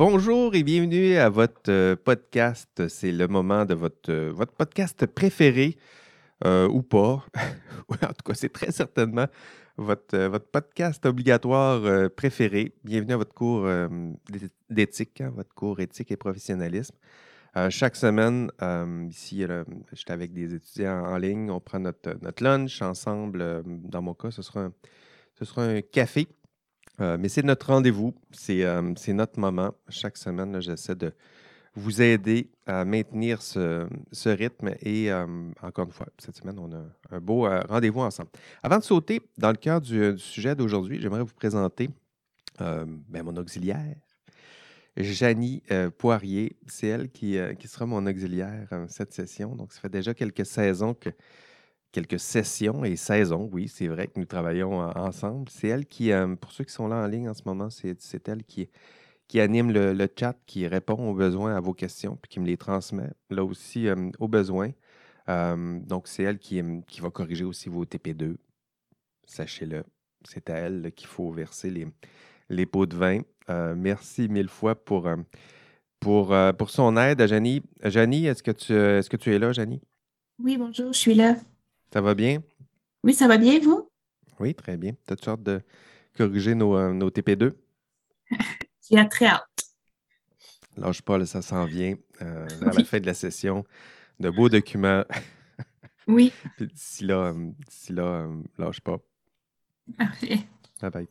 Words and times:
bonjour 0.00 0.54
et 0.54 0.62
bienvenue 0.62 1.16
à 1.16 1.28
votre 1.28 1.70
euh, 1.70 1.94
podcast. 1.94 2.88
C'est 2.88 3.12
le 3.12 3.28
moment 3.28 3.66
de 3.66 3.74
votre, 3.74 4.10
euh, 4.10 4.46
podcast 4.56 5.04
préféré 5.04 5.76
euh, 6.46 6.66
ou 6.68 6.80
pas. 6.80 7.22
en 7.90 8.06
tout 8.06 8.24
cas, 8.24 8.32
c'est 8.32 8.48
très 8.48 8.72
certainement 8.72 9.26
votre, 9.76 10.38
podcast 10.38 11.04
obligatoire 11.04 12.08
préféré. 12.12 12.72
Bienvenue 12.82 13.12
à 13.12 13.18
votre 13.18 13.34
cours 13.34 13.68
d'éthique, 14.70 15.20
hein, 15.20 15.32
votre 15.36 15.54
cours 15.54 15.80
éthique 15.80 16.10
et 16.10 16.16
professionnalisme. 16.16 16.96
chaque 17.68 17.96
semaine, 17.96 18.50
ici, 19.10 19.44
j'étais 19.92 20.12
avec 20.12 20.32
des 20.32 20.54
étudiants 20.54 21.04
en 21.04 21.18
ligne. 21.18 21.50
On 21.50 21.60
prend 21.60 21.78
notre, 21.78 22.42
lunch 22.42 22.80
ensemble. 22.80 23.62
dans 23.66 24.00
mon 24.00 24.14
cas, 24.14 24.30
ce 24.30 24.40
sera 24.40 24.70
un 25.62 25.82
café. 25.82 26.26
Euh, 27.00 27.16
mais 27.18 27.28
c'est 27.28 27.42
notre 27.42 27.66
rendez-vous, 27.68 28.14
c'est 28.30 28.64
euh, 28.64 28.82
notre 29.08 29.38
moment. 29.38 29.74
Chaque 29.88 30.16
semaine, 30.16 30.60
j'essaie 30.60 30.94
de 30.94 31.12
vous 31.74 32.02
aider 32.02 32.50
à 32.66 32.84
maintenir 32.84 33.40
ce, 33.42 33.88
rythme. 34.28 34.74
Et 34.82 35.10
euh, 35.10 35.26
encore 35.62 35.86
une 35.86 35.92
fois, 35.92 36.08
cette 36.18 36.36
semaine, 36.36 36.58
on 36.58 36.72
a 36.72 36.82
un 37.10 37.20
beau 37.20 37.48
rendez-vous 37.68 38.00
ensemble. 38.00 38.30
Avant 38.62 38.78
de 38.78 38.82
sauter 38.82 39.22
dans 39.38 39.50
le 39.50 39.56
cœur 39.56 39.80
du, 39.80 40.18
sujet 40.18 40.54
d'aujourd'hui, 40.54 41.00
j'aimerais 41.00 41.22
vous 41.22 41.34
présenter 41.34 41.90
ben, 42.58 43.22
mon 43.22 43.36
auxiliaire. 43.36 43.96
Janie 44.96 45.62
Poirier, 45.96 46.58
c'est 46.66 46.88
elle 46.88 47.10
qui, 47.10 47.38
qui, 47.58 47.68
sera 47.68 47.86
mon 47.86 48.04
auxiliaire 48.04 48.68
cette 48.88 49.14
session. 49.14 49.54
Donc, 49.54 49.72
ça 49.72 49.80
fait 49.80 49.88
déjà 49.88 50.12
quelques 50.12 50.44
saisons 50.44 50.92
que 50.92 51.08
quelques 51.92 52.20
sessions 52.20 52.84
et 52.84 52.96
saisons, 52.96 53.48
oui, 53.52 53.68
c'est 53.68 53.88
vrai 53.88 54.06
que 54.06 54.18
nous 54.18 54.26
travaillons 54.26 54.80
ensemble. 54.96 55.48
C'est 55.48 55.68
elle 55.68 55.86
qui, 55.86 56.12
euh, 56.12 56.34
pour 56.36 56.52
ceux 56.52 56.64
qui 56.64 56.72
sont 56.72 56.88
là 56.88 56.96
en 56.96 57.06
ligne 57.06 57.28
en 57.28 57.34
ce 57.34 57.42
moment, 57.44 57.68
c'est 57.70 58.28
elle 58.28 58.44
qui, 58.44 58.68
qui 59.28 59.40
anime 59.40 59.72
le, 59.72 60.08
chat, 60.18 60.36
qui 60.46 60.66
répond 60.66 61.10
aux 61.10 61.14
besoins, 61.14 61.56
à 61.56 61.60
vos 61.60 61.74
questions, 61.74 62.16
puis 62.20 62.28
qui 62.28 62.40
me 62.40 62.46
les 62.46 62.56
transmet, 62.56 63.10
là 63.30 63.44
aussi, 63.44 63.88
euh, 63.88 64.10
aux 64.18 64.28
besoins. 64.28 64.70
Euh, 65.28 65.78
donc, 65.80 66.08
c'est 66.08 66.22
elle 66.22 66.38
qui, 66.38 66.62
qui 66.86 67.00
va 67.00 67.10
corriger 67.10 67.44
aussi 67.44 67.68
vos 67.68 67.84
TP2. 67.84 68.36
Sachez-le, 69.26 69.84
c'est 70.24 70.50
à 70.50 70.54
elle 70.54 70.92
qu'il 70.92 71.08
faut 71.08 71.30
verser 71.30 71.70
les, 71.70 71.86
les 72.48 72.66
pots 72.66 72.86
de 72.86 72.96
vin. 72.96 73.20
merci 73.76 74.28
mille 74.28 74.48
fois 74.48 74.74
pour, 74.74 75.08
pour, 76.00 76.34
pour 76.58 76.70
son 76.70 76.96
aide 76.96 77.20
à 77.20 77.26
Janie. 77.26 77.62
Janie, 77.84 78.26
est-ce 78.26 78.42
que, 78.42 78.50
tu, 78.50 78.72
est 78.72 79.00
-ce 79.00 79.08
que 79.08 79.16
tu 79.16 79.32
es 79.32 79.38
là, 79.38 79.52
Janie? 79.52 79.80
Oui, 80.42 80.56
bonjour, 80.56 80.92
je 80.92 80.98
suis 80.98 81.14
là. 81.14 81.36
Ça 81.92 82.00
va 82.00 82.14
bien? 82.14 82.40
Oui, 83.02 83.14
ça 83.14 83.26
va 83.26 83.36
bien, 83.36 83.58
vous? 83.58 83.90
Oui, 84.38 84.54
très 84.54 84.76
bien. 84.76 84.92
Tu 85.06 85.12
as 85.12 85.16
tu 85.16 85.28
hâte 85.28 85.42
de 85.42 85.60
corriger 86.16 86.54
nos, 86.54 86.76
euh, 86.76 86.92
nos 86.92 87.10
TP2? 87.10 87.52
J'ai 88.90 89.08
très 89.08 89.26
hâte. 89.26 89.42
Lâche 90.76 91.02
pas, 91.02 91.24
ça 91.26 91.42
s'en 91.42 91.64
vient. 91.64 91.96
Euh, 92.22 92.46
à 92.62 92.72
la 92.72 92.84
fin 92.84 93.00
de 93.00 93.06
la 93.06 93.14
session, 93.14 93.64
de 94.20 94.30
beaux 94.30 94.48
documents. 94.48 95.04
oui. 96.06 96.32
D'ici 96.60 97.04
là, 97.04 97.32
euh, 97.32 97.50
d'ici 97.68 97.92
là 97.92 98.28
lâche 98.56 98.80
pas. 98.80 98.98
Parfait. 99.98 100.38
Bye 100.80 100.90
bye. 100.90 101.08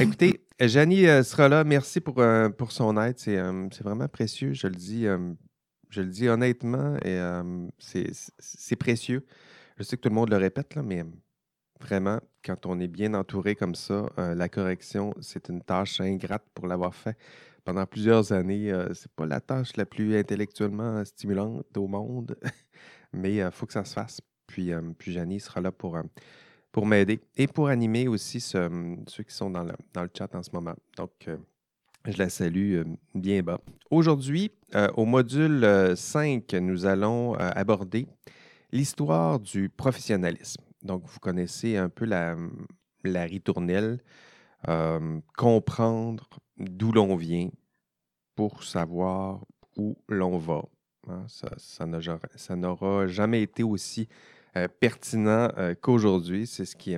Écoutez, 0.00 0.46
Janie 0.60 1.06
sera 1.24 1.48
là. 1.48 1.64
Merci 1.64 2.00
pour, 2.00 2.22
pour 2.56 2.70
son 2.70 2.96
aide. 3.00 3.18
C'est 3.18 3.36
vraiment 3.82 4.06
précieux. 4.06 4.52
Je 4.52 4.68
le 4.68 4.76
dis, 4.76 5.06
je 5.90 6.00
le 6.00 6.08
dis 6.08 6.28
honnêtement. 6.28 6.96
et 7.04 7.20
C'est 7.78 8.76
précieux. 8.76 9.26
Je 9.82 9.88
sais 9.88 9.96
que 9.96 10.02
tout 10.02 10.10
le 10.10 10.14
monde 10.14 10.30
le 10.30 10.36
répète, 10.36 10.76
là, 10.76 10.82
mais 10.84 11.04
vraiment, 11.80 12.20
quand 12.44 12.66
on 12.66 12.78
est 12.78 12.86
bien 12.86 13.14
entouré 13.14 13.56
comme 13.56 13.74
ça, 13.74 14.08
euh, 14.16 14.32
la 14.32 14.48
correction, 14.48 15.12
c'est 15.20 15.48
une 15.48 15.60
tâche 15.60 16.00
ingrate 16.00 16.44
pour 16.54 16.68
l'avoir 16.68 16.94
fait 16.94 17.18
pendant 17.64 17.84
plusieurs 17.84 18.30
années. 18.30 18.70
Euh, 18.70 18.94
c'est 18.94 19.10
pas 19.10 19.26
la 19.26 19.40
tâche 19.40 19.76
la 19.76 19.84
plus 19.84 20.16
intellectuellement 20.16 21.04
stimulante 21.04 21.76
au 21.76 21.88
monde, 21.88 22.36
mais 23.12 23.34
il 23.34 23.40
euh, 23.40 23.50
faut 23.50 23.66
que 23.66 23.72
ça 23.72 23.84
se 23.84 23.92
fasse. 23.92 24.20
Puis, 24.46 24.70
puis 24.98 25.10
Janie 25.10 25.40
sera 25.40 25.60
là 25.60 25.72
pour, 25.72 25.98
pour 26.70 26.86
m'aider 26.86 27.20
et 27.36 27.48
pour 27.48 27.66
animer 27.66 28.06
aussi 28.06 28.40
ceux 28.40 29.24
qui 29.26 29.34
sont 29.34 29.50
dans 29.50 29.64
le, 29.64 29.74
dans 29.94 30.04
le 30.04 30.10
chat 30.16 30.32
en 30.36 30.44
ce 30.44 30.50
moment. 30.52 30.76
Donc, 30.96 31.28
je 32.04 32.18
la 32.18 32.28
salue 32.28 32.82
bien 33.16 33.42
bas. 33.42 33.58
Aujourd'hui, 33.90 34.52
au 34.94 35.06
module 35.06 35.96
5, 35.96 36.52
nous 36.52 36.86
allons 36.86 37.34
aborder 37.34 38.06
l'histoire 38.72 39.38
du 39.38 39.68
professionnalisme. 39.68 40.62
Donc, 40.82 41.04
vous 41.06 41.20
connaissez 41.20 41.76
un 41.76 41.88
peu 41.88 42.04
la, 42.04 42.36
la 43.04 43.24
ritournelle, 43.24 44.00
euh, 44.68 45.20
comprendre 45.36 46.28
d'où 46.56 46.92
l'on 46.92 47.16
vient 47.16 47.50
pour 48.34 48.64
savoir 48.64 49.40
où 49.76 49.96
l'on 50.08 50.38
va. 50.38 50.62
Hein. 51.08 51.24
Ça, 51.26 52.56
n'aura 52.56 53.06
jamais 53.06 53.42
été 53.42 53.62
aussi 53.62 54.08
euh, 54.56 54.68
pertinent 54.80 55.50
euh, 55.58 55.74
qu'aujourd'hui. 55.80 56.46
C'est 56.46 56.64
ce, 56.64 56.76
qui, 56.76 56.96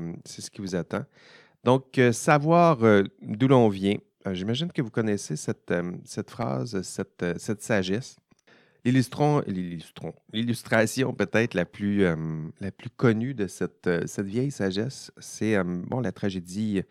vous 0.59 0.75
attend. 0.75 1.05
Donc, 1.65 2.01
savoir 2.13 2.79
d'où 3.23 3.49
l'on 3.49 3.69
vient. 3.69 3.97
J'imagine 4.33 4.73
que 4.73 4.81
vous 4.81 4.91
connaissez 4.91 5.37
cette, 5.37 5.73
phrase, 6.29 6.81
cette 6.83 7.63
sagesse. 7.63 8.17
L'illustration 8.85 11.15
peut-être 11.15 11.55
la, 11.55 11.65
plus, 11.65 12.05
euh, 12.05 12.17
la 12.61 12.71
plus 12.71 12.91
connue 12.91 13.33
de 13.33 13.47
cette, 13.47 13.87
euh, 13.87 14.05
vieille 14.19 14.51
sagesse, 14.51 15.11
c'est 15.19 15.57
euh, 15.57 15.65
bon, 15.65 16.01
la 16.01 16.13
tragédie 16.13 16.83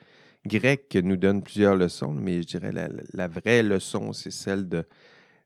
grecque 0.45 0.95
nous 0.95 1.17
donne 1.17 1.43
plusieurs 1.43 1.75
leçons, 1.75 2.11
mais 2.11 2.41
je 2.41 2.47
dirais 2.47 2.71
la, 2.71 3.27
vraie 3.27 3.61
leçon, 3.61 4.11
c'est 4.11 4.31
celle 4.31 4.67
de 4.67 4.85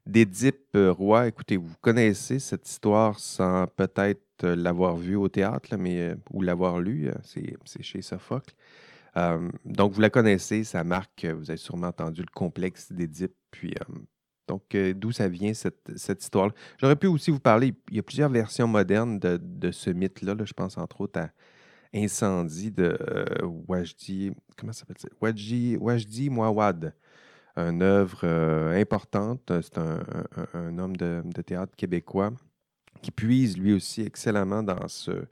d'Édipe 0.06 0.76
roi. 0.76 1.28
Écoutez, 1.28 1.58
vous 1.58 1.76
connaissez 1.82 2.40
cette 2.40 2.66
histoire 2.66 3.20
sans 3.20 3.68
peut-être 3.68 4.48
l'avoir 4.48 4.96
vue 4.96 5.18
au 5.18 5.28
théâtre, 5.28 5.76
mais, 5.78 6.16
ou 6.32 6.42
l'avoir 6.42 6.80
lu, 6.80 7.12
c'est 7.26 7.84
chez 7.84 8.02
Sophocle. 8.02 8.56
donc, 9.66 9.92
vous 9.92 10.00
la 10.00 10.10
connaissez, 10.10 10.64
ça 10.64 10.86
marque, 10.86 11.26
vous 11.26 11.52
avez 11.52 11.58
sûrement 11.58 11.88
entendu 11.88 12.22
le 12.22 12.32
complexe 12.34 12.94
d'Édipe, 12.94 13.36
puis 13.52 13.74
donc, 14.48 14.64
euh, 14.76 14.94
d'où 14.94 15.12
ça 15.12 15.28
vient 15.28 15.54
cette, 15.54 15.90
histoire-là? 15.96 16.54
J'aurais 16.80 16.96
pu 16.96 17.08
aussi 17.08 17.32
vous 17.32 17.40
parler, 17.40 17.74
il 17.90 17.98
y 17.98 18.00
a 18.00 18.04
plusieurs 18.04 18.30
versions 18.30 18.68
modernes 18.68 19.20
de, 19.20 19.72
ce 19.72 19.90
mythe-là. 19.90 20.36
Je 20.44 20.54
pense 20.54 20.78
entre 20.78 21.02
autres 21.02 21.20
à 21.20 21.30
Incendie 21.94 22.72
de 22.72 22.98
euh, 23.00 23.26
Wajdi, 23.68 24.32
comment 24.58 24.74
s'appelle 24.74 24.98
Wajdi, 25.22 25.78
Wajdi 25.78 26.30
Mouawad, 26.30 26.94
une 27.56 27.82
œuvre 27.82 28.22
euh, 28.24 28.80
importante. 28.80 29.52
C'est 29.62 29.78
un, 29.78 30.78
homme 30.78 30.96
de, 30.96 31.24
théâtre 31.46 31.76
québécois 31.76 32.32
qui 33.02 33.12
puise 33.12 33.58
lui 33.58 33.74
aussi 33.74 34.02
excellemment 34.02 34.64
dans 34.64 34.88
ce, 34.88 35.26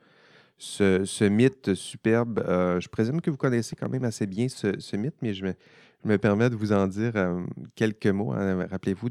ce, 0.57 1.23
mythe 1.27 1.73
superbe. 1.73 2.43
je 2.79 2.87
présume 2.87 3.21
que 3.21 3.29
vous 3.29 3.37
connaissez 3.37 3.75
quand 3.75 3.89
même 3.89 4.03
assez 4.03 4.27
bien 4.27 4.47
ce, 4.47 4.79
ce 4.79 4.95
mythe, 4.95 5.15
mais 5.21 5.33
je 5.33 5.45
vais 5.45 5.57
je 6.05 6.09
me 6.11 6.19
permets 6.19 6.51
de 6.51 6.55
vous 6.55 6.71
en 6.71 6.85
dire 6.85 7.13
euh, 7.15 7.43
quelques 7.73 8.05
mots. 8.05 8.31
Hein. 8.31 8.67
Rappelez-vous 8.69 9.09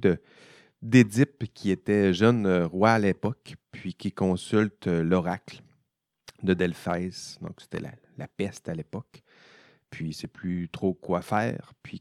d'Édipe, 0.81 1.53
qui 1.53 1.72
était 1.72 2.15
jeune 2.15 2.47
euh, 2.47 2.69
roi 2.69 2.93
à 2.93 2.99
l'époque, 3.00 3.56
puis 3.72 3.94
qui 3.94 4.12
consulte 4.12 4.87
euh, 4.87 5.03
l'oracle 5.03 5.60
de 6.44 6.55
Delphès. 6.55 7.38
Donc, 7.41 7.60
c'était 7.60 7.81
la, 7.81 8.28
peste 8.28 8.69
à 8.69 8.75
l'époque. 8.75 9.25
Puis, 9.91 10.05
il 10.05 10.09
ne 10.09 10.15
sait 10.15 10.28
plus 10.28 10.69
trop 10.69 10.94
quoi 10.94 11.21
faire. 11.21 11.72
Puis, 11.82 12.00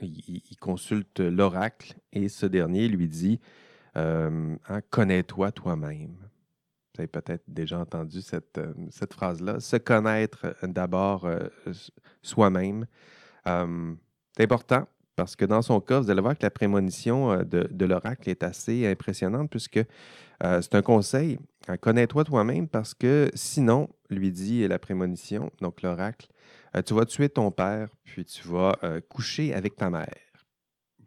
il, 0.00 0.56
consulte 0.58 1.20
l'oracle 1.20 1.94
et 2.12 2.30
ce 2.30 2.46
dernier 2.46 2.88
lui 2.88 3.08
dit 3.08 3.40
hein, 3.94 4.56
Connais-toi 4.88 5.52
toi-même. 5.52 6.16
Vous 6.94 7.00
avez 7.00 7.08
peut-être 7.08 7.44
déjà 7.46 7.78
entendu 7.78 8.22
cette, 8.22 8.60
cette 8.90 9.12
phrase-là. 9.12 9.60
Se 9.60 9.76
connaître 9.76 10.56
d'abord 10.62 11.28
soi-même. 12.22 12.86
C'est 14.36 14.42
important 14.42 14.86
parce 15.14 15.36
que 15.36 15.44
dans 15.44 15.62
son 15.62 15.80
cas, 15.80 16.00
vous 16.00 16.10
allez 16.10 16.20
voir 16.20 16.36
que 16.36 16.42
la 16.42 16.50
prémonition 16.50 17.32
euh, 17.32 17.44
de, 17.44 17.84
l'oracle 17.84 18.28
est 18.28 18.42
assez 18.42 18.86
impressionnante 18.86 19.48
puisque 19.48 19.76
euh, 19.76 20.60
c'est 20.60 20.74
un 20.74 20.82
conseil. 20.82 21.38
Euh, 21.68 21.76
connais-toi 21.76 22.24
toi-même 22.24 22.66
parce 22.66 22.94
que 22.94 23.30
sinon, 23.34 23.88
lui 24.10 24.32
dit 24.32 24.66
la 24.66 24.80
prémonition, 24.80 25.52
donc 25.60 25.82
l'oracle, 25.82 26.26
tu 26.84 26.94
vas 26.94 27.04
tuer 27.04 27.28
ton 27.28 27.52
père 27.52 27.88
puis 28.02 28.24
tu 28.24 28.48
vas 28.48 28.76
coucher 29.08 29.54
avec 29.54 29.76
ta 29.76 29.90
mère. 29.90 30.08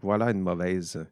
Voilà 0.02 0.32
une 0.32 0.40
mauvaise, 0.40 1.06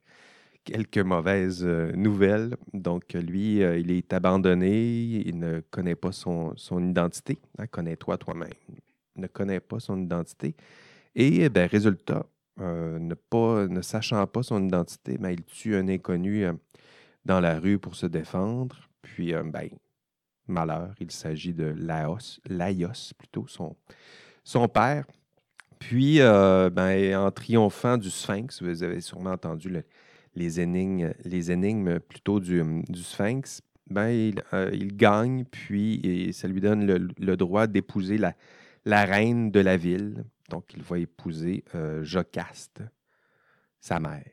quelques 0.63 0.99
mauvaises 0.99 1.65
nouvelles. 1.65 2.55
Donc, 2.73 3.13
lui, 3.15 3.57
il 3.57 3.91
est 3.91 4.13
abandonné, 4.13 4.93
il 5.25 5.37
ne 5.39 5.59
connaît 5.59 5.95
pas 5.95 6.13
son, 6.13 6.55
identité. 6.79 7.37
Hein, 7.57 7.67
connais-toi 7.67 8.17
toi-même. 8.17 8.47
Ne 9.17 9.27
connaît 9.27 9.59
pas 9.59 9.81
son 9.81 10.01
identité. 10.01 10.55
Et 11.15 11.47
ben, 11.49 11.67
résultat, 11.67 12.25
euh, 12.59 12.99
ne, 12.99 13.81
sachant 13.81 14.27
pas 14.27 14.43
son 14.43 14.63
identité, 14.63 15.17
ben, 15.17 15.29
il 15.31 15.43
tue 15.43 15.75
un 15.75 15.87
inconnu 15.87 16.45
euh, 16.45 16.53
dans 17.23 17.39
la 17.39 17.59
rue 17.59 17.79
pour 17.79 17.95
se 17.95 18.05
défendre. 18.05 18.89
Puis, 19.01 19.33
euh, 19.33 19.43
ben, 19.43 19.69
malheur, 20.47 20.93
il 20.99 21.11
s'agit 21.11 21.53
de 21.53 21.65
Laos, 21.65 22.41
Laios 22.49 23.13
plutôt, 23.17 23.45
son, 23.47 24.67
père. 24.67 25.05
Puis, 25.79 26.19
ben, 26.19 27.15
en 27.15 27.31
triomphant 27.31 27.97
du 27.97 28.09
Sphinx, 28.09 28.61
vous 28.61 28.83
avez 28.83 29.01
sûrement 29.01 29.31
entendu 29.31 29.69
le- 29.69 29.83
les, 30.35 30.59
énigmes, 30.59 31.99
plutôt 31.99 32.39
du, 32.39 32.61
Sphinx, 32.93 33.61
ben, 33.89 34.09
il, 34.09 34.95
gagne, 34.95 35.45
puis 35.45 36.31
ça 36.33 36.47
lui 36.47 36.61
donne 36.61 36.85
le, 36.85 37.37
droit 37.37 37.67
d'épouser 37.67 38.17
la 38.17 39.05
reine 39.05 39.51
de 39.51 39.59
la 39.59 39.77
ville. 39.77 40.25
Donc, 40.49 40.73
il 40.73 40.83
va 40.83 40.99
épouser 40.99 41.63
euh, 41.73 42.03
Jocaste, 42.03 42.83
sa 43.79 43.99
mère. 43.99 44.23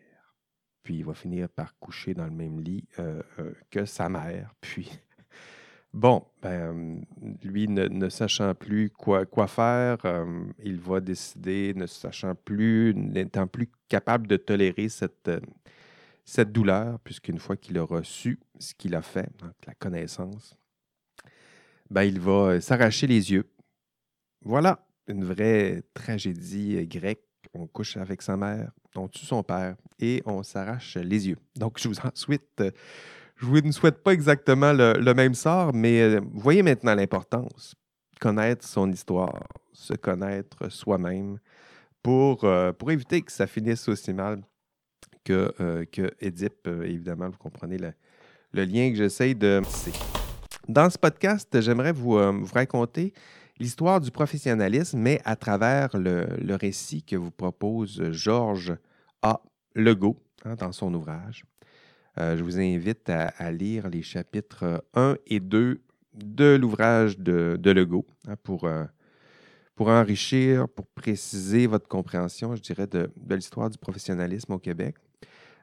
Puis, 0.83 0.99
il 0.99 1.05
va 1.05 1.15
finir 1.15 1.49
par 1.49 1.79
coucher 1.79 2.15
dans 2.15 2.25
le 2.25 2.33
même 2.33 2.61
lit 2.61 2.85
euh, 2.99 3.23
euh, 3.39 3.53
que 3.71 3.85
sa 3.85 4.09
mère. 4.09 4.53
Puis, 4.61 4.91
bon, 5.95 6.25
ben, 6.43 7.05
lui, 7.43 7.69
ne, 7.69 8.09
sachant 8.09 8.55
plus 8.55 8.91
quoi, 8.91 9.27
faire, 9.47 9.99
il 10.59 10.79
va 10.81 11.01
décider, 11.01 11.73
ne 11.75 11.87
sachant 11.87 12.35
plus, 12.35 12.93
n'étant 12.95 13.47
plus 13.47 13.71
capable 13.89 14.27
de 14.27 14.37
tolérer 14.37 14.89
cette, 14.89 15.31
douleur, 16.53 16.99
puisqu'une 17.01 17.39
fois 17.39 17.57
qu'il 17.57 17.79
aura 17.79 18.03
su 18.03 18.39
ce 18.59 18.75
qu'il 18.75 18.95
a 18.95 19.03
fait, 19.03 19.31
la 19.67 19.75
connaissance, 19.75 20.59
ben, 21.89 22.03
il 22.03 22.21
va 22.21 22.61
s'arracher 22.61 23.07
les 23.07 23.33
yeux. 23.33 23.49
Voilà, 24.45 24.85
une 25.13 25.25
vraie 25.25 25.83
tragédie 25.95 26.77
euh, 26.77 26.85
grecque. 26.85 27.21
On 27.55 27.67
couche 27.67 27.97
avec 27.97 28.23
sa 28.23 28.37
mère, 28.37 28.71
on 28.97 29.09
tue 29.09 29.27
son 29.27 29.43
père 29.43 29.77
et 29.99 30.23
on 30.25 30.43
s'arrache 30.43 30.97
les 30.97 31.29
yeux. 31.29 31.37
Donc, 31.57 31.79
je 31.79 31.89
vous 31.89 31.99
en 31.99 32.11
souhaite, 32.15 32.49
euh, 32.61 32.71
je 33.37 33.47
vous 33.47 33.61
ne 33.61 33.73
souhaite 33.73 34.03
pas 34.03 34.13
exactement 34.13 34.73
le, 34.73 35.13
même 35.15 35.35
sort, 35.35 35.75
mais 35.75 36.01
euh, 36.01 36.21
voyez 36.33 36.63
maintenant 36.63 36.95
l'importance. 36.95 37.75
Connaître 38.21 38.67
son 38.67 38.91
histoire, 38.91 39.43
se 39.73 39.95
connaître 39.95 40.71
soi-même 40.71 41.39
pour, 42.03 42.47
pour 42.79 42.91
éviter 42.93 43.21
que 43.21 43.33
ça 43.33 43.49
finisse 43.49 43.89
aussi 43.89 44.13
mal 44.13 44.43
que, 45.25 45.53
euh, 45.61 45.85
Édipe. 46.21 46.67
Évidemment, 46.67 47.29
vous 47.29 47.39
comprenez 47.39 47.79
le, 47.79 48.65
lien 48.65 48.91
que 48.91 48.97
j'essaye 48.97 49.35
de. 49.35 49.61
Dans 50.69 50.89
ce 50.91 50.99
podcast, 50.99 51.61
j'aimerais 51.61 51.93
vous 51.93 52.19
raconter 52.53 53.13
l'histoire 53.63 54.01
du 54.01 54.11
professionnalisme, 54.11 54.99
mais 54.99 55.21
à 55.25 55.37
travers 55.37 55.97
le, 55.97 56.55
récit 56.57 57.05
que 57.05 57.15
vous 57.15 57.31
propose 57.31 58.11
Georges 58.11 58.77
A. 59.23 59.41
Legault 59.77 60.19
hein, 60.45 60.57
dans 60.57 60.73
son 60.73 60.93
ouvrage. 60.93 61.45
Euh, 62.19 62.37
je 62.37 62.43
vous 62.43 62.59
invite 62.59 63.09
à, 63.09 63.53
lire 63.53 63.89
les 63.89 64.03
chapitres 64.03 64.85
1 64.95 65.17
et 65.29 65.39
2 65.39 65.81
de 66.13 66.57
l'ouvrage 66.61 67.19
de, 67.19 67.59
Legault 67.65 68.05
hein, 68.27 68.35
pour, 68.43 68.65
euh, 68.65 68.85
pour 69.77 69.89
enrichir, 69.89 70.69
pour 70.69 70.87
préciser 70.89 71.69
votre 71.69 71.87
compréhension, 71.87 72.57
je 72.57 72.61
dirais, 72.61 72.89
de, 72.89 73.11
l'histoire 73.31 73.71
du 73.71 73.79
professionnalisme 73.79 74.53
au 74.53 74.59
Québec. 74.59 74.97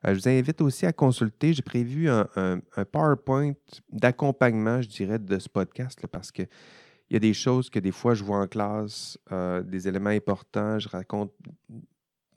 Euh, 0.07 0.15
je 0.15 0.21
vous 0.21 0.29
invite 0.29 0.61
aussi 0.61 0.85
à 0.85 0.93
consulter, 0.93 1.51
j'ai 1.51 1.61
prévu 1.61 2.09
un, 2.09 2.61
PowerPoint 2.93 3.51
d'accompagnement, 3.91 4.81
je 4.81 4.87
dirais, 4.87 5.19
de 5.19 5.37
ce 5.37 5.49
podcast, 5.49 6.07
parce 6.07 6.31
que 6.31 6.43
il 7.09 7.13
y 7.13 7.17
a 7.17 7.19
des 7.19 7.33
choses 7.33 7.69
que 7.69 7.79
des 7.79 7.91
fois 7.91 8.13
je 8.13 8.23
vois 8.23 8.37
en 8.37 8.47
classe, 8.47 9.17
euh, 9.31 9.61
des 9.63 9.87
éléments 9.87 10.09
importants, 10.09 10.79
je 10.79 10.89
raconte 10.89 11.33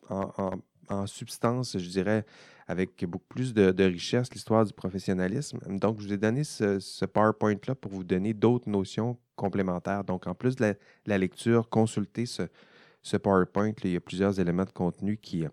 en, 0.08 1.06
substance, 1.06 1.78
je 1.78 1.88
dirais, 1.88 2.26
avec 2.66 3.04
beaucoup 3.06 3.24
plus 3.28 3.54
de, 3.54 3.84
richesse 3.84 4.30
l'histoire 4.32 4.66
du 4.66 4.74
professionnalisme. 4.74 5.58
Donc, 5.78 6.00
je 6.00 6.06
vous 6.06 6.12
ai 6.12 6.19
donné 6.19 6.44
ce, 6.44 7.04
PowerPoint-là 7.06 7.74
pour 7.74 7.90
vous 7.92 8.04
donner 8.04 8.34
d'autres 8.34 8.69
notions 8.69 9.16
complémentaires. 9.34 10.04
Donc, 10.04 10.26
en 10.26 10.34
plus 10.34 10.54
de 10.56 10.76
la, 11.06 11.18
lecture, 11.18 11.70
consultez 11.70 12.26
ce, 12.26 12.42
ce 13.00 13.16
PowerPoint. 13.16 13.68
là. 13.68 13.75
il 13.84 13.92
y 13.92 13.96
a 13.96 14.00
plusieurs 14.00 14.38
éléments 14.38 14.64
de 14.64 14.70
contenu 14.70 15.16
qui, 15.16 15.46
euh, 15.46 15.48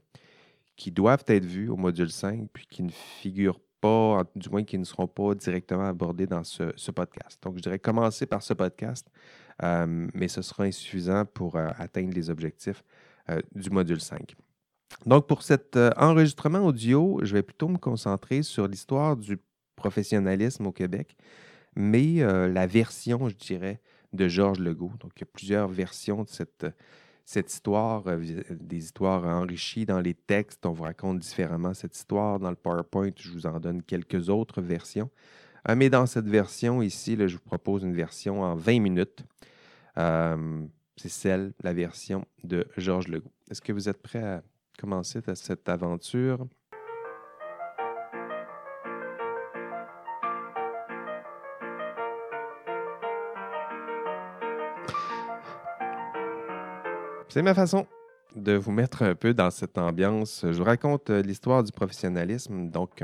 qui 0.76 0.92
doivent 0.92 1.24
être 1.28 1.46
vus 1.46 1.70
au 1.70 1.78
module 1.78 2.12
5, 2.12 2.50
puis 2.52 2.68
qui 2.68 2.84
ne 2.84 2.92
figurent 2.92 3.62
pas, 3.80 4.24
du 4.36 4.50
moins 4.50 4.64
qui 4.64 4.78
ne 4.78 4.84
seront 4.84 5.08
pas 5.08 5.36
directement 5.36 5.88
abordés 5.88 6.28
dans 6.28 6.44
ce, 6.44 6.92
podcast. 6.92 7.42
Donc, 7.44 7.58
je 7.58 7.62
dirais 7.62 7.80
commencer 7.80 8.26
par 8.26 8.42
ce 8.42 8.54
podcast, 8.54 9.10
euh, 9.64 10.08
mais 10.14 10.28
ce 10.28 10.42
sera 10.42 10.64
insuffisant 10.64 11.26
pour 11.26 11.56
euh, 11.56 11.70
atteindre 11.78 12.14
les 12.14 12.30
objectifs 12.30 12.84
euh, 13.30 13.40
du 13.54 13.70
module 13.70 14.02
5. 14.02 14.36
Donc, 15.06 15.28
pour 15.28 15.44
cet 15.44 15.78
enregistrement 15.98 16.60
audio, 16.60 17.20
je 17.24 17.34
vais 17.34 17.44
plutôt 17.44 17.68
me 17.68 17.78
concentrer 17.78 18.44
sur 18.44 18.68
l'histoire 18.68 19.16
du 19.16 19.38
professionnalisme 19.76 20.66
au 20.66 20.72
Québec, 20.72 21.16
mais 21.76 22.18
la 22.50 22.68
version, 22.68 23.30
je 23.30 23.36
dirais, 23.36 23.80
de 24.12 24.28
Georges 24.28 24.60
Legault. 24.60 24.92
Donc, 25.00 25.12
il 25.16 25.22
y 25.22 25.24
a 25.24 25.28
plusieurs 25.32 25.68
versions 25.68 26.24
de 26.24 26.30
cette, 26.30 26.66
cette 27.32 27.54
histoire, 27.54 28.08
euh, 28.08 28.16
vis- 28.18 28.44
des 28.50 28.78
histoires 28.78 29.24
enrichies 29.24 29.86
dans 29.86 30.00
les 30.02 30.16
textes. 30.16 30.66
On 30.66 30.72
vous 30.72 30.82
raconte 30.82 31.20
différemment 31.20 31.76
cette 31.76 31.96
histoire. 31.96 32.40
Dans 32.40 32.50
le 32.50 32.56
PowerPoint, 32.56 33.12
je 33.16 33.30
vous 33.30 33.46
en 33.46 33.60
donne 33.60 33.84
quelques 33.84 34.30
autres 34.30 34.64
versions. 34.64 35.12
Euh, 35.70 35.76
mais 35.76 35.92
dans 35.92 36.08
cette 36.08 36.28
version 36.28 36.82
ici, 36.82 37.16
je 37.20 37.36
vous 37.36 37.44
propose 37.44 37.84
une 37.84 37.94
version 37.94 38.42
en 38.42 38.56
20 38.56 38.80
minutes. 38.80 39.24
Euh, 40.00 40.66
c'est 40.98 41.10
celle, 41.10 41.54
la 41.62 41.72
version 41.72 42.26
de 42.44 42.66
Georges 42.78 43.08
Legault. 43.10 43.32
Est-ce 43.52 43.62
que 43.62 43.74
vous 43.74 43.88
êtes 43.90 44.02
prêts 44.02 44.24
à 44.24 44.42
commencer 44.80 45.20
cette 45.36 45.70
aventure? 45.70 46.48
C'est 57.30 57.44
ma 57.44 57.54
façon 57.54 57.86
de 58.36 58.54
vous 58.54 58.72
mettre 58.72 59.04
un 59.04 59.14
peu 59.14 59.36
dans 59.36 59.52
cette 59.52 59.78
ambiance. 59.78 60.42
Je 60.44 60.58
vous 60.58 60.64
raconte 60.64 61.12
euh, 61.12 61.22
l'histoire 61.22 61.64
du 61.64 61.72
professionnalisme. 61.72 62.72
Donc, 62.72 63.04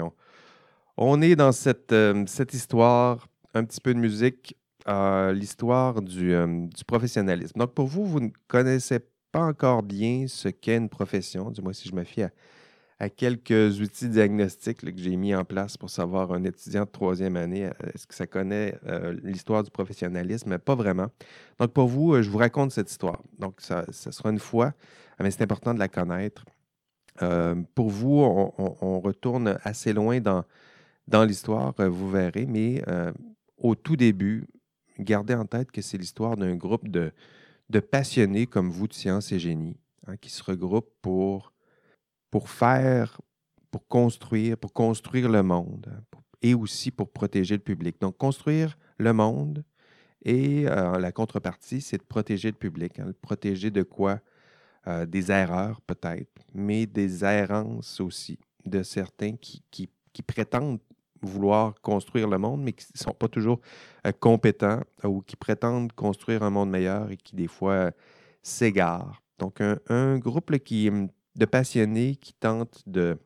on, 0.98 1.22
est 1.22 1.36
dans 1.36 1.52
cette, 1.52 1.92
euh, 1.92 2.24
cette 2.26 2.56
histoire, 2.56 3.28
un 3.54 3.64
petit 3.64 3.80
peu 3.80 3.94
de 3.94 4.00
musique, 4.00 4.58
euh, 4.88 5.32
l'histoire 5.32 6.02
du, 6.02 6.34
du 6.76 6.84
professionnalisme. 6.86 7.60
Donc, 7.60 7.76
pour 7.76 7.86
vous, 7.86 8.04
vous 8.04 8.20
ne 8.20 8.30
connaissez 8.48 9.00
pas 9.32 9.44
encore 9.44 9.84
bien 9.84 10.26
ce 10.28 10.50
qu'est 10.50 10.78
une 10.78 10.90
profession, 10.90 11.52
du 11.52 11.62
moins 11.62 11.74
si 11.74 11.88
je 11.88 11.94
me 11.94 12.04
fie 12.04 12.24
à, 12.24 12.32
à 13.00 13.10
quelques 13.10 13.82
outils 13.82 14.08
diagnostiques 14.08 14.80
que 14.80 15.02
j'ai 15.02 15.16
mis 15.18 15.36
en 15.36 15.44
place 15.44 15.76
pour 15.76 15.90
savoir 15.90 16.32
un 16.32 16.44
étudiant 16.44 16.86
de 16.86 16.90
troisième 16.90 17.36
année, 17.36 17.66
euh, 17.66 17.72
est-ce 17.94 18.08
que 18.08 18.16
ça 18.16 18.26
connaît 18.26 18.78
euh, 18.88 19.16
l'histoire 19.24 19.64
du 19.64 19.72
professionnalisme? 19.72 20.58
Pas 20.60 20.76
vraiment. 20.76 21.08
Donc, 21.60 21.74
pour 21.74 21.88
vous, 21.88 22.14
euh, 22.14 22.22
je 22.22 22.30
vous 22.30 22.38
raconte 22.38 22.72
cette 22.72 22.90
histoire. 22.90 23.22
Donc, 23.38 23.60
ça, 23.60 23.86
sera 23.92 24.30
une 24.30 24.40
fois, 24.40 24.68
euh, 24.68 25.24
mais 25.24 25.32
c'est 25.32 25.44
important 25.44 25.74
de 25.74 25.80
la 25.80 25.90
connaître. 25.90 26.46
Pour 27.76 27.90
vous, 27.90 28.20
on, 28.20 29.00
retourne 29.00 29.58
assez 29.64 29.94
loin 29.94 30.20
dans, 30.20 30.44
dans 31.08 31.24
l'histoire, 31.24 31.74
vous 31.78 32.12
verrez, 32.12 32.46
mais 32.46 32.84
au 33.58 33.74
tout 33.74 33.96
début, 33.96 34.46
gardez 35.00 35.34
en 35.34 35.46
tête 35.46 35.72
que 35.72 35.82
c'est 35.82 35.98
l'histoire 35.98 36.36
d'un 36.36 36.56
groupe 36.56 36.90
de, 36.90 37.14
de 37.70 37.80
passionnés 37.80 38.48
comme 38.48 38.70
vous 38.70 38.90
de 38.90 38.94
sciences 38.94 39.32
et 39.32 39.40
génie 39.40 39.78
hein, 40.08 40.18
qui 40.18 40.30
se 40.30 40.44
regroupent 40.44 40.92
pour, 41.02 41.54
pour 42.36 42.50
faire, 42.50 43.22
pour 43.72 43.88
construire, 43.88 44.58
pour 44.58 44.74
construire 44.74 45.30
le 45.30 45.42
monde 45.42 45.88
hein, 45.90 46.20
et 46.42 46.54
aussi 46.54 46.92
pour 46.92 47.10
protéger 47.10 47.56
le 47.56 47.62
public. 47.62 47.96
Donc, 48.02 48.18
construire 48.18 48.78
le 48.98 49.14
monde 49.14 49.64
et 50.22 50.68
euh, 50.68 51.00
la 51.00 51.14
contrepartie, 51.14 51.80
c'est 51.80 51.98
de 51.98 52.04
protéger 52.04 52.50
le 52.50 52.58
public. 52.58 53.00
hein. 53.00 53.06
Le 53.08 53.14
protéger 53.14 53.72
de 53.72 53.84
quoi? 53.84 54.20
Euh, 54.86 55.06
des 55.06 55.32
erreurs 55.32 55.80
peut-être, 55.80 56.42
mais 56.54 56.86
des 56.86 57.24
errances 57.24 58.02
aussi 58.02 58.38
de 58.66 58.84
certains 58.84 59.38
qui, 59.38 59.64
qui- 59.72 59.90
qui 60.12 60.22
prétendent 60.22 60.82
vouloir 61.22 61.80
construire 61.80 62.28
le 62.28 62.38
monde, 62.38 62.62
mais 62.64 62.74
qui 62.74 62.86
ne 62.94 63.00
sont 63.00 63.14
pas 63.14 63.30
toujours 63.30 63.62
euh, 64.06 64.12
compétents 64.12 64.82
ou 65.06 65.22
qui 65.22 65.38
prétendent 65.38 65.94
construire 65.94 66.44
un 66.44 66.50
monde 66.50 66.70
meilleur 66.70 67.12
et 67.12 67.16
qui 67.16 67.34
des 67.34 67.48
fois 67.48 67.92
s'égarent. 68.44 69.22
Donc 69.40 69.62
un, 69.62 69.80
un 69.88 70.18
groupe 70.18 70.50
là, 70.50 70.60
qui, 70.60 70.90
hum, 70.90 71.08
de 71.36 71.46
passionnés 71.46 72.16
qui 72.16 72.34
tentent 72.34 72.82
de, 72.88 73.18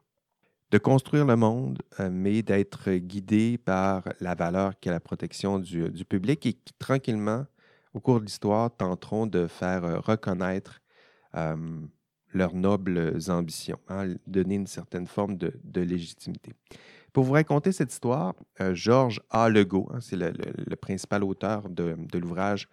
de 0.72 0.78
construire 0.78 1.26
le 1.26 1.36
monde, 1.36 1.82
euh, 2.00 2.10
mais 2.12 2.42
d'être 2.42 2.92
guidés 2.92 3.58
par 3.58 4.04
la 4.20 4.36
valeur 4.36 4.80
qu'est 4.80 4.92
la 4.92 5.00
protection 5.00 5.60
du, 5.60 5.90
du 5.90 6.06
public 6.06 6.46
et 6.46 6.54
qui 6.54 6.74
tranquillement, 6.78 7.46
au 7.94 8.00
cours 8.00 8.20
de 8.20 8.26
l'histoire, 8.26 8.76
tenteront 8.76 9.26
de 9.26 9.48
faire 9.48 9.84
euh, 9.84 10.00
reconnaître 10.00 10.80
euh, 11.36 11.56
leurs 12.34 12.54
nobles 12.54 13.18
ambitions, 13.30 13.80
hein, 13.88 14.14
donner 14.28 14.56
une 14.56 14.68
certaine 14.68 15.08
forme 15.08 15.38
de, 15.38 15.54
de 15.64 15.82
légitimité. 15.82 16.54
Pour 17.12 17.24
vous 17.24 17.34
raconter 17.34 17.72
cette 17.72 17.92
histoire, 17.92 18.36
Georges 18.74 19.20
A. 19.32 19.50
Legault, 19.50 19.90
hein, 19.92 19.98
c'est 20.00 20.16
le, 20.16 20.76
principal 20.76 21.24
auteur 21.24 21.68
de, 21.68 21.96
de 21.98 22.20
l'ouvrage 22.20 22.70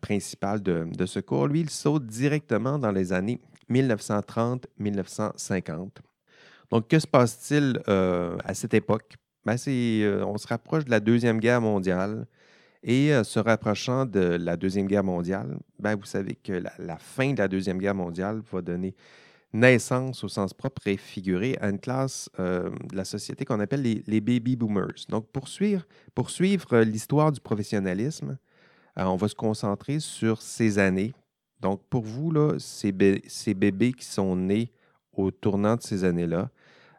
principal 0.00 0.62
de, 0.62 0.88
de 0.90 1.04
ce 1.04 1.20
cours, 1.20 1.46
lui, 1.46 1.60
il 1.60 1.68
saute 1.68 2.06
directement 2.06 2.78
dans 2.78 2.90
les 2.90 3.12
années 3.12 3.42
1930-1950. 3.70 5.88
Donc, 6.70 6.88
que 6.88 6.98
se 6.98 7.06
passe-t-il 7.06 7.80
euh, 7.88 8.36
à 8.44 8.52
cette 8.54 8.74
époque? 8.74 9.14
Ben, 9.44 9.56
euh, 9.66 10.24
on 10.26 10.36
se 10.36 10.46
rapproche 10.46 10.84
de 10.84 10.90
la 10.90 11.00
Deuxième 11.00 11.40
Guerre 11.40 11.62
mondiale 11.62 12.26
Et 12.82 13.14
euh, 13.14 13.24
se 13.24 13.38
rapprochant 13.38 14.04
de 14.04 14.20
la 14.20 14.56
Deuxième 14.56 14.86
Guerre 14.86 15.04
mondiale, 15.04 15.58
ben, 15.78 15.96
vous 15.96 16.04
savez 16.04 16.34
que 16.34 16.52
la, 16.52 16.98
fin 16.98 17.32
de 17.32 17.38
la 17.38 17.48
Deuxième 17.48 17.78
Guerre 17.78 17.94
mondiale 17.94 18.42
va 18.52 18.60
donner 18.60 18.94
naissance 19.54 20.22
au 20.22 20.28
sens 20.28 20.52
propre 20.52 20.86
et 20.86 20.98
figuré 20.98 21.56
à 21.62 21.70
une 21.70 21.78
classe 21.78 22.28
euh, 22.38 22.68
de 22.90 22.96
la 22.96 23.06
société 23.06 23.46
qu'on 23.46 23.60
appelle 23.60 23.80
les, 23.82 24.20
baby 24.20 24.54
boomers. 24.54 25.06
Donc, 25.08 25.26
pour 25.32 25.48
suivre, 25.48 25.86
pour 26.14 26.28
suivre 26.28 26.74
euh, 26.74 26.84
l'histoire 26.84 27.32
du 27.32 27.40
professionnalisme, 27.40 28.36
on 28.96 29.16
va 29.16 29.28
se 29.28 29.36
concentrer 29.36 30.00
sur 30.00 30.42
ces 30.42 30.80
années. 30.80 31.14
Donc, 31.60 31.82
pour 31.90 32.04
vous, 32.04 32.32
ces, 32.58 32.92
bé- 32.92 33.22
ces 33.26 33.54
bébés 33.54 33.92
qui 33.92 34.04
sont 34.04 34.36
nés 34.36 34.72
au 35.12 35.30
tournant 35.30 35.76
de 35.76 35.82
ces 35.82 36.04
années-là, 36.04 36.50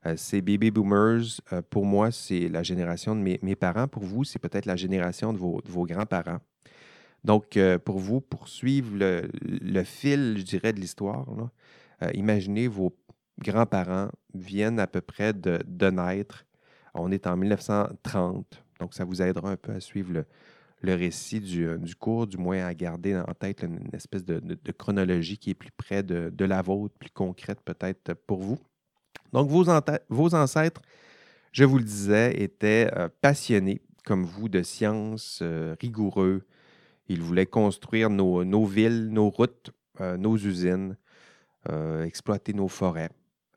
euh, 0.05 0.15
ces 0.15 0.41
baby 0.41 0.71
boomers, 0.71 1.41
euh, 1.51 1.61
pour 1.69 1.85
moi, 1.85 2.11
c'est 2.11 2.47
la 2.47 2.63
génération 2.63 3.15
de 3.15 3.21
mes, 3.21 3.55
parents. 3.55 3.87
Pour 3.87 4.03
vous, 4.03 4.23
c'est 4.23 4.39
peut-être 4.39 4.65
la 4.65 4.75
génération 4.75 5.33
de 5.33 5.37
vos, 5.37 5.85
grands-parents. 5.85 6.39
Donc, 7.23 7.57
euh, 7.57 7.77
pour 7.77 7.99
vous, 7.99 8.21
pour 8.21 8.47
suivre 8.47 8.91
le, 8.95 9.83
fil, 9.83 10.35
je 10.37 10.43
dirais, 10.43 10.73
de 10.73 10.79
l'histoire, 10.79 11.25
imaginez 12.13 12.67
vos 12.67 12.95
grands-parents 13.39 14.09
viennent 14.33 14.79
à 14.79 14.87
peu 14.87 15.01
près 15.01 15.33
de, 15.33 15.59
de 15.65 15.89
naître. 15.89 16.45
On 16.93 17.11
est 17.11 17.27
en 17.27 17.35
1930, 17.35 18.63
donc 18.79 18.93
ça 18.93 19.03
vous 19.03 19.21
aidera 19.21 19.51
un 19.51 19.57
peu 19.57 19.73
à 19.73 19.79
suivre 19.79 20.13
le, 20.13 20.25
le 20.81 20.93
récit 20.95 21.39
du, 21.39 21.67
euh, 21.67 21.77
du 21.77 21.95
cours, 21.95 22.27
du 22.27 22.37
moins 22.37 22.65
à 22.65 22.73
garder 22.73 23.15
en 23.15 23.33
tête 23.33 23.63
une, 23.63 23.89
espèce 23.93 24.23
de, 24.23 24.41
chronologie 24.71 25.37
qui 25.37 25.51
est 25.51 25.55
plus 25.55 25.71
près 25.71 26.03
de, 26.03 26.31
de 26.33 26.45
la 26.45 26.61
vôtre, 26.61 26.95
plus 26.97 27.09
concrète 27.09 27.59
peut-être 27.63 28.13
pour 28.13 28.39
vous. 28.39 28.59
Donc, 29.33 29.49
vos, 29.49 29.65
vos 30.09 30.35
ancêtres, 30.35 30.81
je 31.51 31.65
vous 31.65 31.77
le 31.77 31.83
disais, 31.83 32.41
étaient 32.41 32.89
euh, 32.95 33.09
passionnés, 33.21 33.81
comme 34.05 34.23
vous, 34.23 34.49
de 34.49 34.63
sciences, 34.63 35.39
euh, 35.41 35.75
rigoureux. 35.79 36.43
Ils 37.07 37.21
voulaient 37.21 37.45
construire 37.45 38.09
nos, 38.09 38.43
nos 38.45 38.65
villes, 38.65 39.09
nos 39.09 39.29
routes, 39.29 39.71
nos 39.99 40.37
usines, 40.37 40.95
exploiter 42.05 42.53
nos 42.53 42.67
forêts, 42.69 43.09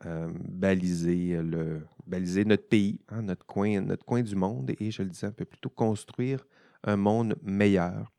baliser, 0.03 1.41
le, 1.41 1.83
baliser 2.07 2.45
notre 2.45 2.67
pays, 2.67 2.99
hein, 3.11 3.23
notre, 3.23 3.45
coin, 3.45 3.81
notre 3.83 4.05
coin 4.05 4.23
du 4.23 4.35
monde 4.35 4.73
et, 4.79 4.91
je 4.91 5.03
le 5.03 5.11
disais 5.11 5.27
un 5.27 5.33
peu 5.33 5.45
plus 5.45 5.59
tôt, 5.59 5.69
construire 5.69 6.45
un 6.85 6.97
monde 6.97 7.37
meilleur. 7.43 8.13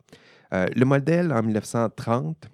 Euh, 0.53 0.67
le 0.75 0.86
modèle 0.86 1.34
en 1.34 1.41
1930, 1.41 2.50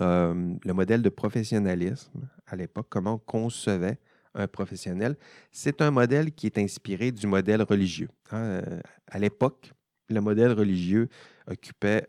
euh, 0.00 0.54
le 0.64 0.72
modèle 0.72 1.02
de 1.02 1.08
professionnalisme 1.08 2.28
à 2.46 2.56
l'époque, 2.56 2.86
comment 2.88 3.14
on 3.14 3.18
concevait 3.18 3.98
un 4.34 4.46
professionnel, 4.46 5.16
c'est 5.50 5.80
un 5.80 5.90
modèle 5.90 6.32
qui 6.32 6.46
est 6.46 6.58
inspiré 6.58 7.10
du 7.10 7.26
modèle 7.26 7.62
religieux. 7.62 8.10
hein. 8.30 8.38
Euh, 8.38 8.80
à 9.08 9.18
l'époque, 9.18 9.72
le 10.08 10.20
modèle 10.20 10.52
religieux 10.52 11.08
occupait 11.48 12.06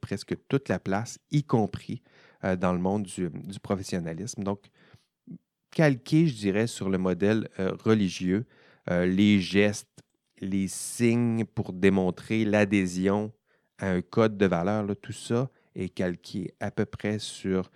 presque 0.00 0.34
toute 0.48 0.70
la 0.70 0.78
place, 0.78 1.18
y 1.30 1.42
compris 1.42 2.02
dans 2.42 2.72
le 2.72 2.78
monde 2.78 3.02
du, 3.02 3.28
du 3.28 3.60
professionnalisme. 3.60 4.42
Donc, 4.42 4.70
calqué, 5.70 6.26
je 6.26 6.34
dirais, 6.34 6.66
sur 6.66 6.88
le 6.88 6.96
modèle 6.96 7.50
religieux, 7.58 8.46
les 8.88 9.40
gestes, 9.40 10.03
les 10.40 10.68
signes 10.68 11.44
pour 11.44 11.72
démontrer 11.72 12.44
l'adhésion 12.44 13.32
à 13.78 13.90
un 13.90 14.02
code 14.02 14.36
de 14.36 14.46
valeur, 14.46 14.86
tout 15.00 15.12
ça 15.12 15.50
est 15.74 15.88
calqué 15.88 16.54
à 16.60 16.70
peu 16.70 16.84
près 16.84 17.18
sur, 17.18 17.70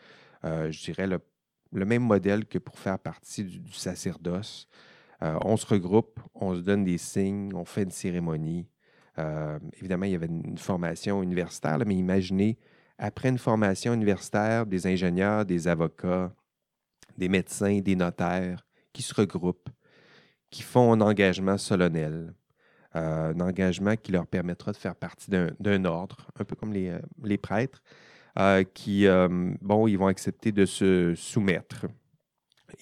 euh, 0.45 0.71
je 0.71 0.85
dirais, 0.85 1.07
le, 1.07 1.21
même 1.85 2.03
modèle 2.03 2.47
que 2.47 2.59
pour 2.59 2.79
faire 2.79 2.99
partie 2.99 3.45
du, 3.45 3.73
sacerdoce. 3.73 4.69
Euh, 5.23 5.37
on 5.45 5.57
se 5.57 5.67
regroupe, 5.67 6.21
on 6.35 6.55
se 6.55 6.61
donne 6.61 6.85
des 6.85 6.99
signes, 6.99 7.53
on 7.55 7.65
fait 7.65 7.83
une 7.83 7.91
cérémonie. 7.91 8.69
Euh, 9.19 9.59
évidemment, 9.79 10.05
il 10.05 10.13
y 10.13 10.15
avait 10.15 10.27
une, 10.27 10.59
formation 10.59 11.23
universitaire, 11.23 11.79
mais 11.85 11.97
imaginez, 11.97 12.57
après 12.99 13.29
une 13.29 13.39
formation 13.39 13.93
universitaire, 13.93 14.67
des 14.67 14.87
ingénieurs, 14.87 15.45
des 15.45 15.67
avocats, 15.67 16.33
des 17.17 17.29
médecins, 17.29 17.81
des 17.81 17.97
notaires 17.97 18.65
qui 18.93 19.03
se 19.03 19.13
regroupent, 19.15 19.71
qui 20.51 20.63
font 20.63 20.93
un 20.93 21.01
engagement 21.01 21.59
solennel, 21.59 22.33
euh, 22.97 23.35
un 23.35 23.41
engagement 23.41 23.97
qui 23.97 24.13
leur 24.13 24.27
permettra 24.27 24.73
de 24.73 24.77
faire 24.77 24.95
partie 24.95 25.31
d'un 25.31 25.85
ordre, 25.85 26.29
un 26.39 26.45
peu 26.45 26.57
comme 26.57 26.73
les, 26.73 26.89
euh, 26.89 27.37
prêtres, 27.37 27.83
euh, 28.39 28.65
qui, 28.65 29.07
euh, 29.07 29.29
bon, 29.61 29.87
ils 29.87 29.99
vont 29.99 30.07
accepter 30.07 30.53
de 30.53 30.65
se 30.65 31.15
soumettre 31.15 31.87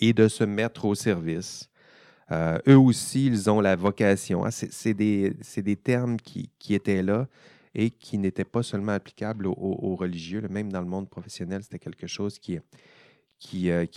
et 0.00 0.12
de 0.12 0.28
se 0.28 0.44
mettre 0.44 0.84
au 0.84 0.94
service. 0.94 1.68
Eux 2.30 2.78
aussi, 2.78 3.26
ils 3.26 3.50
ont 3.50 3.60
la 3.60 3.76
vocation. 3.76 4.44
hein. 4.44 4.50
C'est 4.50 4.94
des, 4.94 5.76
termes 5.76 6.16
qui, 6.18 6.50
étaient 6.70 7.02
là 7.02 7.28
et 7.74 7.90
qui 7.90 8.18
n'étaient 8.18 8.44
pas 8.44 8.62
seulement 8.64 8.92
applicables 8.92 9.46
aux, 9.46 9.96
religieux. 9.96 10.42
Même 10.50 10.72
dans 10.72 10.80
le 10.80 10.88
monde 10.88 11.08
professionnel, 11.08 11.62
c'était 11.62 11.78
quelque 11.78 12.08
chose 12.08 12.38
qui, 12.40 12.58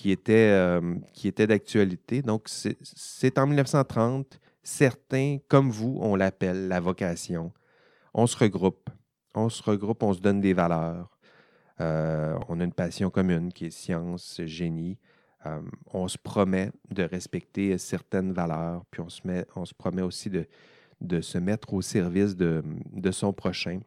était, 0.05 1.47
d'actualité. 1.47 2.21
Donc, 2.21 2.47
c'est 2.49 3.39
en 3.39 3.47
1930. 3.47 4.39
Certains, 4.63 5.37
comme 5.47 5.69
vous, 5.69 5.97
on 6.01 6.15
l'appelle 6.15 6.67
la 6.67 6.79
vocation. 6.79 7.51
On 8.13 8.27
se 8.27 8.37
regroupe. 8.37 8.89
On 9.35 9.49
se 9.49 9.63
regroupe, 9.63 10.03
on 10.03 10.13
se 10.13 10.19
donne 10.19 10.41
des 10.41 10.53
valeurs. 10.53 11.17
Euh, 11.81 12.37
on 12.49 12.59
a 12.59 12.63
une 12.63 12.73
passion 12.73 13.09
commune 13.09 13.53
qui 13.53 13.65
est 13.65 13.71
science, 13.71 14.41
génie. 14.45 14.97
Euh, 15.45 15.61
on 15.93 16.07
se 16.07 16.17
promet 16.17 16.71
de 16.89 17.03
respecter 17.03 17.77
certaines 17.77 18.33
valeurs, 18.33 18.83
puis 18.91 19.01
on 19.01 19.09
se, 19.09 19.21
met, 19.25 19.45
on 19.55 19.63
se 19.63 19.73
promet 19.73 20.01
aussi 20.01 20.29
de, 20.29 20.45
de 20.99 21.21
se 21.21 21.37
mettre 21.37 21.73
au 21.73 21.81
service 21.81 22.35
de, 22.35 22.63
de 22.91 23.11
son 23.11 23.31
prochain. 23.31 23.79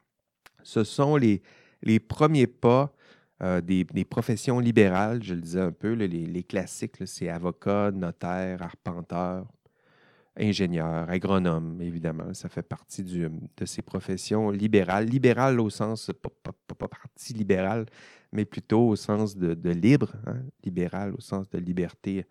Ce 0.63 0.85
sont 0.85 1.17
les, 1.17 1.43
les 1.83 2.01
premiers 2.01 2.47
pas 2.47 2.95
euh, 3.43 3.61
des, 3.61 3.85
professions 4.05 4.61
libérales, 4.61 5.23
je 5.23 5.35
le 5.35 5.41
disais 5.41 5.61
un 5.61 5.73
peu, 5.73 5.93
les, 5.93 6.07
les 6.07 6.43
classiques, 6.45 6.97
c'est 7.07 7.29
avocat, 7.29 7.91
notaire, 7.91 8.63
arpenteur, 8.63 9.47
ingénieur, 10.37 11.09
agronome, 11.11 11.81
évidemment. 11.83 12.33
Ça 12.35 12.49
fait 12.49 12.63
partie 12.63 13.05
du- 13.05 13.29
de 13.57 13.65
ces 13.67 13.83
professions 13.83 14.51
libérales. 14.51 15.07
Libérales 15.07 15.61
au 15.61 15.71
sens, 15.71 16.11
pas, 16.23 16.31
pas- 16.43 16.53
pas- 16.67 16.75
pas 16.75 16.89
parti 16.89 17.35
libéral, 17.35 17.87
mais 18.33 18.45
plutôt 18.45 18.89
au 18.89 18.97
sens 18.97 19.37
de, 19.37 19.55
de 19.55 19.71
libre, 19.71 20.13
hein, 20.27 20.43
libéral 20.65 21.15
au 21.15 21.21
sens 21.21 21.49
de 21.51 21.59
liberté 21.59 22.27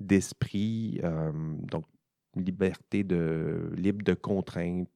d'esprit, 0.00 1.00
euh, 1.04 1.32
donc 1.62 1.86
liberté 2.36 3.04
de 3.04 3.70
libre 3.76 4.04
de 4.04 4.14
contraintes, 4.14 4.88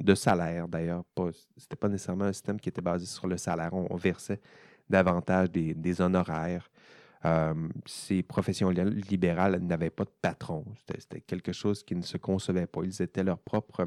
de 0.00 0.14
salaire 0.14 0.68
d'ailleurs. 0.68 1.04
C'était 1.56 1.76
pas 1.76 1.88
nécessairement 1.88 2.26
un 2.26 2.32
système 2.32 2.60
qui 2.60 2.68
était 2.68 2.82
basé 2.82 3.06
sur 3.06 3.26
le 3.26 3.36
salaire. 3.38 3.72
On, 3.72 3.86
on 3.90 3.96
versait 3.96 4.40
davantage 4.88 5.50
des, 5.50 5.74
des 5.74 6.00
honoraires. 6.00 6.70
Euh, 7.26 7.54
ces 7.86 8.22
professions 8.22 8.68
li- 8.70 9.00
libérales 9.08 9.58
n'avaient 9.60 9.90
pas 9.90 10.04
de 10.04 10.12
patron. 10.20 10.64
C'était, 10.98 11.20
quelque 11.20 11.52
chose 11.52 11.82
qui 11.82 11.94
ne 11.94 12.02
se 12.02 12.18
concevait 12.18 12.66
pas. 12.66 12.82
Ils 12.84 13.00
étaient 13.00 13.24
leurs 13.24 13.38
propres 13.38 13.86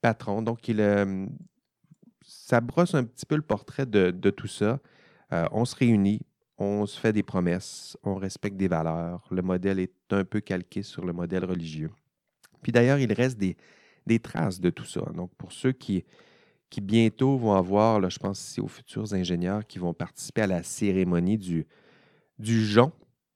patrons. 0.00 0.40
Donc, 0.40 0.66
euh, 0.70 1.26
ça 2.22 2.60
brosse 2.60 2.94
un 2.94 3.04
petit 3.04 3.26
peu 3.26 3.36
le 3.36 3.42
portrait 3.42 3.86
de, 3.86 4.30
tout 4.30 4.46
ça. 4.46 4.80
Euh, 5.32 5.46
on 5.52 5.64
se 5.66 5.76
réunit, 5.76 6.20
on 6.56 6.86
se 6.86 6.98
fait 6.98 7.12
des 7.12 7.22
promesses, 7.22 7.98
on 8.02 8.14
respecte 8.14 8.56
des 8.56 8.68
valeurs. 8.68 9.26
Le 9.30 9.42
modèle 9.42 9.78
est 9.78 9.92
un 10.10 10.24
peu 10.24 10.40
calqué 10.40 10.82
sur 10.82 11.04
le 11.04 11.12
modèle 11.12 11.44
religieux. 11.44 11.90
Puis 12.62 12.72
d'ailleurs, 12.72 12.98
il 12.98 13.12
reste 13.12 13.38
des, 13.38 13.56
traces 14.20 14.58
de 14.58 14.70
tout 14.70 14.86
ça. 14.86 15.02
Donc, 15.14 15.30
pour 15.36 15.52
ceux 15.52 15.72
qui, 15.72 16.04
bientôt 16.80 17.36
vont 17.36 17.52
avoir, 17.52 18.08
je 18.08 18.18
pense 18.18 18.40
ici 18.40 18.60
aux 18.60 18.68
futurs 18.68 19.12
ingénieurs 19.12 19.66
qui 19.66 19.78
vont 19.78 19.92
participer 19.92 20.42
à 20.42 20.46
la 20.46 20.62
cérémonie 20.62 21.38
du, 21.38 21.66
du 22.38 22.64
jonc 22.64 22.92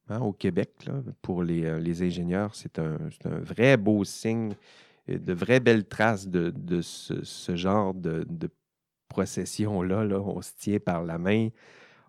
hein, 0.09 0.21
au 0.21 0.33
Québec, 0.33 0.71
là, 0.87 1.02
pour 1.23 1.43
les, 1.43 1.64
euh, 1.64 1.78
les 1.78 2.02
ingénieurs, 2.02 2.55
c'est 2.55 2.78
un, 2.78 2.99
un 3.25 3.38
vrai 3.40 3.76
beau 3.76 4.05
signe, 4.05 4.55
de 5.07 5.33
vraies 5.33 5.61
belles 5.61 5.87
traces 5.87 6.28
de, 6.28 6.50
de 6.50 6.83
ce, 6.83 7.25
ce 7.25 7.57
genre 7.57 7.95
de, 7.95 8.26
de 8.28 8.50
procession-là. 9.09 10.05
là. 10.05 10.21
On 10.21 10.43
se 10.43 10.52
tient 10.57 10.78
par 10.78 11.02
la 11.02 11.19
main, 11.19 11.49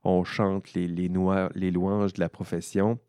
on 0.04 0.24
chante 0.24 0.74
les, 0.74 0.88
les, 0.88 1.72
louanges 1.72 2.14
de 2.14 2.20
la 2.20 2.30
profession. 2.30 3.00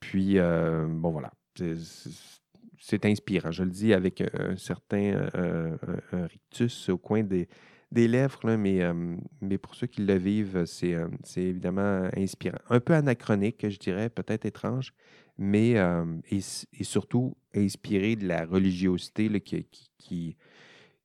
Puis, 0.00 0.38
euh, 0.38 0.86
bon, 0.88 1.10
voilà. 1.10 1.32
C'est- 1.54 3.04
inspirant. 3.04 3.50
Je 3.50 3.64
le 3.64 3.70
dis 3.70 3.94
avec 3.94 4.20
un 4.20 4.56
certain 4.56 5.28
euh, 5.36 5.76
un 6.12 6.26
rictus 6.26 6.90
au 6.90 6.98
coin 6.98 7.22
des, 7.22 7.48
des 7.94 8.08
lèvres, 8.08 8.40
là, 8.44 8.56
mais, 8.56 8.82
euh, 8.82 9.16
mais 9.40 9.56
pour 9.56 9.74
ceux 9.74 9.86
qui 9.86 10.02
le 10.02 10.14
vivent, 10.16 10.64
c'est 10.66 10.94
euh, 10.94 11.08
évidemment 11.36 12.08
inspirant. 12.16 12.58
Un 12.68 12.80
peu 12.80 12.92
anachronique, 12.92 13.66
je 13.68 13.78
dirais, 13.78 14.10
peut-être 14.10 14.44
étrange, 14.44 14.92
mais 15.38 15.78
euh, 15.78 16.04
et, 16.30 16.40
surtout 16.40 17.36
inspiré 17.54 18.16
de 18.16 18.26
la 18.26 18.44
religiosité 18.44 19.40
qui, 19.40 19.66
qui, 19.96 20.36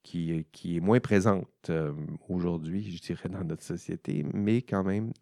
qui, 0.03 0.45
qui- 0.51 0.77
est 0.77 0.79
moins 0.79 0.99
présente 0.99 1.47
euh, 1.69 1.93
aujourd'hui, 2.27 2.91
je 2.91 3.01
dirais, 3.01 3.29
dans 3.29 3.43
notre 3.43 3.63
société, 3.63 4.25
mais 4.33 4.61
quand 4.63 4.83
même 4.83 5.13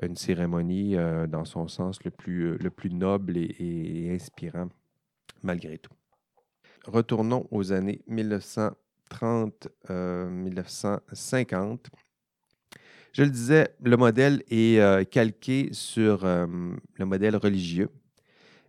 une 0.00 0.16
cérémonie 0.16 0.96
dans 1.28 1.44
son 1.44 1.68
sens 1.68 2.02
le 2.04 2.10
plus, 2.10 2.56
le 2.56 2.70
plus 2.70 2.90
noble 2.90 3.36
et, 3.36 3.54
et 3.58 4.14
inspirant, 4.14 4.68
malgré 5.42 5.78
tout. 5.78 5.92
Retournons 6.86 7.46
aux 7.50 7.72
années 7.72 8.02
1930-1950. 9.12 11.86
Je 13.12 13.22
le 13.22 13.30
disais, 13.30 13.68
le 13.82 13.96
modèle 13.96 14.42
est 14.50 15.08
calqué 15.10 15.68
sur 15.72 16.24
le 16.24 17.04
modèle 17.04 17.36
religieux. 17.36 17.88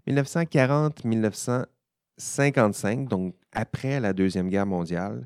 1940-1955, 0.07 3.07
donc 3.07 3.35
après 3.53 4.01
la 4.01 4.11
Deuxième 4.11 4.49
Guerre 4.49 4.65
mondiale, 4.65 5.25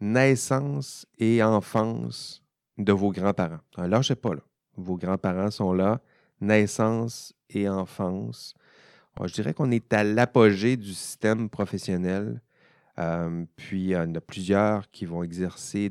naissance 0.00 1.06
et 1.18 1.44
enfance 1.44 2.42
de 2.76 2.92
vos 2.92 3.12
grands-parents. 3.12 3.60
Alors, 3.76 4.02
je 4.02 4.08
sais 4.08 4.16
pas, 4.16 4.34
là. 4.34 4.40
Vos 4.76 4.96
grands-parents 4.96 5.50
sont 5.50 5.72
là, 5.72 6.00
naissance 6.40 7.34
et 7.50 7.68
enfance. 7.68 8.54
je 9.24 9.32
dirais 9.32 9.54
qu'on 9.54 9.70
est 9.70 9.92
à 9.92 10.02
l'apogée 10.02 10.76
du 10.76 10.92
système 10.94 11.48
professionnel. 11.50 12.40
Euh, 13.00 13.44
puis, 13.56 13.80
il 13.80 13.90
y 13.90 13.96
en 13.96 14.14
a 14.14 14.20
plusieurs 14.20 14.90
qui 14.90 15.06
vont 15.06 15.22
exercer 15.22 15.90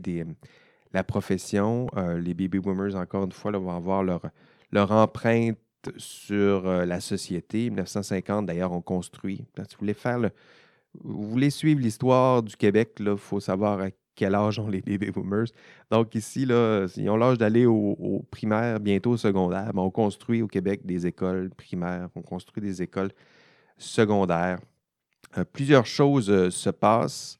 la 0.93 1.03
profession. 1.03 1.87
Euh, 1.97 2.19
les 2.19 2.33
baby 2.33 2.59
boomers, 2.59 2.95
encore 2.95 3.25
une 3.25 3.31
fois, 3.31 3.51
vont 3.51 3.75
avoir 3.75 4.03
leur, 4.03 4.91
empreinte 4.91 5.57
sur 5.97 6.67
euh, 6.67 6.85
la 6.85 6.99
société. 6.99 7.69
1950, 7.69 8.45
d'ailleurs, 8.45 8.71
on 8.71 8.81
construit. 8.81 9.45
Si 9.55 9.75
vous 9.75 9.79
voulez 9.79 9.93
faire 9.93 10.19
le, 10.19 10.31
vous 11.01 11.29
voulez 11.29 11.49
suivre 11.49 11.81
l'histoire 11.81 12.43
du 12.43 12.55
Québec, 12.55 12.97
il 12.99 13.17
faut 13.17 13.39
savoir 13.39 13.79
à 13.79 13.87
quel 14.15 14.35
âge 14.35 14.59
ont 14.59 14.67
les 14.67 14.81
baby 14.81 15.11
boomers. 15.11 15.47
Donc 15.89 16.13
ici, 16.15 16.45
là, 16.45 16.85
ils 16.97 17.09
ont 17.09 17.15
l'âge 17.15 17.37
d'aller 17.37 17.65
au, 17.65 18.25
primaire, 18.29 18.79
bientôt 18.79 19.11
au 19.11 19.17
secondaire. 19.17 19.71
on 19.75 19.89
construit 19.89 20.41
au 20.41 20.47
Québec 20.47 20.81
des 20.85 21.07
écoles 21.07 21.49
primaires, 21.51 22.09
on 22.15 22.21
construit 22.21 22.61
des 22.61 22.81
écoles 22.81 23.11
secondaires. 23.77 24.59
Euh, 25.37 25.43
plusieurs 25.45 25.85
choses 25.85 26.29
euh, 26.29 26.49
se 26.49 26.69
passent. 26.69 27.37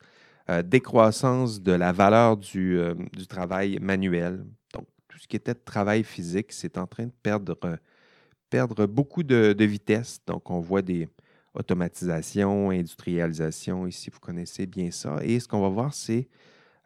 Euh, 0.50 0.64
décroissance 0.64 1.62
de 1.62 1.72
la 1.72 1.92
valeur 1.92 2.36
du, 2.38 2.80
travail 3.28 3.78
manuel. 3.80 4.44
Donc, 4.74 4.88
tout 5.08 5.20
ce 5.20 5.28
qui 5.28 5.36
était 5.36 5.54
travail 5.54 6.04
physique, 6.04 6.52
c'est 6.52 6.78
en 6.80 6.88
train 6.88 7.06
de 7.06 7.12
perdre, 7.22 7.56
perdre 8.50 8.88
beaucoup 8.88 9.22
de, 9.22 9.56
vitesse. 9.64 10.20
Donc, 10.26 10.50
on 10.50 10.60
voit 10.60 10.82
des, 10.82 11.08
automatisation, 11.54 12.72
industrialisation. 12.72 13.86
Ici, 13.86 14.10
vous 14.12 14.20
connaissez 14.20 14.66
bien 14.66 14.90
ça. 14.90 15.18
Et 15.22 15.40
ce 15.40 15.48
qu'on 15.48 15.62
va 15.62 15.70
voir, 15.70 15.94
c'est 15.94 16.28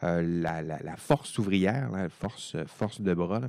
la, 0.02 0.98
force 0.98 1.38
ouvrière, 1.38 1.90
la 1.90 2.10
force, 2.10 2.58
force 2.68 3.00
de 3.00 3.14
bras. 3.14 3.48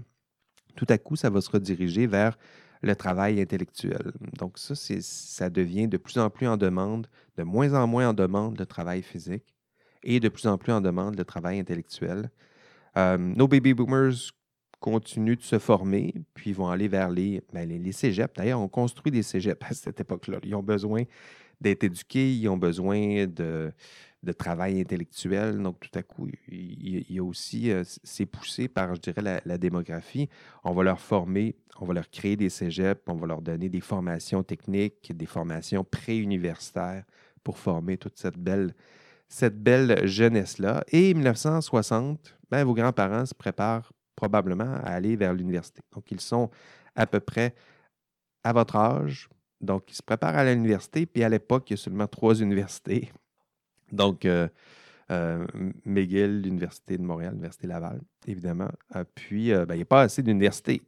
Tout 0.76 0.86
à 0.88 0.98
coup, 0.98 1.16
ça 1.16 1.28
va 1.28 1.40
se 1.40 1.50
rediriger 1.50 2.06
vers 2.06 2.38
le 2.84 2.94
travail 2.94 3.40
intellectuel. 3.40 4.12
Donc 4.38 4.58
ça, 4.58 4.74
ça 4.74 5.50
devient 5.50 5.88
de 5.88 5.96
plus 5.96 6.18
en 6.18 6.30
plus 6.30 6.46
en 6.46 6.56
demande, 6.56 7.06
de 7.36 7.42
moins 7.42 7.74
en 7.74 7.86
moins 7.86 8.10
en 8.10 8.12
demande 8.12 8.58
le 8.58 8.66
travail 8.66 9.02
physique 9.02 9.54
et 10.02 10.20
de 10.20 10.28
plus 10.28 10.46
en 10.46 10.58
plus 10.58 10.72
en 10.72 10.80
demande 10.80 11.16
le 11.16 11.24
travail 11.24 11.58
intellectuel. 11.58 12.30
Euh, 12.96 13.16
nos 13.18 13.48
baby 13.48 13.74
boomers 13.74 14.32
continuent 14.80 15.36
de 15.36 15.42
se 15.42 15.58
former, 15.58 16.14
puis 16.34 16.52
vont 16.52 16.68
aller 16.68 16.88
vers 16.88 17.08
les, 17.08 17.42
ben, 17.52 17.66
les, 17.66 17.92
cégeps. 17.92 18.34
D'ailleurs, 18.36 18.60
on 18.60 18.68
construit 18.68 19.10
des 19.10 19.22
cégeps 19.22 19.64
à 19.66 19.72
cette 19.72 19.98
époque-là. 20.00 20.38
Ils 20.42 20.54
ont 20.54 20.62
besoin 20.62 21.04
d'être 21.60 21.84
éduqués, 21.84 22.34
ils 22.34 22.48
ont 22.48 22.58
besoin 22.58 23.26
de, 23.26 23.72
de, 24.24 24.32
travail 24.32 24.80
intellectuel. 24.80 25.62
Donc, 25.62 25.80
tout 25.80 25.98
à 25.98 26.02
coup, 26.02 26.28
il, 26.48 27.10
y 27.10 27.18
a 27.18 27.24
aussi, 27.24 27.70
euh, 27.70 27.82
c'est 28.02 28.26
poussé 28.26 28.68
par, 28.68 28.94
je 28.94 29.00
dirais, 29.00 29.42
la, 29.44 29.58
démographie. 29.58 30.28
On 30.64 30.72
va 30.72 30.82
leur 30.82 31.00
former, 31.00 31.56
on 31.80 31.86
va 31.86 31.94
leur 31.94 32.10
créer 32.10 32.36
des 32.36 32.48
cégeps, 32.48 33.02
on 33.06 33.14
va 33.14 33.26
leur 33.26 33.42
donner 33.42 33.68
des 33.68 33.80
formations 33.80 34.42
techniques, 34.42 35.16
des 35.16 35.26
formations 35.26 35.84
préuniversitaires 35.84 37.04
pour 37.42 37.58
former 37.58 37.96
toute 37.98 38.18
cette 38.18 38.38
belle, 38.38 38.74
cette 39.28 39.62
belle 39.62 40.06
jeunesse-là. 40.06 40.84
Et 40.88 41.14
1960, 41.14 42.38
ben, 42.50 42.64
vos 42.64 42.74
grands-parents 42.74 43.26
se 43.26 43.34
préparent 43.34 43.92
probablement 44.16 44.74
à 44.84 44.92
aller 44.92 45.16
vers 45.16 45.34
l'université. 45.34 45.82
Donc, 45.92 46.10
ils 46.10 46.20
sont 46.20 46.50
à 46.94 47.06
peu 47.06 47.20
près 47.20 47.54
à 48.44 48.52
votre 48.52 48.76
âge. 48.76 49.28
Donc, 49.60 49.90
ils 49.90 49.94
se 49.94 50.02
préparent 50.02 50.36
à 50.36 50.44
l'université. 50.44 51.06
Puis 51.06 51.24
à 51.24 51.28
l'époque, 51.28 51.70
il 51.70 51.72
y 51.72 51.74
a 51.74 51.76
seulement 51.78 52.06
trois 52.06 52.40
universités. 52.40 53.10
Donc, 53.94 54.24
euh, 54.24 54.48
euh, 55.10 55.46
l'Université 55.84 56.98
de 56.98 57.02
Montréal, 57.02 57.32
l'Université 57.32 57.66
Laval, 57.66 58.00
évidemment. 58.26 58.70
Euh, 58.96 59.04
puis, 59.14 59.50
ben, 59.50 59.66
il 59.70 59.76
n'y 59.76 59.82
a 59.82 59.86
pas 59.86 60.02
assez 60.02 60.22
d'universités. 60.22 60.82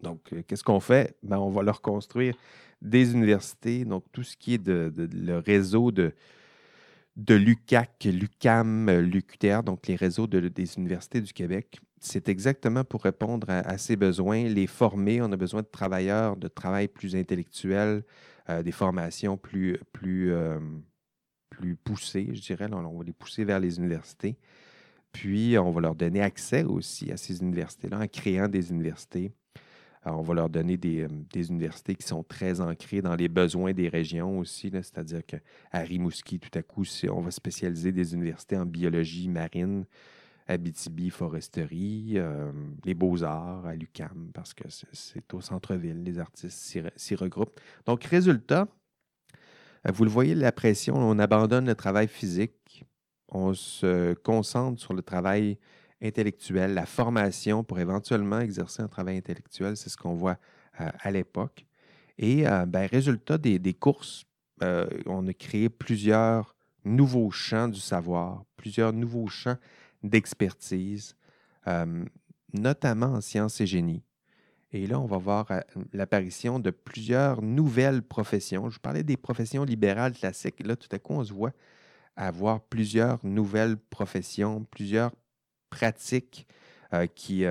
Donc, 0.00 0.34
qu'est-ce 0.46 0.64
qu'on 0.64 0.80
fait? 0.80 1.16
Ben, 1.22 1.38
on 1.38 1.50
va 1.50 1.62
leur 1.62 1.80
construire 1.80 2.34
des 2.80 3.12
universités. 3.12 3.84
Donc, 3.84 4.04
tout 4.12 4.22
ce 4.22 4.36
qui 4.36 4.54
est 4.54 4.62
de, 4.62 4.92
le 4.96 5.38
réseau 5.38 5.92
de, 5.92 6.12
de 7.16 7.34
l'UCAC, 7.34 8.04
l'UCAM, 8.04 8.90
l'UQTR, 8.90 9.62
donc 9.62 9.86
les 9.86 9.96
réseaux 9.96 10.26
des 10.26 10.74
universités 10.76 11.20
du 11.20 11.32
Québec 11.32 11.80
c'est 12.02 12.28
exactement 12.28 12.84
pour 12.84 13.02
répondre 13.02 13.48
à, 13.48 13.78
ces 13.78 13.96
besoins, 13.96 14.44
les 14.44 14.66
former. 14.66 15.22
On 15.22 15.30
a 15.32 15.36
besoin 15.36 15.62
de 15.62 15.66
travailleurs 15.66 16.36
de 16.36 16.48
travail 16.48 16.88
plus 16.88 17.14
intellectuel, 17.14 18.02
euh, 18.50 18.62
des 18.62 18.72
formations 18.72 19.36
plus, 19.36 19.78
plus, 19.92 20.32
euh, 20.32 20.58
plus 21.52 21.76
poussées, 21.76 22.30
je 22.32 22.40
dirais. 22.40 22.66
on 22.72 22.98
va 22.98 23.04
les 23.04 23.12
pousser 23.12 23.44
vers 23.44 23.60
les 23.60 23.78
universités. 23.78 24.36
Puis, 25.12 25.58
on 25.58 25.70
va 25.70 25.80
leur 25.82 25.94
donner 25.94 26.22
accès 26.22 26.64
aussi 26.64 27.12
à 27.12 27.16
ces 27.16 27.42
universités-là 27.42 28.00
en 28.00 28.06
créant 28.06 28.48
des 28.48 28.70
universités. 28.70 29.32
on 30.04 30.22
va 30.22 30.34
leur 30.34 30.48
donner 30.48 30.76
des, 30.76 31.02
euh, 31.02 31.08
des, 31.32 31.50
universités 31.50 31.94
qui 31.94 32.06
sont 32.06 32.24
très 32.24 32.60
ancrées 32.60 33.02
dans 33.02 33.14
les 33.14 33.28
besoins 33.28 33.72
des 33.72 33.88
régions 33.88 34.38
aussi. 34.38 34.70
C'est-à-dire 34.72 35.20
qu'à 35.24 35.38
Rimouski, 35.72 36.40
tout 36.40 36.58
à 36.58 36.62
coup, 36.62 36.84
on 37.10 37.20
va 37.20 37.30
spécialiser 37.30 37.92
des 37.92 38.14
universités 38.14 38.56
en 38.56 38.66
biologie 38.66 39.28
marine. 39.28 39.84
Abitibi 40.48 41.10
Foresterie, 41.10 42.14
euh, 42.16 42.50
les 42.84 42.94
Beaux-Arts 42.94 43.64
à 43.64 43.76
l'UCAM, 43.76 44.30
parce 44.34 44.54
que 44.54 44.64
c'est 44.68 45.32
au 45.34 45.40
centre-ville, 45.40 46.02
les 46.02 46.18
artistes 46.18 46.76
s'y 46.96 47.14
regroupent. 47.14 47.60
Donc, 47.86 48.02
résultat, 48.04 48.66
vous 49.84 50.04
le 50.04 50.10
voyez, 50.10 50.34
la 50.34 50.52
pression, 50.52 50.96
on 50.96 51.18
abandonne 51.18 51.66
le 51.66 51.74
travail 51.74 52.08
physique, 52.08 52.84
on 53.28 53.54
se 53.54 54.14
concentre 54.14 54.80
sur 54.80 54.94
le 54.94 55.02
travail 55.02 55.58
intellectuel, 56.02 56.74
la 56.74 56.86
formation 56.86 57.64
pour 57.64 57.78
éventuellement 57.80 58.40
exercer 58.40 58.82
un 58.82 58.88
travail 58.88 59.16
intellectuel, 59.16 59.76
c'est 59.76 59.88
ce 59.88 59.96
qu'on 59.96 60.14
voit 60.14 60.38
euh, 60.80 60.88
à 61.00 61.10
l'époque. 61.10 61.66
Et 62.18 62.44
ben, 62.44 62.86
résultat 62.86 63.38
des, 63.38 63.58
des 63.58 63.74
courses, 63.74 64.26
on 64.60 65.26
a 65.26 65.32
créé 65.32 65.68
plusieurs 65.70 66.54
nouveaux 66.84 67.30
champs 67.30 67.68
du 67.68 67.80
savoir, 67.80 68.44
plusieurs 68.56 68.92
nouveaux 68.92 69.26
champs 69.26 69.56
d'expertise, 70.02 71.16
notamment 72.52 73.14
en 73.14 73.20
sciences 73.20 73.60
et 73.60 73.66
génie. 73.66 74.04
Et 74.72 74.86
là, 74.86 74.98
on 74.98 75.06
va 75.06 75.18
voir 75.18 75.50
euh, 75.50 75.60
l'apparition 75.92 76.58
de 76.58 76.70
plusieurs 76.70 77.42
nouvelles 77.42 78.02
professions. 78.02 78.70
Je 78.70 78.80
parlais 78.80 79.02
des 79.02 79.16
professions 79.16 79.64
libérales 79.64 80.14
classiques. 80.14 80.64
Là, 80.66 80.76
tout 80.76 80.88
à 80.92 80.98
coup, 80.98 81.14
on 81.14 81.24
se 81.24 81.32
voit 81.32 81.52
avoir 82.16 82.60
plusieurs 82.60 83.24
nouvelles 83.24 83.76
professions, 83.76 84.64
plusieurs 84.64 85.12
pratiques 85.70 86.46
euh, 86.92 87.06
qui, 87.06 87.44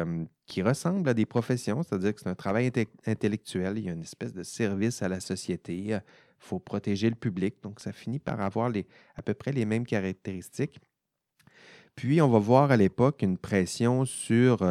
qui 0.45 0.61
ressemblent 0.61 1.09
à 1.09 1.13
des 1.15 1.25
professions, 1.25 1.81
c'est-à-dire 1.81 2.13
que 2.13 2.21
c'est 2.21 2.29
un 2.29 2.35
travail 2.35 2.71
intellectuel, 3.07 3.77
il 3.77 3.85
y 3.85 3.89
a 3.89 3.93
une 3.93 4.01
espèce 4.01 4.33
de 4.33 4.43
service 4.43 5.01
à 5.01 5.09
la 5.09 5.19
société, 5.19 5.75
il 5.77 6.01
faut 6.37 6.59
protéger 6.59 7.09
le 7.09 7.15
public, 7.15 7.55
donc 7.63 7.79
ça 7.79 7.91
finit 7.91 8.19
par 8.19 8.39
avoir 8.41 8.69
les, 8.69 8.85
à 9.15 9.23
peu 9.23 9.33
près 9.33 9.51
les 9.51 9.65
mêmes 9.65 9.85
caractéristiques. 9.85 10.79
Puis, 11.95 12.21
on 12.21 12.29
va 12.29 12.39
voir 12.39 12.71
à 12.71 12.77
l'époque 12.77 13.21
une 13.21 13.37
pression 13.37 14.05
sur 14.05 14.61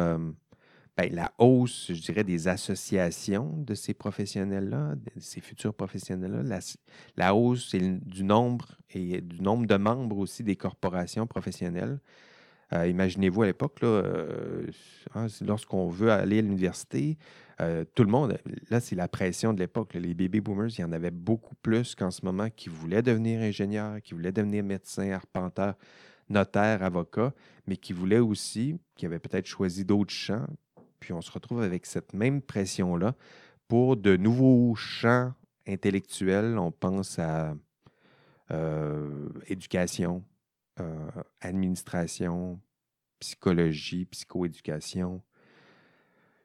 euh, 0.99 1.03
ben, 1.03 1.13
la 1.13 1.31
hausse, 1.37 1.91
je 1.93 2.01
dirais, 2.01 2.23
des 2.23 2.47
associations 2.47 3.53
de 3.57 3.73
ces 3.73 3.93
professionnels-là, 3.93 4.95
de 4.95 5.19
ces 5.19 5.41
futurs 5.41 5.73
professionnels-là, 5.73 6.59
la, 7.17 7.35
hausse 7.35 7.73
du 7.75 8.23
nombre 8.23 8.77
et 8.89 9.21
du 9.21 9.41
nombre 9.41 9.65
de 9.67 9.75
membres 9.75 10.17
aussi 10.17 10.43
des 10.43 10.55
corporations 10.55 11.27
professionnelles. 11.27 11.99
Euh, 12.73 12.87
imaginez-vous 12.87 13.41
à 13.41 13.45
l'époque, 13.47 13.79
euh, 13.83 14.65
hein, 15.13 15.27
lorsqu'on 15.41 15.89
veut 15.89 16.11
aller 16.11 16.39
à 16.39 16.41
l'université, 16.41 17.17
tout 17.93 18.03
le 18.03 18.09
monde, 18.09 18.39
là, 18.71 18.79
c'est 18.79 18.95
la 18.95 19.07
pression 19.07 19.53
de 19.53 19.59
l'époque. 19.59 19.93
Les 19.93 20.15
baby 20.15 20.41
boomers, 20.41 20.69
il 20.79 20.81
y 20.81 20.83
en 20.83 20.91
avait 20.91 21.11
beaucoup 21.11 21.53
plus 21.61 21.93
qu'en 21.93 22.09
ce 22.09 22.25
moment 22.25 22.49
qui 22.49 22.69
voulaient 22.69 23.03
devenir 23.03 23.39
ingénieurs, 23.39 24.01
qui 24.01 24.15
voulaient 24.15 24.31
devenir 24.31 24.63
médecins, 24.63 25.11
arpenteurs 25.11 25.75
notaire, 26.31 26.81
avocat, 26.81 27.33
mais 27.67 27.77
qui 27.77 27.93
voulait 27.93 28.19
aussi, 28.19 28.79
qui 28.95 29.05
avait 29.05 29.19
peut-être 29.19 29.45
choisi 29.45 29.85
d'autres 29.85 30.13
champs. 30.13 30.47
Puis 31.01 31.11
on 31.11 31.21
se 31.21 31.31
retrouve 31.31 31.61
avec 31.61 31.85
cette 31.85 32.13
même 32.13 32.41
pression-là 32.41 33.15
pour 33.67 33.97
de 33.97 34.15
nouveaux 34.15 34.75
champs 34.75 35.33
intellectuels. 35.67 36.57
On 36.57 36.71
pense 36.71 37.19
à 37.19 37.55
euh, 38.51 39.27
éducation, 39.47 40.23
euh, 40.79 41.09
administration, 41.41 42.59
psychologie, 43.19 44.05
psychoéducation, 44.05 45.21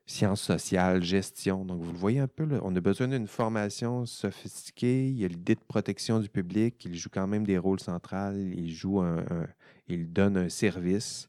sciences 0.06 0.42
sociales, 0.42 1.02
gestion. 1.02 1.64
Donc, 1.64 1.82
vous 1.82 1.92
le 1.92 1.98
voyez 1.98 2.20
un 2.20 2.28
peu, 2.28 2.46
on 2.62 2.74
a 2.76 2.80
besoin 2.80 3.08
d'une 3.08 3.26
formation 3.26 4.06
sophistiquée. 4.06 5.08
Il 5.08 5.18
y 5.18 5.24
a 5.24 5.28
l'idée 5.28 5.54
de 5.54 5.60
protection 5.66 6.18
du 6.20 6.28
public. 6.28 6.82
Il 6.84 6.96
joue 6.96 7.10
quand 7.12 7.26
même 7.26 7.44
des 7.44 7.58
rôles 7.58 7.80
centraux. 7.80 8.32
Il 8.32 8.72
joue 8.72 9.00
un, 9.00 9.18
un- 9.18 9.48
il 9.88 10.12
donne 10.12 10.36
un 10.36 10.48
service. 10.48 11.28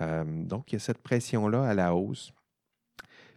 Euh, 0.00 0.24
donc, 0.44 0.72
il 0.72 0.74
y 0.74 0.76
a 0.76 0.80
cette 0.80 0.98
pression-là 0.98 1.64
à 1.64 1.74
la 1.74 1.94
hausse. 1.94 2.32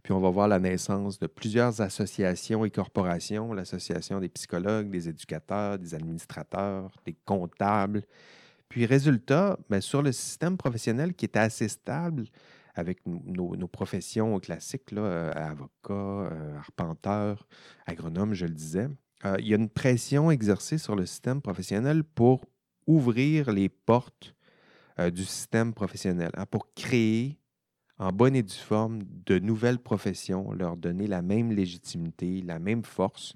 Puis, 0.04 0.14
on 0.14 0.20
va 0.20 0.30
voir 0.30 0.48
la 0.48 0.60
naissance 0.60 1.20
de 1.20 1.28
plusieurs 1.28 1.82
associations 1.82 2.66
et 2.66 2.72
corporations, 2.72 3.54
l'association 3.54 4.20
des 4.20 4.30
psychologues, 4.30 4.90
des 4.90 5.10
éducateurs, 5.10 5.78
des 5.78 5.94
administrateurs, 5.94 6.92
des 7.06 7.16
comptables. 7.26 8.04
Puis, 8.70 8.86
résultat, 8.86 9.60
ben, 9.70 9.82
sur 9.82 10.02
le 10.02 10.12
système 10.12 10.58
professionnel 10.58 11.14
qui 11.14 11.26
était 11.26 11.40
assez 11.40 11.68
stable, 11.68 12.26
avec 12.74 13.00
nos, 13.06 13.68
professions 13.68 14.40
classiques, 14.40 14.92
là, 14.92 15.02
euh, 15.02 15.32
avocats, 15.36 16.32
euh, 16.32 16.58
arpenteurs, 16.58 17.46
agronomes, 17.86 18.34
je 18.34 18.46
le 18.46 18.54
disais, 18.54 18.88
euh, 19.26 19.36
il 19.40 19.48
y 19.48 19.54
a 19.54 19.58
une 19.58 19.70
pression 19.70 20.32
exercée 20.32 20.78
sur 20.78 20.96
le 20.96 21.06
système 21.06 21.42
professionnel 21.42 22.04
pour 22.04 22.46
ouvrir 22.88 23.52
les 23.52 23.70
portes 23.70 24.36
euh, 25.00 25.12
du 25.12 25.24
système 25.24 25.74
professionnel, 25.74 26.32
hein, 26.36 26.46
pour 26.46 26.74
créer 26.74 27.38
en 28.02 28.12
bonne 28.12 28.36
et 28.36 28.42
due 28.42 28.54
forme 28.56 29.04
de 29.28 29.38
nouvelles 29.38 29.78
professions, 29.78 30.52
leur 30.54 30.76
donner 30.76 31.06
la 31.06 31.22
même 31.22 31.52
légitimité, 31.52 32.42
la 32.42 32.58
même 32.58 32.84
force. 32.84 33.36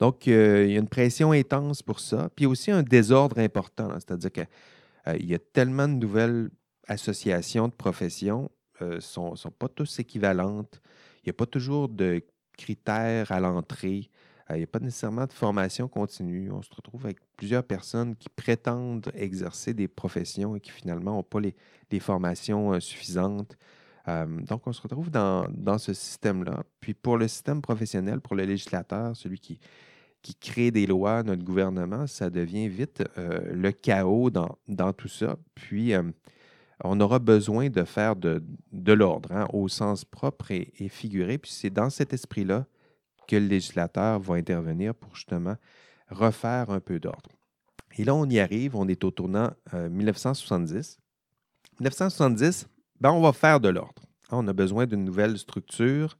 Donc, 0.00 0.26
euh, 0.26 0.64
il 0.64 0.72
y 0.72 0.76
a 0.76 0.80
une 0.80 0.88
pression 0.88 1.32
intense 1.32 1.82
pour 1.82 2.00
ça, 2.00 2.30
puis 2.34 2.46
aussi 2.46 2.70
un 2.70 2.82
désordre 2.82 3.38
important, 3.38 3.90
hein, 3.90 3.98
c'est-à-dire 3.98 4.32
qu'il 4.32 5.26
y 5.26 5.34
a 5.34 5.38
tellement 5.38 5.86
de 5.86 5.94
nouvelles 5.94 6.48
associations 6.88 7.68
de 7.68 7.74
professions, 7.74 8.50
ne 8.80 9.00
sont, 9.00 9.36
sont 9.36 9.50
pas 9.50 9.68
tous 9.68 9.98
équivalentes. 9.98 10.80
Il 11.18 11.28
n'y 11.28 11.30
a 11.30 11.34
pas 11.34 11.46
toujours 11.46 11.90
de 11.90 12.22
critères 12.56 13.32
à 13.32 13.40
l'entrée. 13.40 14.10
Euh, 14.50 14.54
Il 14.54 14.58
n'y 14.58 14.64
a 14.64 14.66
pas 14.66 14.78
nécessairement 14.78 15.26
de 15.26 15.32
formation 15.32 15.88
continue. 15.88 16.50
On 16.50 16.62
se 16.62 16.74
retrouve 16.74 17.04
avec 17.04 17.18
plusieurs 17.36 17.64
personnes 17.64 18.16
qui 18.16 18.28
prétendent 18.28 19.10
exercer 19.14 19.74
des 19.74 19.88
professions 19.88 20.56
et 20.56 20.60
qui 20.60 20.70
finalement 20.70 21.12
n'ont 21.16 21.22
pas 21.22 21.40
les, 21.40 21.54
les 21.90 22.00
formations 22.00 22.72
euh, 22.72 22.80
suffisantes. 22.80 23.56
Euh, 24.08 24.26
donc, 24.42 24.66
on 24.66 24.72
se 24.72 24.82
retrouve 24.82 25.10
dans, 25.10 25.46
dans 25.50 25.78
ce 25.78 25.92
système-là. 25.92 26.62
Puis 26.80 26.94
pour 26.94 27.16
le 27.18 27.28
système 27.28 27.60
professionnel, 27.60 28.20
pour 28.20 28.36
le 28.36 28.44
législateur, 28.44 29.16
celui 29.16 29.40
qui, 29.40 29.58
qui 30.22 30.34
crée 30.34 30.70
des 30.70 30.86
lois, 30.86 31.22
notre 31.22 31.44
gouvernement, 31.44 32.06
ça 32.06 32.30
devient 32.30 32.68
vite 32.68 33.02
le 33.16 33.70
chaos 33.72 34.30
dans, 34.30 34.58
dans 34.68 34.92
tout 34.92 35.08
ça. 35.08 35.36
Puis, 35.54 35.92
on 36.84 37.00
aura 37.00 37.18
besoin 37.18 37.68
de 37.68 37.84
faire 37.84 38.16
de, 38.16 38.44
de 38.72 38.92
l'ordre, 38.92 39.32
hein, 39.32 39.46
au 39.52 39.68
sens 39.68 40.04
propre 40.04 40.50
et, 40.50 40.72
et 40.78 40.88
figuré. 40.88 41.38
Puis 41.38 41.50
c'est 41.50 41.70
dans 41.70 41.90
cet 41.90 42.12
esprit-là 42.12 42.66
que 43.26 43.36
le 43.36 43.46
législateur 43.46 44.20
va 44.20 44.34
intervenir 44.34 44.94
pour 44.94 45.14
justement 45.14 45.56
refaire 46.08 46.70
un 46.70 46.80
peu 46.80 46.98
d'ordre. 46.98 47.30
Et 47.98 48.04
là, 48.04 48.14
on 48.14 48.28
y 48.28 48.38
arrive, 48.38 48.76
on 48.76 48.88
est 48.88 49.04
au 49.04 49.10
tournant 49.10 49.50
euh, 49.74 49.88
1970. 49.88 50.98
1970, 51.80 52.68
ben, 53.00 53.10
on 53.10 53.20
va 53.20 53.32
faire 53.32 53.60
de 53.60 53.68
l'ordre. 53.68 54.02
On 54.30 54.46
a 54.48 54.52
besoin 54.52 54.86
d'une 54.86 55.04
nouvelle 55.04 55.38
structure, 55.38 56.18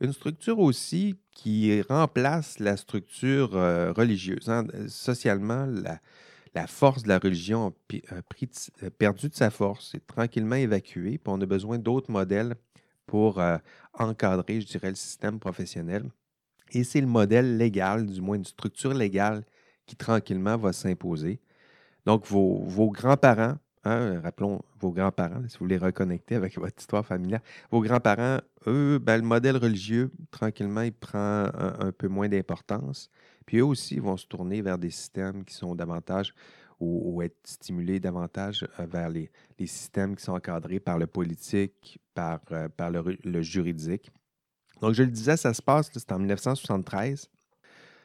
une 0.00 0.12
structure 0.12 0.58
aussi 0.58 1.16
qui 1.34 1.80
remplace 1.82 2.58
la 2.58 2.76
structure 2.76 3.54
euh, 3.54 3.92
religieuse. 3.92 4.48
hein. 4.48 4.66
Socialement, 4.88 5.66
la, 5.66 6.66
force 6.66 7.02
de 7.02 7.08
la 7.08 7.18
religion 7.18 7.74
a, 8.10 8.22
pris 8.22 8.46
de 8.46 8.88
perdu 8.88 9.28
de 9.28 9.34
sa 9.34 9.50
force, 9.50 9.94
est 9.94 10.06
tranquillement 10.06 10.56
évacuée, 10.56 11.18
puis 11.18 11.32
on 11.32 11.40
a 11.40 11.46
besoin 11.46 11.78
d'autres 11.78 12.10
modèles 12.10 12.56
pour 13.06 13.40
euh, 13.40 13.58
encadrer, 13.94 14.60
je 14.60 14.66
dirais, 14.66 14.90
le 14.90 14.94
système 14.94 15.38
professionnel. 15.38 16.10
Et 16.72 16.84
c'est 16.84 17.00
le 17.00 17.06
modèle 17.06 17.56
légal, 17.56 18.06
du 18.06 18.20
moins 18.20 18.36
une 18.36 18.44
structure 18.44 18.94
légale, 18.94 19.44
qui 19.86 19.96
tranquillement 19.96 20.56
va 20.56 20.72
s'imposer. 20.72 21.40
Donc, 22.06 22.26
vos, 22.26 22.62
vos 22.62 22.90
grands-parents, 22.90 23.56
hein, 23.84 24.20
rappelons 24.20 24.62
vos 24.78 24.92
grands-parents, 24.92 25.42
si 25.48 25.58
vous 25.58 25.66
les 25.66 25.78
reconnectez 25.78 26.36
avec 26.36 26.56
votre 26.58 26.78
histoire 26.78 27.04
familiale, 27.04 27.42
vos 27.70 27.80
grands-parents, 27.80 28.38
eux, 28.66 28.98
ben, 28.98 29.16
le 29.16 29.26
modèle 29.26 29.56
religieux, 29.56 30.10
tranquillement, 30.30 30.82
il 30.82 30.92
prend 30.92 31.46
un, 31.52 31.92
peu 31.92 32.08
moins 32.08 32.28
d'importance. 32.28 33.10
Puis 33.46 33.58
eux 33.58 33.64
aussi 33.64 33.98
vont 33.98 34.16
se 34.16 34.26
tourner 34.26 34.62
vers 34.62 34.78
des 34.78 34.90
systèmes 34.90 35.44
qui 35.44 35.54
sont 35.54 35.74
davantage 35.74 36.34
ou, 36.78 37.20
être 37.20 37.36
stimulés 37.44 38.00
davantage 38.00 38.66
euh, 38.78 38.86
vers 38.86 39.10
les, 39.10 39.30
les 39.58 39.66
systèmes 39.66 40.16
qui 40.16 40.24
sont 40.24 40.32
encadrés 40.32 40.80
par 40.80 40.98
le 40.98 41.06
politique, 41.06 42.00
par, 42.14 42.40
euh, 42.52 42.70
par 42.70 42.90
le 42.90 43.42
juridique. 43.42 44.10
Donc, 44.80 44.94
je 44.94 45.02
le 45.02 45.10
disais, 45.10 45.36
ça 45.36 45.52
se 45.54 45.62
passe, 45.62 45.90
c'est 45.92 46.12
en 46.12 46.18
1973. 46.18 47.30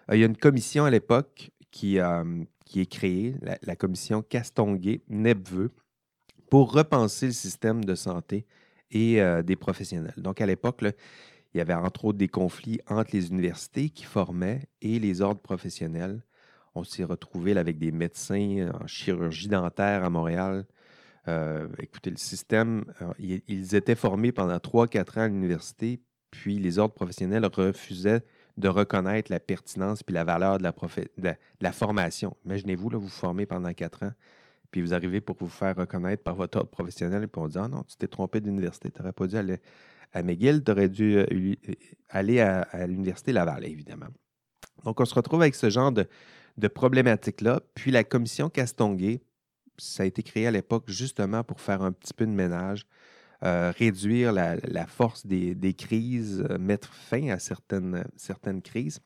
Euh, 0.10 0.16
il 0.16 0.20
y 0.20 0.24
a 0.24 0.26
une 0.26 0.38
commission 0.38 0.86
à 0.86 0.90
l'époque 0.90 1.52
qui, 1.72 2.00
euh, 2.00 2.44
qui 2.66 2.82
est 2.82 2.86
créée, 2.86 3.36
la, 3.62 3.76
commission 3.76 4.22
Castonguay-Nepveux, 4.22 5.72
pour 6.50 6.74
repenser 6.74 7.28
le 7.28 7.32
système 7.32 7.84
de 7.84 7.96
santé 7.96 8.46
et 8.92 9.22
euh, 9.22 9.42
des 9.42 9.56
professionnels. 9.56 10.14
Donc, 10.18 10.42
à 10.42 10.46
l'époque, 10.46 10.84
il 11.54 11.58
y 11.58 11.62
avait 11.62 11.74
entre 11.74 12.06
autres 12.06 12.18
des 12.18 12.28
conflits 12.28 12.80
entre 12.88 13.12
les 13.14 13.30
universités 13.30 13.90
qui 13.90 14.04
formaient 14.04 14.68
et 14.82 15.00
les 15.00 15.22
ordres 15.22 15.42
professionnels. 15.42 16.22
On 16.76 16.84
s'est 16.84 17.06
retrouvé 17.06 17.58
avec 17.58 17.78
des 17.78 17.92
médecins 17.92 18.70
en 18.82 18.86
chirurgie 18.86 19.48
dentaire 19.48 20.04
à 20.04 20.10
Montréal. 20.10 20.66
Écoutez, 21.80 22.12
le 22.12 22.18
système, 22.18 22.84
ils 23.18 23.74
étaient 23.74 23.96
formés 23.96 24.34
pendant 24.34 24.58
3-4 24.58 25.20
ans 25.20 25.22
à 25.24 25.28
l'université, 25.30 26.02
puis 26.42 26.60
les 26.60 26.80
ordres 26.80 26.94
professionnels 26.94 27.46
refusaient 27.46 28.22
de 28.58 28.68
reconnaître 28.68 29.32
la 29.32 29.40
pertinence 29.40 30.04
puis 30.04 30.14
la 30.14 30.24
valeur 30.24 30.58
de 30.60 30.64
la, 31.62 31.72
formation. 31.72 32.36
Imaginez-vous, 32.46 32.90
là, 32.90 32.98
vous 32.98 33.10
formez 33.10 33.46
pendant 33.46 33.74
4 33.74 34.04
ans, 34.04 34.12
puis 34.70 34.82
vous 34.82 34.94
arrivez 34.94 35.22
pour 35.22 35.36
vous 35.40 35.50
faire 35.50 35.76
reconnaître 35.76 36.24
par 36.24 36.36
votre 36.36 36.60
ordre 36.60 36.70
professionnel, 36.70 37.28
puis 37.28 37.42
on 37.42 37.48
dit 37.48 37.58
Ah 37.58 37.68
non, 37.68 37.84
tu 37.84 37.96
t'es 37.98 38.08
trompé 38.08 38.42
d'université, 38.42 38.92
tu 38.92 39.00
n'aurais 39.00 39.14
pas 39.14 39.28
dû 39.28 39.38
aller 39.38 39.60
à 40.14 40.24
McGill, 40.24 40.64
tu 40.64 40.72
aurais 40.72 40.90
dû 40.90 41.18
euh, 41.18 41.26
euh, 41.32 41.56
aller 42.10 42.40
à, 42.40 42.88
l'Université 42.88 43.34
Laval, 43.34 43.66
évidemment. 43.66 44.08
Donc, 44.84 45.00
on 45.00 45.06
se 45.06 45.16
retrouve 45.16 45.42
avec 45.42 45.56
ce 45.56 45.70
genre 45.70 45.92
de, 45.92 46.08
de 46.58 46.68
problématique-là. 46.68 47.62
Puis 47.74 47.92
la 47.92 48.04
commission 48.04 48.50
Castonguay, 48.50 49.22
ça 49.78 50.04
a 50.04 50.06
été 50.06 50.24
créé 50.24 50.48
à 50.48 50.52
l'époque 50.52 50.86
justement 50.88 51.44
pour 51.44 51.60
faire 51.60 51.82
un 51.82 51.92
petit 51.92 52.14
peu 52.14 52.26
de 52.26 52.32
ménage, 52.32 52.86
euh, 53.44 53.72
réduire 53.78 54.32
la, 54.32 54.88
force 54.88 55.26
des, 55.26 55.74
crises, 55.74 56.46
euh, 56.50 56.58
mettre 56.58 56.94
fin 56.94 57.30
à 57.30 57.40
certaines, 57.40 58.06
certaines 58.16 58.62
crises. 58.62 59.02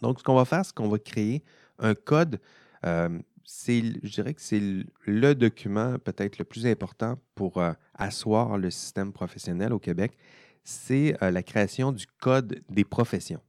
Donc, 0.00 0.18
ce 0.18 0.24
qu'on 0.24 0.34
va 0.34 0.44
faire, 0.44 0.64
c'est 0.64 0.74
qu'on 0.74 0.88
va 0.88 0.98
créer 0.98 1.44
un 1.78 1.94
code. 1.94 2.40
euh, 2.84 3.18
je 3.44 4.08
dirais 4.08 4.34
que 4.34 4.40
c'est 4.40 4.62
le 5.04 5.34
document 5.34 5.98
peut-être 5.98 6.38
le 6.38 6.44
plus 6.44 6.64
important 6.66 7.18
pour 7.34 7.60
asseoir 7.94 8.56
le 8.56 8.70
système 8.70 9.12
professionnel 9.12 9.72
au 9.72 9.80
Québec. 9.80 10.16
C'est 10.62 11.16
la 11.20 11.42
création 11.42 11.90
du 11.90 12.06
Code 12.06 12.62
des 12.70 12.84
professions. 12.84 13.40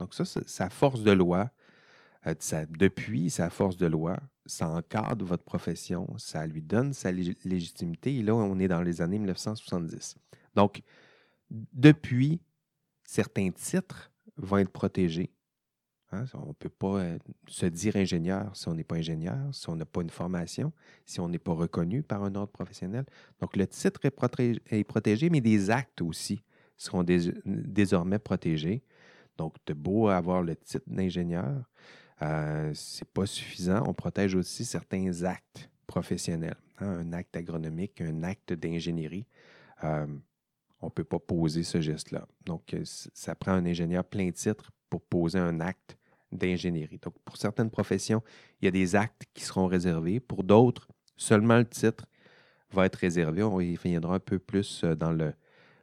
Donc, 0.00 0.14
ça, 0.14 0.24
c'est 0.24 0.46
sa 0.48 0.68
force 0.68 1.04
de 1.04 1.12
loi. 1.12 1.50
Ça- 2.40 2.66
depuis 2.66 3.30
sa 3.30 3.50
force 3.50 3.76
de 3.76 3.86
loi, 3.86 4.18
ça 4.46 4.68
encadre 4.68 5.24
votre 5.24 5.44
profession, 5.44 6.06
ça 6.18 6.46
lui 6.46 6.62
donne 6.62 6.92
sa 6.92 7.12
lég- 7.12 7.36
légitimité. 7.44 8.16
Et 8.16 8.22
là, 8.22 8.34
on 8.34 8.58
est 8.58 8.68
dans 8.68 8.82
les 8.82 9.00
années 9.00 9.18
1970. 9.18 10.16
Donc, 10.54 10.82
depuis, 11.50 12.40
certains 13.04 13.50
titres 13.50 14.10
vont 14.36 14.58
être 14.58 14.70
protégés. 14.70 15.30
Hein, 16.12 16.24
on 16.34 16.48
ne 16.48 16.52
peut 16.52 16.68
pas 16.68 16.98
euh, 17.00 17.18
se 17.48 17.66
dire 17.66 17.96
ingénieur 17.96 18.54
si 18.56 18.68
on 18.68 18.74
n'est 18.74 18.84
pas 18.84 18.94
ingénieur, 18.96 19.36
si 19.52 19.68
on 19.68 19.74
n'a 19.74 19.84
pas 19.84 20.02
une 20.02 20.10
formation, 20.10 20.72
si 21.04 21.18
on 21.18 21.28
n'est 21.28 21.38
pas 21.38 21.52
reconnu 21.52 22.02
par 22.04 22.22
un 22.22 22.34
ordre 22.36 22.52
professionnel. 22.52 23.04
Donc, 23.40 23.56
le 23.56 23.66
titre 23.66 24.04
est, 24.04 24.16
proté- 24.16 24.60
est 24.70 24.84
protégé, 24.84 25.30
mais 25.30 25.40
des 25.40 25.70
actes 25.70 26.00
aussi 26.02 26.42
seront 26.76 27.02
dés- 27.02 27.34
désormais 27.44 28.20
protégés. 28.20 28.84
Donc, 29.36 29.56
de 29.66 29.74
beau 29.74 30.08
avoir 30.08 30.42
le 30.42 30.54
titre 30.54 30.84
d'ingénieur, 30.86 31.64
euh, 32.22 32.72
c'est 32.74 33.08
pas 33.08 33.26
suffisant. 33.26 33.84
On 33.86 33.94
protège 33.94 34.34
aussi 34.34 34.64
certains 34.64 35.22
actes 35.24 35.70
professionnels. 35.86 36.56
hein, 36.78 36.86
un 37.00 37.12
acte 37.12 37.36
agronomique, 37.36 38.00
un 38.00 38.22
acte 38.22 38.52
d'ingénierie. 38.52 39.26
Euh, 39.84 40.06
on 40.80 40.86
ne 40.86 40.90
peut 40.90 41.04
pas 41.04 41.18
poser 41.18 41.62
ce 41.62 41.80
geste-là. 41.80 42.26
Donc, 42.44 42.74
euh, 42.74 42.82
ça 42.84 43.34
prend 43.34 43.52
un 43.52 43.66
ingénieur 43.66 44.04
plein 44.04 44.30
titre 44.30 44.72
pour 44.90 45.00
poser 45.02 45.38
un 45.38 45.60
acte 45.60 45.96
d'ingénierie. 46.32 46.98
Donc, 46.98 47.14
pour 47.24 47.36
certaines 47.36 47.70
professions, 47.70 48.22
il 48.60 48.66
y 48.66 48.68
a 48.68 48.70
des 48.70 48.94
actes 48.94 49.24
qui 49.34 49.44
seront 49.44 49.66
réservés. 49.66 50.20
Pour 50.20 50.44
d'autres, 50.44 50.88
seulement 51.16 51.58
le 51.58 51.66
titre 51.66 52.06
va 52.72 52.86
être 52.86 52.96
réservé. 52.96 53.42
On 53.42 53.60
y 53.60 53.76
reviendra 53.76 54.16
un 54.16 54.20
peu 54.20 54.38
plus 54.38 54.84
dans 54.84 55.12
le, 55.12 55.32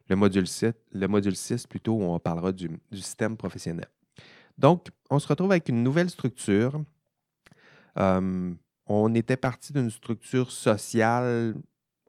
le 0.10 0.16
module 0.16 0.48
7, 0.48 0.78
le 0.92 1.08
module 1.08 1.36
6 1.36 1.66
plutôt, 1.68 1.94
où 1.94 2.04
on 2.04 2.20
parlera 2.20 2.52
du 2.52 2.70
système 2.92 3.38
professionnel. 3.38 3.88
Donc, 4.58 4.88
on 5.10 5.20
se 5.20 5.28
retrouve 5.28 5.52
avec 5.52 5.70
une 5.70 5.84
nouvelle 5.84 6.10
structure. 6.10 6.82
Euh, 7.98 8.54
on 8.86 9.16
était 9.16 9.38
parti 9.38 9.74
d'une 9.74 9.90
structure 9.90 10.52
sociale 10.52 11.56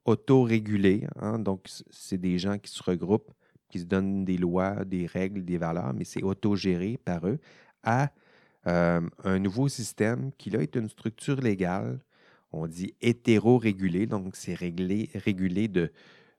autorégulée. 0.04 1.06
hein, 1.16 1.38
donc, 1.38 1.66
c'est 1.90 2.18
des 2.18 2.38
gens 2.38 2.58
qui 2.58 2.70
se 2.70 2.82
regroupent 2.82 3.32
qui 3.74 3.80
se 3.80 3.86
donnent 3.86 4.24
des 4.24 4.36
lois, 4.36 4.84
des 4.84 5.06
règles, 5.06 5.44
des 5.44 5.58
valeurs, 5.58 5.92
mais 5.94 6.04
c'est 6.04 6.22
autogéré 6.22 6.96
par 7.04 7.26
eux, 7.26 7.40
à 7.82 8.12
euh, 8.68 9.00
un 9.24 9.38
nouveau 9.40 9.66
système 9.66 10.30
qui, 10.38 10.50
là, 10.50 10.62
est 10.62 10.76
une 10.76 10.88
structure 10.88 11.40
légale, 11.40 11.98
on 12.52 12.68
dit 12.68 12.94
hétéro-régulé, 13.00 14.06
donc 14.06 14.36
c'est 14.36 14.54
régulé 14.54 15.66
de 15.66 15.90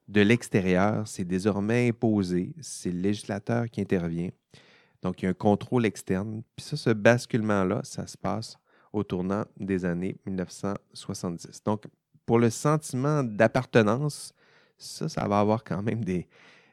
l'extérieur, 0.07 1.05
c'est 1.05 1.25
désormais 1.25 1.89
imposé, 1.89 2.53
c'est 2.61 2.89
le 2.91 3.01
législateur 3.01 3.69
qui 3.69 3.81
intervient. 3.81 4.29
Donc, 5.05 5.21
il 5.21 5.25
y 5.25 5.27
a 5.27 5.29
un 5.29 5.35
contrôle 5.35 5.85
externe. 5.85 6.41
Puis 6.55 6.65
ça, 6.65 6.75
ce 6.75 6.89
basculement-là, 6.89 7.81
ça 7.83 8.07
se 8.07 8.17
passe 8.17 8.57
au 8.91 9.03
tournant 9.03 9.45
des 9.55 9.85
années 9.85 10.17
1970. 10.25 11.61
Donc, 11.63 11.83
pour 12.25 12.39
le 12.39 12.49
sentiment 12.49 13.23
d'appartenance, 13.23 14.33
ça, 14.79 15.07
ça 15.07 15.27
va 15.27 15.39
avoir 15.39 15.63
quand 15.63 15.83
même 15.83 16.03
des, 16.03 16.27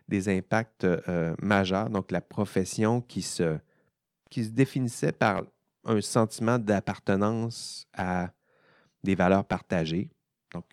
des 0.09 0.31
impacts 0.31 0.85
euh, 0.85 1.35
majeurs. 1.43 1.91
Donc, 1.91 2.11
la 2.11 2.23
profession 2.23 3.03
qui 3.03 3.21
se, 3.21 3.59
qui 4.31 4.45
se 4.45 4.51
définissait 4.51 5.13
par 5.13 5.43
un 5.85 6.01
sentiment 6.01 6.59
d'appartenance 6.59 7.87
à 7.93 8.31
des 9.05 9.15
valeurs 9.15 9.45
partagées. 9.45 10.09
Donc, 10.55 10.65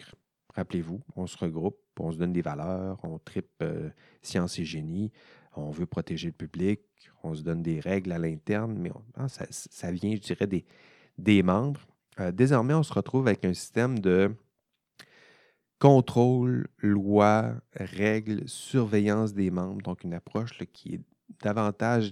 rappelez-vous, 0.56 1.02
on 1.16 1.28
se 1.28 1.38
regroupe, 1.38 1.80
on 2.00 2.12
se 2.12 2.18
donne 2.18 2.34
des 2.34 2.42
valeurs, 2.42 3.00
on 3.04 3.20
tripe 3.20 3.52
euh, 3.62 3.90
science 4.22 4.60
et 4.60 4.66
génie, 4.66 5.12
on 5.56 5.72
veut 5.72 5.86
protéger 5.86 6.28
le 6.28 6.34
public, 6.34 6.82
on 7.24 7.34
se 7.34 7.42
donne 7.42 7.62
des 7.62 7.80
règles 7.80 8.12
à 8.12 8.18
l'interne, 8.18 8.78
mais 8.78 8.92
ah, 9.16 9.28
ça, 9.30 9.92
vient, 9.92 10.16
je 10.16 10.22
dirais, 10.22 10.48
des, 10.48 10.66
des 11.18 11.44
membres. 11.44 11.82
Euh, 12.20 12.32
désormais, 12.32 12.74
on 12.74 12.84
se 12.84 12.94
retrouve 12.94 13.28
avec 13.28 13.46
un 13.46 13.54
système 13.54 14.00
de 14.00 14.32
contrôle, 15.80 16.68
loi, 16.80 17.54
règles, 17.74 18.48
surveillance 18.48 19.34
des 19.34 19.50
membres, 19.50 19.82
donc 19.82 20.04
une 20.04 20.14
approche 20.14 20.58
qui 20.74 20.96
est 20.96 21.02
davantage 21.42 22.12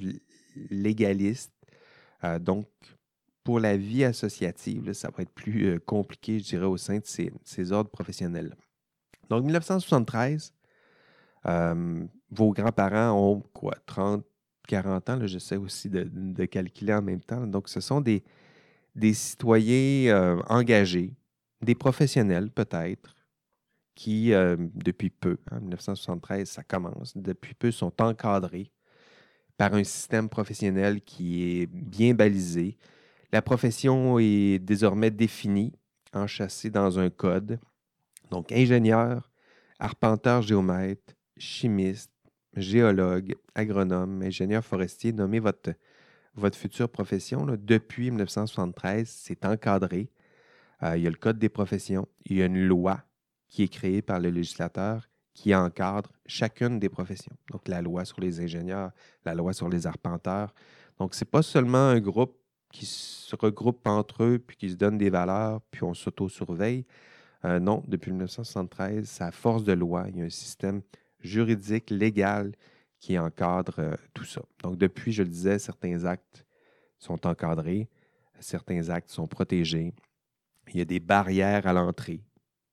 légaliste. 0.70 1.54
Euh, 2.24 2.40
donc, 2.40 2.68
pour 3.48 3.62
la 3.62 3.78
vie 3.78 4.04
associative, 4.04 4.92
ça 4.92 5.10
va 5.10 5.24
être 5.24 5.32
plus 5.32 5.68
euh, 5.68 5.80
compliqué, 5.80 6.38
je 6.38 6.44
dirais, 6.44 6.66
au 6.66 6.76
sein 6.76 6.98
de 6.98 7.06
ces, 7.06 7.72
ordres 7.72 7.90
professionnels. 7.90 8.54
Donc, 9.30 9.46
1973, 9.46 10.54
vos 12.30 12.52
grands-parents 12.52 13.12
ont 13.18 13.40
quoi, 13.54 13.76
30, 13.86 14.26
40 14.68 15.10
ans, 15.10 15.20
j'essaie 15.28 15.56
aussi 15.56 15.88
de, 15.90 16.44
calculer 16.44 16.94
en 16.94 17.02
même 17.02 17.22
temps. 17.22 17.48
Donc, 17.48 17.70
ce 17.70 17.80
sont 17.80 18.02
des, 18.02 18.22
des 18.96 19.14
citoyens 19.14 20.14
euh, 20.14 20.42
engagés, 20.50 21.14
des 21.62 21.74
professionnels 21.74 22.52
peut-être, 22.52 23.16
qui, 23.96 24.34
euh, 24.34 24.58
depuis 24.76 25.10
peu, 25.10 25.38
en 25.54 25.62
1973, 25.62 26.50
ça 26.50 26.64
commence, 26.64 27.16
depuis 27.16 27.54
peu 27.54 27.72
sont 27.72 27.94
encadrés 28.02 28.74
par 29.56 29.74
un 29.74 29.86
système 29.86 30.28
professionnel 30.28 31.00
qui 31.00 31.62
est 31.62 31.66
bien 31.68 32.14
balisé. 32.14 32.78
La 33.32 33.42
profession 33.42 34.20
est 34.20 34.60
désormais 34.60 35.12
définie, 35.12 35.74
enchâssée 36.14 36.70
dans 36.70 36.98
un 37.00 37.10
code. 37.10 37.60
Donc, 38.32 38.52
ingénieur, 38.52 39.30
arpenteur 39.80 40.42
géomètre, 40.42 41.14
chimiste, 41.38 42.12
géologue, 42.56 43.36
agronome, 43.54 44.22
ingénieur 44.22 44.64
forestier, 44.64 45.12
nommez 45.12 45.40
votre, 45.40 45.74
future 46.54 46.90
profession. 46.90 47.46
depuis 47.46 48.12
1973, 48.12 49.10
c'est 49.10 49.46
encadré. 49.46 50.10
Euh, 50.84 50.96
il 50.96 51.04
y 51.04 51.08
a 51.08 51.10
le 51.10 51.16
Code 51.16 51.40
des 51.40 51.50
professions. 51.50 52.08
Il 52.26 52.38
y 52.38 52.42
a 52.42 52.46
une 52.46 52.66
loi 52.66 53.04
qui 53.50 53.64
est 53.64 53.68
créée 53.68 54.02
par 54.02 54.20
le 54.20 54.30
législateur 54.30 55.10
qui 55.34 55.54
encadre 55.54 56.12
chacune 56.26 56.80
des 56.80 56.90
professions. 56.90 57.36
Donc, 57.52 57.68
la 57.68 57.82
loi 57.82 58.06
sur 58.06 58.20
les 58.20 58.40
ingénieurs, 58.40 58.92
la 59.26 59.36
loi 59.36 59.54
sur 59.54 59.70
les 59.70 59.86
arpenteurs. 59.86 60.54
Donc, 60.98 61.14
ce 61.14 61.24
n'est 61.24 61.30
pas 61.30 61.44
seulement 61.44 61.90
un 61.90 62.00
groupe 62.00 62.38
qui 62.72 62.86
se 62.86 63.36
regroupe 63.36 63.88
entre 63.88 64.24
eux, 64.24 64.40
puis 64.40 64.58
qui 64.58 64.70
se 64.70 64.76
donne 64.76 64.98
des 64.98 65.10
valeurs, 65.10 65.62
puis 65.72 65.84
on 65.84 65.94
s'auto-surveille. 65.94 66.86
Euh, 67.46 67.60
non, 67.60 67.84
depuis 67.88 68.12
1973, 68.12 69.08
c'est 69.08 69.24
à 69.24 69.32
force 69.32 69.64
de 69.64 69.74
loi. 69.74 70.06
Il 70.10 70.18
y 70.18 70.22
a 70.22 70.26
un 70.26 70.30
système 70.30 70.82
juridique, 71.22 71.90
légal, 71.90 72.54
qui 73.00 73.18
encadre 73.18 73.76
euh, 73.80 73.96
tout 74.14 74.26
ça. 74.26 74.42
Donc, 74.64 74.78
depuis, 74.78 75.12
je 75.12 75.24
le 75.24 75.30
disais, 75.30 75.60
certains 75.60 76.06
actes 76.06 76.46
sont 76.98 77.28
encadrés, 77.28 77.88
certains 78.40 78.90
actes 78.90 79.12
sont 79.12 79.28
protégés. 79.28 79.94
Il 80.70 80.80
y 80.80 80.82
a 80.82 80.86
des 80.86 81.00
barrières 81.00 81.68
à 81.68 81.74
l'entrée. 81.74 82.22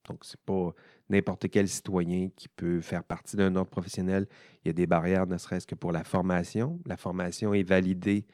Donc, 0.09 0.25
ce 0.25 0.33
n'est 0.33 0.43
pas 0.45 0.75
n'importe 1.09 1.49
quel 1.51 1.69
citoyen 1.69 2.31
qui 2.35 2.49
peut 2.49 2.81
faire 2.81 3.05
partie 3.05 3.37
d'un 3.37 3.55
ordre 3.57 3.71
professionnel. 3.71 4.27
Il 4.65 4.69
y 4.69 4.71
a 4.71 4.73
des 4.73 4.87
barrières, 4.87 5.27
ne 5.27 5.37
serait-ce 5.37 5.67
que 5.67 5.75
pour 5.75 5.93
la 5.93 6.05
formation. 6.05 6.81
La 6.87 6.97
formation 6.97 7.55
est 7.55 7.63
validée 7.63 8.27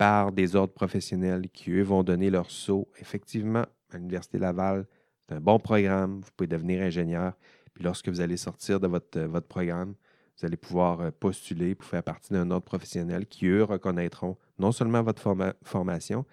par 0.00 0.32
des 0.32 0.56
ordres 0.56 0.72
professionnels 0.72 1.50
qui, 1.52 1.72
eux, 1.72 1.82
vont 1.82 2.02
donner 2.02 2.30
leur 2.30 2.50
saut. 2.50 2.88
Effectivement, 3.00 3.66
à 3.90 3.98
l'Université 3.98 4.38
Laval, 4.38 4.86
c'est 5.28 5.34
un 5.34 5.40
bon 5.42 5.58
programme. 5.58 6.22
Vous 6.22 6.30
pouvez 6.34 6.48
devenir 6.48 6.80
ingénieur. 6.80 7.34
Puis 7.74 7.84
lorsque 7.84 8.08
vous 8.08 8.22
allez 8.22 8.38
sortir 8.38 8.80
de 8.80 8.86
votre, 8.86 9.18
euh, 9.18 9.26
votre 9.26 9.46
programme, 9.46 9.94
vous 10.38 10.46
allez 10.46 10.56
pouvoir 10.56 11.02
euh, 11.02 11.10
postuler 11.10 11.74
pour 11.74 11.86
faire 11.86 12.02
partie 12.02 12.32
d'un 12.32 12.50
ordre 12.50 12.64
professionnel 12.64 13.26
qui, 13.26 13.44
eux, 13.44 13.62
reconnaîtront 13.62 14.38
non 14.58 14.72
seulement 14.72 15.02
votre 15.02 15.36
formation, 15.64 16.24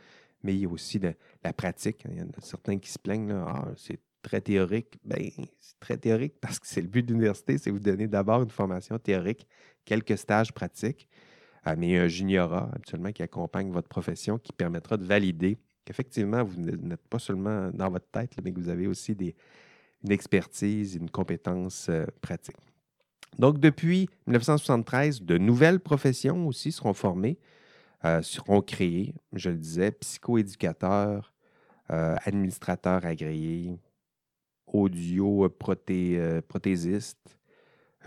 mais 0.43 0.53
il 0.53 0.61
y 0.61 0.65
a 0.65 0.69
aussi 0.69 1.01
la 1.43 1.51
pratique. 1.51 2.05
Il 2.09 2.19
y 2.19 2.21
en 2.21 2.27
a 2.27 2.41
certains 2.41 2.79
qui 2.79 2.89
se 2.89 2.97
plaignent, 2.97 3.33
ah, 3.33 3.67
c'est 3.75 3.99
très 4.21 4.39
théorique. 4.39 4.97
Bien, 5.03 5.29
c'est 5.59 5.79
très 5.81 5.97
théorique 5.97 6.35
parce 6.39 6.57
que 6.57 6.67
c'est 6.67 6.81
le 6.81 6.87
but 6.87 7.05
de 7.05 7.11
l'université, 7.11 7.57
c'est 7.57 7.71
vous 7.71 7.79
donner 7.79 8.07
d'abord 8.07 8.43
une 8.43 8.49
formation 8.49 8.97
théorique, 8.97 9.45
quelques 9.83 10.17
stages 10.17 10.53
pratiques, 10.53 11.09
mais 11.75 11.97
un 11.97 12.07
juniorat 12.07 12.69
actuellement 12.73 13.11
qui 13.11 13.23
accompagne 13.23 13.71
votre 13.71 13.89
profession 13.89 14.37
qui 14.37 14.53
permettra 14.53 14.97
de 14.97 15.03
valider 15.03 15.57
qu'effectivement, 15.87 16.43
vous 16.43 16.59
n'êtes 16.59 17.07
pas 17.07 17.19
seulement 17.19 17.71
dans 17.73 17.89
votre 17.89 18.07
tête, 18.11 18.33
mais 18.43 18.51
que 18.51 18.59
vous 18.59 18.69
avez 18.69 18.87
aussi 18.87 19.15
des, 19.15 19.35
une 20.03 20.11
expertise, 20.11 20.95
une 20.95 21.09
compétence 21.09 21.87
euh, 21.89 22.05
pratique. 22.21 22.57
Donc, 23.39 23.59
depuis 23.59 24.09
1973, 24.27 25.21
de 25.21 25.37
nouvelles 25.37 25.79
professions 25.79 26.47
aussi 26.47 26.71
seront 26.71 26.93
formées, 26.93 27.37
euh, 28.03 28.21
seront 28.21 28.61
créées. 28.61 29.13
Je 29.33 29.49
le 29.49 29.57
disais, 29.57 29.91
psychoéducateurs, 29.91 31.33
euh, 31.91 32.15
administrateurs 32.25 33.05
agréés, 33.05 33.79
audio 34.65 35.47
prothé, 35.49 36.41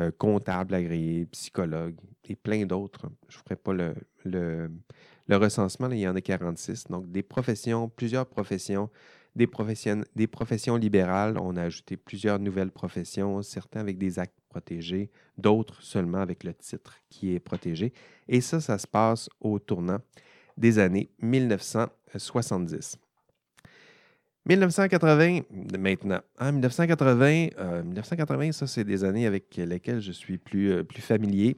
prothésistes, 0.01 0.19
comptables 0.19 0.75
agréés, 0.75 1.27
psychologues 1.27 1.99
et 2.25 2.37
plein 2.37 2.65
d'autres. 2.67 3.09
Je 3.29 3.39
ne 3.39 3.43
ferai 3.43 3.57
pas 3.57 3.73
le, 3.73 3.95
le, 4.25 5.37
recensement, 5.37 5.91
il 5.91 5.99
y 5.99 6.09
en 6.09 6.17
a 6.17 6.21
46. 6.21 6.89
Donc, 6.89 7.11
des 7.11 7.23
professions, 7.23 7.89
plusieurs 7.89 8.27
professions 8.27 8.91
des 9.37 9.47
professions, 9.47 10.03
des 10.17 10.27
professions 10.27 10.77
libérales. 10.77 11.39
On 11.39 11.57
a 11.57 11.63
ajouté 11.63 11.97
plusieurs 11.97 12.39
nouvelles 12.39 12.73
professions, 12.73 13.43
certains 13.43 13.81
avec 13.81 13.97
des 13.99 14.19
actes 14.19 14.41
protégés, 14.49 15.11
d'autres 15.39 15.83
seulement 15.83 16.19
avec 16.19 16.43
le 16.45 16.53
titre 16.53 16.97
qui 17.09 17.35
est 17.35 17.41
protégé. 17.41 17.93
Et 18.29 18.41
ça, 18.41 18.61
ça 18.61 18.79
se 18.79 18.87
passe 18.87 19.29
au 19.41 19.59
tournant 19.59 19.99
des 20.57 20.79
années 20.79 21.11
1970. 21.21 22.99
1980, 24.47 25.41
maintenant. 25.79 26.21
1980, 26.41 27.83
1980, 27.85 28.53
ça, 28.53 28.67
c'est 28.67 28.85
des 28.85 29.05
années 29.05 29.27
avec 29.27 29.57
lesquelles 29.57 30.01
je 30.01 30.13
suis 30.13 30.39
plus, 30.39 30.73
euh, 30.73 30.83
plus 30.83 31.03
familier. 31.03 31.57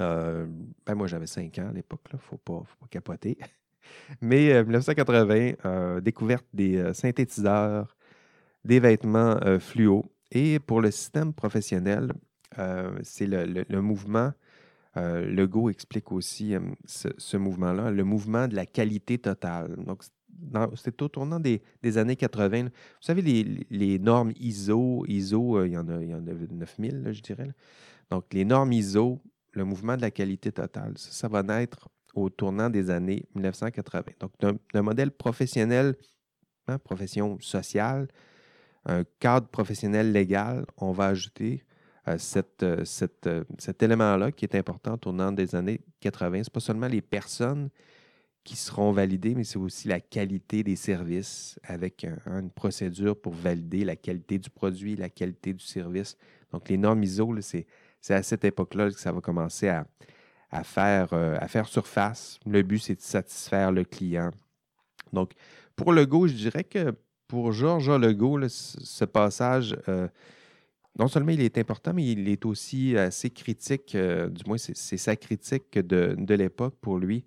Euh, 0.00 0.46
ben 0.86 0.94
moi, 0.94 1.06
j'avais 1.06 1.26
5 1.26 1.58
ans 1.58 1.68
à 1.68 1.72
l'époque, 1.72 2.00
il 2.12 2.16
ne 2.16 2.20
faut 2.20 2.36
pas, 2.36 2.62
faut 2.66 2.78
pas 2.80 2.88
capoter. 2.90 3.38
Mais 4.20 4.62
1980, 4.62 5.34
euh, 5.34 5.54
euh, 5.64 6.00
découverte 6.00 6.46
des 6.52 6.76
euh, 6.76 6.92
synthétiseurs, 6.92 7.96
des 8.64 8.80
vêtements 8.80 9.38
fluo. 9.60 10.10
Et 10.30 10.58
pour 10.58 10.80
le 10.80 10.90
système 10.90 11.34
professionnel, 11.34 12.12
c'est 13.02 13.26
le, 13.26 13.80
mouvement, 13.80 14.32
le 14.96 15.44
Go 15.44 15.68
explique 15.68 16.10
aussi 16.12 16.54
ce, 16.86 17.36
mouvement-là, 17.36 17.90
le 17.90 18.04
mouvement 18.04 18.48
de 18.48 18.56
la 18.56 18.64
qualité 18.64 19.18
totale. 19.18 19.76
Donc, 19.84 20.02
c'est 20.76 21.00
au 21.02 21.08
tournant 21.08 21.40
des, 21.40 21.62
années 21.98 22.16
80. 22.16 22.64
Vous 22.64 22.70
savez, 23.00 23.22
les, 23.70 23.98
normes 23.98 24.32
ISO, 24.38 25.04
ISO, 25.06 25.64
il, 25.64 25.72
y 25.72 25.78
en 25.78 25.88
a, 25.88 25.94
a 25.94 26.20
9000, 26.20 27.08
je 27.12 27.20
dirais. 27.20 27.50
Donc, 28.10 28.32
les 28.32 28.44
normes 28.44 28.72
ISO, 28.72 29.20
le 29.52 29.64
mouvement 29.64 29.96
de 29.96 30.02
la 30.02 30.10
qualité 30.10 30.52
totale, 30.52 30.94
ça 30.96 31.28
va 31.28 31.42
naître 31.42 31.88
au 32.14 32.30
tournant 32.30 32.70
des 32.70 32.90
années 32.90 33.24
1980. 33.34 34.04
Donc, 34.20 34.32
d'un 34.72 34.82
modèle 34.82 35.10
professionnel, 35.10 35.96
hein, 36.68 36.78
profession 36.78 37.38
sociale, 37.40 38.08
un 38.86 39.04
cadre 39.18 39.48
professionnel 39.48 40.12
légal, 40.12 40.66
on 40.76 40.92
va 40.92 41.06
ajouter 41.06 41.64
euh, 42.06 42.18
euh, 42.62 42.84
euh, 43.26 43.44
cet 43.58 43.82
élément-là 43.82 44.30
qui 44.32 44.44
est 44.44 44.54
important 44.56 44.94
au 44.94 44.96
tournant 44.98 45.32
des 45.32 45.54
années 45.54 45.80
80. 46.00 46.30
Ce 46.30 46.38
n'est 46.38 46.44
pas 46.52 46.60
seulement 46.60 46.86
les 46.86 47.00
personnes 47.00 47.70
qui 48.44 48.56
seront 48.56 48.92
validées, 48.92 49.34
mais 49.34 49.44
c'est 49.44 49.58
aussi 49.58 49.88
la 49.88 50.00
qualité 50.00 50.62
des 50.62 50.76
services 50.76 51.58
avec 51.64 52.06
une 52.26 52.50
procédure 52.50 53.18
pour 53.18 53.32
valider 53.32 53.84
la 53.84 53.96
qualité 53.96 54.38
du 54.38 54.50
produit, 54.50 54.96
la 54.96 55.08
qualité 55.08 55.54
du 55.54 55.64
service. 55.64 56.16
Donc, 56.52 56.68
les 56.68 56.76
normes 56.76 57.02
ISO, 57.02 57.34
c'est 57.40 57.66
à 58.10 58.22
cette 58.22 58.44
époque-là 58.44 58.90
que 58.90 59.00
ça 59.00 59.12
va 59.12 59.20
commencer 59.20 59.68
à, 59.68 59.86
faire, 60.62 61.08
euh, 61.14 61.36
à 61.40 61.48
faire 61.48 61.66
surface. 61.66 62.38
Le 62.46 62.62
but, 62.62 62.78
c'est 62.78 62.94
de 62.96 63.00
satisfaire 63.00 63.72
le 63.72 63.84
client. 63.84 64.30
Donc, 65.12 65.32
pour 65.74 65.92
Legault, 65.92 66.28
je 66.28 66.34
dirais 66.34 66.64
que 66.64 66.94
pour 67.26 67.52
Georges 67.52 67.90
Legault, 67.90 68.46
ce 68.48 69.04
passage, 69.04 69.76
euh, 69.88 70.06
non 70.98 71.08
seulement 71.08 71.32
il 71.32 71.40
est 71.40 71.58
important, 71.58 71.92
mais 71.92 72.06
il 72.06 72.28
est 72.28 72.44
aussi 72.44 72.96
assez 72.96 73.30
critique, 73.30 73.94
euh, 73.94 74.28
du 74.28 74.42
moins 74.46 74.58
c'est 74.58 74.96
sa 74.96 75.16
critique 75.16 75.78
de, 75.78 76.34
l'époque 76.34 76.74
pour 76.80 76.98
lui. 76.98 77.24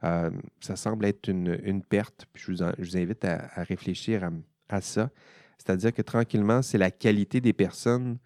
Ça 0.00 0.76
semble 0.76 1.04
être 1.06 1.28
une, 1.28 1.82
perte. 1.82 2.26
je, 2.34 2.52
vous 2.52 2.96
invite 2.96 3.24
à, 3.24 3.62
réfléchir 3.62 4.30
à 4.68 4.80
ça. 4.80 5.10
C'est-à-dire 5.58 5.92
que 5.92 6.02
tranquillement, 6.02 6.62
c'est 6.62 6.78
la 6.78 6.90
qualité 6.90 7.40
des 7.40 7.52
personnes. 7.52 8.18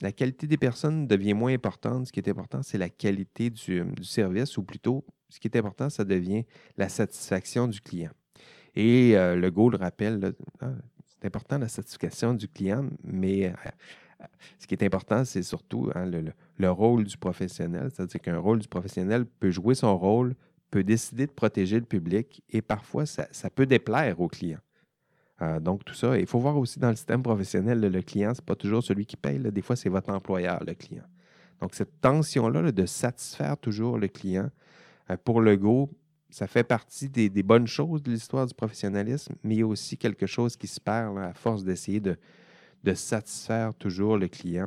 La 0.00 0.12
qualité 0.12 0.46
des 0.46 0.56
personnes 0.56 1.06
devient 1.06 1.34
moins 1.34 1.52
importante. 1.52 2.06
Ce 2.06 2.12
qui 2.12 2.20
est 2.20 2.28
important, 2.28 2.62
c'est 2.62 2.78
la 2.78 2.88
qualité 2.88 3.50
du, 3.50 3.84
service, 4.02 4.56
ou 4.56 4.62
plutôt, 4.62 5.04
ce 5.28 5.40
qui 5.40 5.48
est 5.48 5.56
important, 5.56 5.90
ça 5.90 6.04
devient 6.04 6.44
la 6.76 6.88
satisfaction 6.88 7.66
du 7.66 7.80
client. 7.80 8.12
Et 8.76 9.16
euh, 9.16 9.34
le 9.34 9.50
Go 9.50 9.70
le 9.70 9.76
rappelle, 9.76 10.34
ah, 10.60 10.70
c'est 11.04 11.26
important 11.26 11.58
la 11.58 11.68
satisfaction 11.68 12.34
du 12.34 12.46
client, 12.46 12.88
mais 13.02 13.46
euh, 13.46 13.52
ce 14.58 14.66
qui 14.66 14.74
est 14.74 14.84
important, 14.84 15.24
c'est 15.24 15.42
surtout 15.42 15.90
hein, 15.94 16.06
le, 16.06 16.70
rôle 16.70 17.04
du 17.04 17.16
professionnel. 17.16 17.90
C'est-à-dire 17.92 18.20
qu'un 18.20 18.38
rôle 18.38 18.60
du 18.60 18.68
professionnel 18.68 19.26
peut 19.26 19.50
jouer 19.50 19.74
son 19.74 19.98
rôle, 19.98 20.34
peut 20.70 20.84
décider 20.84 21.26
de 21.26 21.32
protéger 21.32 21.76
le 21.76 21.86
public 21.86 22.42
et 22.50 22.62
parfois 22.62 23.06
ça, 23.06 23.26
ça 23.30 23.50
peut 23.50 23.66
déplaire 23.66 24.20
au 24.20 24.28
client. 24.28 24.60
Euh, 25.40 25.60
donc, 25.60 25.84
tout 25.84 25.94
ça. 25.94 26.18
Il 26.18 26.26
faut 26.26 26.40
voir 26.40 26.56
aussi 26.56 26.78
dans 26.78 26.90
le 26.90 26.96
système 26.96 27.22
professionnel, 27.22 27.80
le 27.80 28.02
client, 28.02 28.34
ce 28.34 28.40
n'est 28.40 28.44
pas 28.44 28.56
toujours 28.56 28.82
celui 28.82 29.06
qui 29.06 29.16
paye. 29.16 29.38
Des 29.38 29.62
fois, 29.62 29.76
c'est 29.76 29.88
votre 29.88 30.10
employeur, 30.10 30.62
le 30.64 30.74
client. 30.74 31.04
Donc, 31.60 31.74
cette 31.74 32.00
tension-là 32.00 32.72
de 32.72 32.86
satisfaire 32.86 33.56
toujours 33.56 33.98
le 33.98 34.08
client, 34.08 34.50
euh, 35.10 35.16
pour 35.22 35.40
le 35.40 35.56
go, 35.56 35.90
ça 36.30 36.46
fait 36.46 36.64
partie 36.64 37.08
des, 37.08 37.42
bonnes 37.42 37.66
choses 37.66 38.02
de 38.02 38.10
l'histoire 38.10 38.46
du 38.46 38.54
professionnalisme, 38.54 39.34
mais 39.42 39.54
il 39.54 39.58
y 39.60 39.62
a 39.62 39.66
aussi 39.66 39.96
quelque 39.96 40.26
chose 40.26 40.56
qui 40.56 40.66
se 40.66 40.80
perd 40.80 41.16
à 41.18 41.32
force 41.32 41.64
d'essayer 41.64 42.00
de, 42.00 42.16
satisfaire 42.94 43.74
toujours 43.74 44.18
le 44.18 44.28
client. 44.28 44.66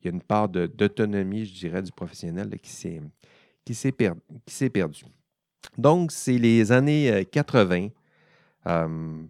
Il 0.00 0.06
y 0.06 0.08
a 0.08 0.12
une 0.12 0.22
part 0.22 0.48
d'autonomie, 0.48 1.44
je 1.44 1.54
dirais, 1.54 1.82
du 1.82 1.92
professionnel 1.92 2.50
qui 2.60 3.74
s'est 3.74 3.90
perdue. 4.70 5.04
Donc, 5.76 6.12
c'est 6.12 6.38
les 6.38 6.72
années 6.72 7.26
80. 7.30 7.88
Euh, 8.66 9.26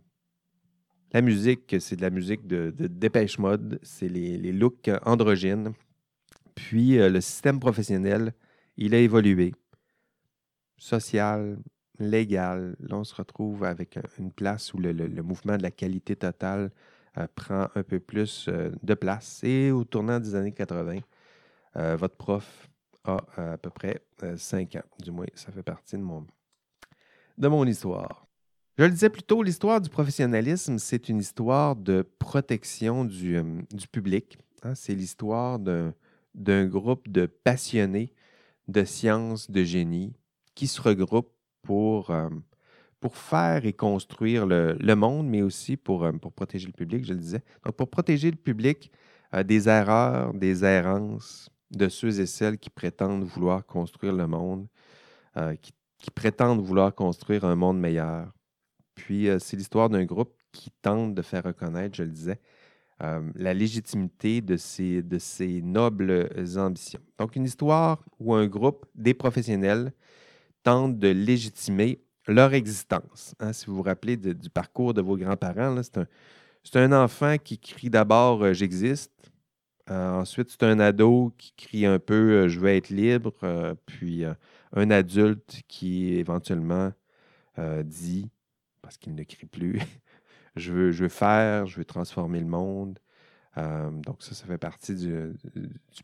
la 1.12 1.22
musique, 1.22 1.76
c'est 1.80 1.96
de 1.96 2.02
la 2.02 2.10
musique 2.10 2.46
de, 2.46 2.70
dépêche 2.70 3.38
mode, 3.38 3.78
c'est 3.82 4.08
les, 4.08 4.52
looks 4.52 4.90
androgynes. 5.04 5.72
Puis 6.54 6.98
euh, 6.98 7.08
le 7.08 7.20
système 7.20 7.60
professionnel, 7.60 8.34
il 8.76 8.94
a 8.94 8.98
évolué. 8.98 9.54
Social, 10.76 11.58
légal. 11.98 12.76
Là, 12.80 12.96
on 12.98 13.04
se 13.04 13.14
retrouve 13.14 13.64
avec 13.64 13.98
une 14.18 14.32
place 14.32 14.74
où 14.74 14.78
le, 14.78 14.92
mouvement 15.22 15.56
de 15.56 15.62
la 15.62 15.70
qualité 15.70 16.14
totale 16.14 16.70
euh, 17.16 17.26
prend 17.34 17.68
un 17.74 17.82
peu 17.82 18.00
plus 18.00 18.46
euh, 18.48 18.70
de 18.82 18.94
place. 18.94 19.42
Et 19.44 19.70
au 19.70 19.84
tournant 19.84 20.20
des 20.20 20.34
années 20.34 20.52
80, 20.52 20.98
votre 21.96 22.16
prof 22.16 22.68
a 23.08 23.52
à 23.52 23.58
peu 23.58 23.70
près 23.70 24.02
5 24.36 24.76
ans. 24.76 24.82
Du 25.00 25.10
moins, 25.10 25.26
ça 25.34 25.52
fait 25.52 25.62
partie 25.62 25.96
de 25.96 26.02
mon, 26.02 26.26
de 27.38 27.48
mon 27.48 27.66
histoire. 27.66 28.28
Je 28.78 28.84
le 28.84 28.90
disais 28.90 29.10
plus 29.10 29.24
tôt, 29.24 29.42
l'histoire 29.42 29.80
du 29.80 29.90
professionnalisme, 29.90 30.78
c'est 30.78 31.08
une 31.08 31.18
histoire 31.18 31.74
de 31.74 32.06
protection 32.20 33.04
du, 33.04 33.36
euh, 33.36 33.60
public. 33.90 34.38
Hein. 34.62 34.76
C'est 34.76 34.94
l'histoire 34.94 35.58
d'un 35.58 36.66
groupe 36.66 37.08
de 37.08 37.26
passionnés 37.26 38.12
de 38.68 38.84
sciences, 38.84 39.50
de 39.50 39.64
génie, 39.64 40.14
qui 40.54 40.68
se 40.68 40.80
regroupent 40.80 41.34
pour, 41.62 42.10
euh, 42.10 42.28
pour 43.00 43.16
faire 43.16 43.66
et 43.66 43.72
construire 43.72 44.46
le, 44.46 44.94
monde, 44.94 45.26
mais 45.26 45.42
aussi 45.42 45.76
pour, 45.76 46.04
euh, 46.04 46.12
pour, 46.12 46.32
protéger 46.32 46.68
le 46.68 46.72
public, 46.72 47.04
je 47.04 47.14
le 47.14 47.18
disais. 47.18 47.42
Donc, 47.64 47.74
pour 47.74 47.90
protéger 47.90 48.30
le 48.30 48.36
public 48.36 48.92
des 49.44 49.68
erreurs, 49.68 50.32
des 50.34 50.64
errances 50.64 51.50
de 51.70 51.88
ceux 51.88 52.20
et 52.20 52.26
celles 52.26 52.58
qui 52.58 52.70
prétendent 52.70 53.24
vouloir 53.24 53.64
construire 53.66 54.12
le 54.12 54.26
monde, 54.26 54.66
qui 56.00 56.10
prétendent 56.10 56.60
vouloir 56.60 56.94
construire 56.94 57.44
un 57.44 57.54
monde 57.54 57.78
meilleur. 57.78 58.32
Puis, 58.98 59.28
euh, 59.28 59.38
c'est 59.38 59.56
l'histoire 59.56 59.88
d'un 59.88 60.04
groupe 60.04 60.34
qui 60.52 60.70
tente 60.82 61.14
de 61.14 61.22
faire 61.22 61.44
reconnaître, 61.44 61.96
je 61.96 62.02
le 62.02 62.10
disais, 62.10 62.40
euh, 63.02 63.20
la 63.36 63.54
légitimité 63.54 64.40
de 64.40 64.56
ces, 64.56 65.62
nobles 65.62 66.28
ambitions. 66.56 67.00
Donc, 67.16 67.36
une 67.36 67.44
histoire 67.44 68.04
où 68.18 68.34
un 68.34 68.46
groupe, 68.46 68.86
des 68.94 69.14
professionnels, 69.14 69.92
tente 70.64 70.98
de 70.98 71.08
légitimer 71.08 72.02
leur 72.26 72.52
existence. 72.54 73.34
Hein. 73.38 73.52
si 73.52 73.66
vous 73.66 73.76
vous 73.76 73.82
rappelez 73.82 74.16
du 74.16 74.50
parcours 74.50 74.92
de 74.92 75.00
vos 75.00 75.16
grands-parents, 75.16 75.80
c'est 76.64 76.76
un, 76.76 76.92
enfant 76.92 77.36
qui 77.38 77.58
crie 77.58 77.88
d'abord 77.88 78.42
euh, 78.42 78.52
J'existe. 78.52 79.12
Ensuite, 79.90 80.50
c'est 80.50 80.64
un 80.64 80.80
ado 80.80 81.32
qui 81.38 81.52
crie 81.56 81.86
un 81.86 81.98
peu 81.98 82.48
Je 82.48 82.60
veux 82.60 82.68
être 82.68 82.90
libre. 82.90 83.32
puis 83.86 84.24
un 84.72 84.90
adulte 84.90 85.62
qui 85.68 86.14
éventuellement 86.14 86.92
dit 87.84 88.30
parce 88.88 88.96
qu'il 88.96 89.14
ne 89.14 89.22
crie 89.22 89.46
plus. 89.46 89.78
je, 90.56 90.72
veux, 90.72 90.92
je 90.92 91.02
veux 91.02 91.08
faire, 91.10 91.66
je 91.66 91.76
veux 91.76 91.84
transformer 91.84 92.40
le 92.40 92.46
monde. 92.46 92.98
Euh, 93.58 93.90
donc, 93.90 94.22
ça, 94.22 94.34
ça 94.34 94.46
fait 94.46 94.56
partie 94.56 94.94
du, 94.94 95.34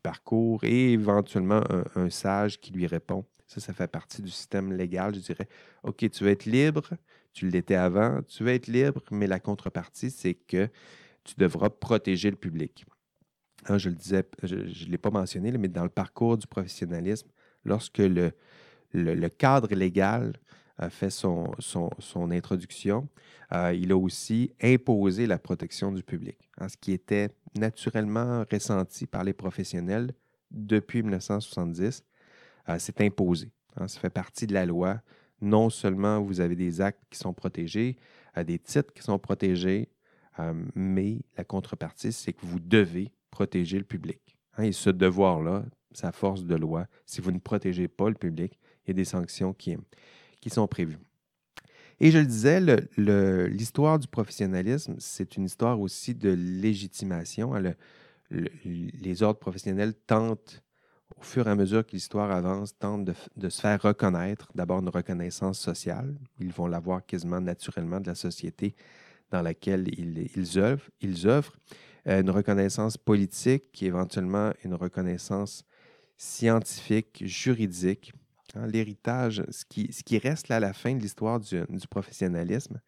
parcours. 0.02 0.64
Et 0.64 0.92
éventuellement, 0.92 1.62
un, 1.94 2.10
sage 2.10 2.60
qui 2.60 2.72
lui 2.72 2.86
répond. 2.86 3.24
Ça, 3.46 3.60
ça 3.60 3.72
fait 3.72 3.86
partie 3.88 4.20
du 4.20 4.30
système 4.30 4.72
légal. 4.72 5.14
Je 5.14 5.20
dirais, 5.20 5.48
OK, 5.82 6.08
tu 6.10 6.24
veux 6.24 6.30
être 6.30 6.44
libre, 6.44 6.90
tu 7.32 7.48
l'étais 7.48 7.74
avant, 7.74 8.20
tu 8.22 8.44
veux 8.44 8.52
être 8.52 8.66
libre, 8.66 9.02
mais 9.10 9.26
la 9.26 9.40
contrepartie, 9.40 10.10
c'est 10.10 10.34
que 10.34 10.68
tu 11.22 11.34
devras 11.38 11.70
protéger 11.70 12.30
le 12.30 12.36
public. 12.36 12.84
Hein, 13.66 13.78
je 13.78 13.88
le 13.88 13.94
disais, 13.94 14.24
je 14.42 14.56
ne 14.56 14.90
l'ai 14.90 14.98
pas 14.98 15.10
mentionné, 15.10 15.50
mais 15.52 15.68
dans 15.68 15.84
le 15.84 15.88
parcours 15.88 16.36
du 16.36 16.46
professionnalisme, 16.46 17.28
lorsque 17.64 17.98
le, 17.98 18.32
cadre 19.28 19.74
légal 19.74 20.34
a 20.76 20.90
fait 20.90 21.10
son, 21.10 21.52
son, 21.58 22.30
introduction, 22.30 23.08
euh, 23.52 23.72
il 23.72 23.92
a 23.92 23.96
aussi 23.96 24.52
imposé 24.62 25.26
la 25.26 25.38
protection 25.38 25.92
du 25.92 26.02
public, 26.02 26.36
hein, 26.58 26.68
ce 26.68 26.76
qui 26.76 26.92
était 26.92 27.30
naturellement 27.56 28.44
ressenti 28.50 29.06
par 29.06 29.24
les 29.24 29.32
professionnels 29.32 30.12
depuis 30.50 31.02
1970. 31.02 32.04
Euh, 32.68 32.76
c'est 32.78 33.00
imposé. 33.00 33.52
Hein, 33.76 33.88
ça 33.88 34.00
fait 34.00 34.10
partie 34.10 34.46
de 34.46 34.54
la 34.54 34.66
loi. 34.66 35.00
Non 35.40 35.70
seulement 35.70 36.20
vous 36.20 36.40
avez 36.40 36.56
des 36.56 36.80
actes 36.80 37.02
qui 37.10 37.18
sont 37.18 37.32
protégés, 37.32 37.96
euh, 38.36 38.44
des 38.44 38.58
titres 38.58 38.92
qui 38.92 39.02
sont 39.02 39.18
protégés, 39.18 39.88
mais 40.74 41.20
la 41.38 41.44
contrepartie, 41.44 42.10
c'est 42.10 42.32
que 42.32 42.44
vous 42.44 42.58
devez 42.58 43.12
protéger 43.34 43.78
le 43.78 43.84
public. 43.84 44.20
Hein, 44.56 44.62
et 44.62 44.72
ce 44.72 44.90
devoir-là, 44.90 45.64
sa 45.92 46.12
force 46.12 46.44
de 46.44 46.54
loi, 46.54 46.86
si 47.04 47.20
vous 47.20 47.32
ne 47.32 47.40
protégez 47.40 47.88
pas 47.88 48.08
le 48.08 48.14
public, 48.14 48.60
il 48.84 48.88
y 48.88 48.90
a 48.92 48.94
des 48.94 49.04
sanctions 49.04 49.52
qui, 49.52 49.76
qui 50.40 50.50
sont 50.50 50.68
prévus. 50.68 50.98
Et 51.98 52.12
je 52.12 52.18
le 52.18 52.26
disais, 52.26 52.60
l'histoire 53.48 53.98
du 53.98 54.06
professionnalisme, 54.06 54.94
c'est 54.98 55.36
une 55.36 55.44
histoire 55.44 55.80
aussi 55.80 56.14
de 56.14 56.30
légitimation. 56.30 57.54
les 58.30 59.22
ordres 59.22 59.40
professionnels 59.40 59.94
tentent, 60.06 60.62
au 61.16 61.22
fur 61.22 61.46
et 61.48 61.50
à 61.50 61.56
mesure 61.56 61.84
que 61.84 61.92
l'histoire 61.92 62.30
avance, 62.30 62.76
tentent 62.78 63.04
de, 63.36 63.48
se 63.48 63.60
faire 63.60 63.82
reconnaître. 63.82 64.48
D'abord 64.54 64.80
une 64.80 64.88
reconnaissance 64.88 65.58
sociale. 65.58 66.14
Ils 66.38 66.52
vont 66.52 66.68
l'avoir 66.68 67.04
quasiment 67.04 67.40
naturellement 67.40 68.00
de 68.00 68.08
la 68.08 68.16
société 68.16 68.74
dans 69.30 69.42
laquelle 69.42 69.88
ils, 69.88 70.30
ils. 70.36 70.78
Ils 71.00 71.28
œuvrent. 71.28 71.56
Euh, 72.06 72.20
une 72.20 72.30
reconnaissance 72.30 72.98
politique, 72.98 73.82
éventuellement 73.82 74.52
une 74.62 74.74
reconnaissance 74.74 75.64
scientifique, 76.16 77.22
juridique. 77.24 78.12
Hein, 78.54 78.66
l'héritage, 78.66 79.42
ce 79.50 79.64
qui, 79.64 79.92
ce 79.92 80.02
qui, 80.02 80.18
reste 80.18 80.48
là 80.48 80.56
à 80.56 80.60
la 80.60 80.72
fin 80.72 80.94
de 80.94 81.00
l'histoire 81.00 81.40
du, 81.40 81.64
professionnalisme, 81.88 82.80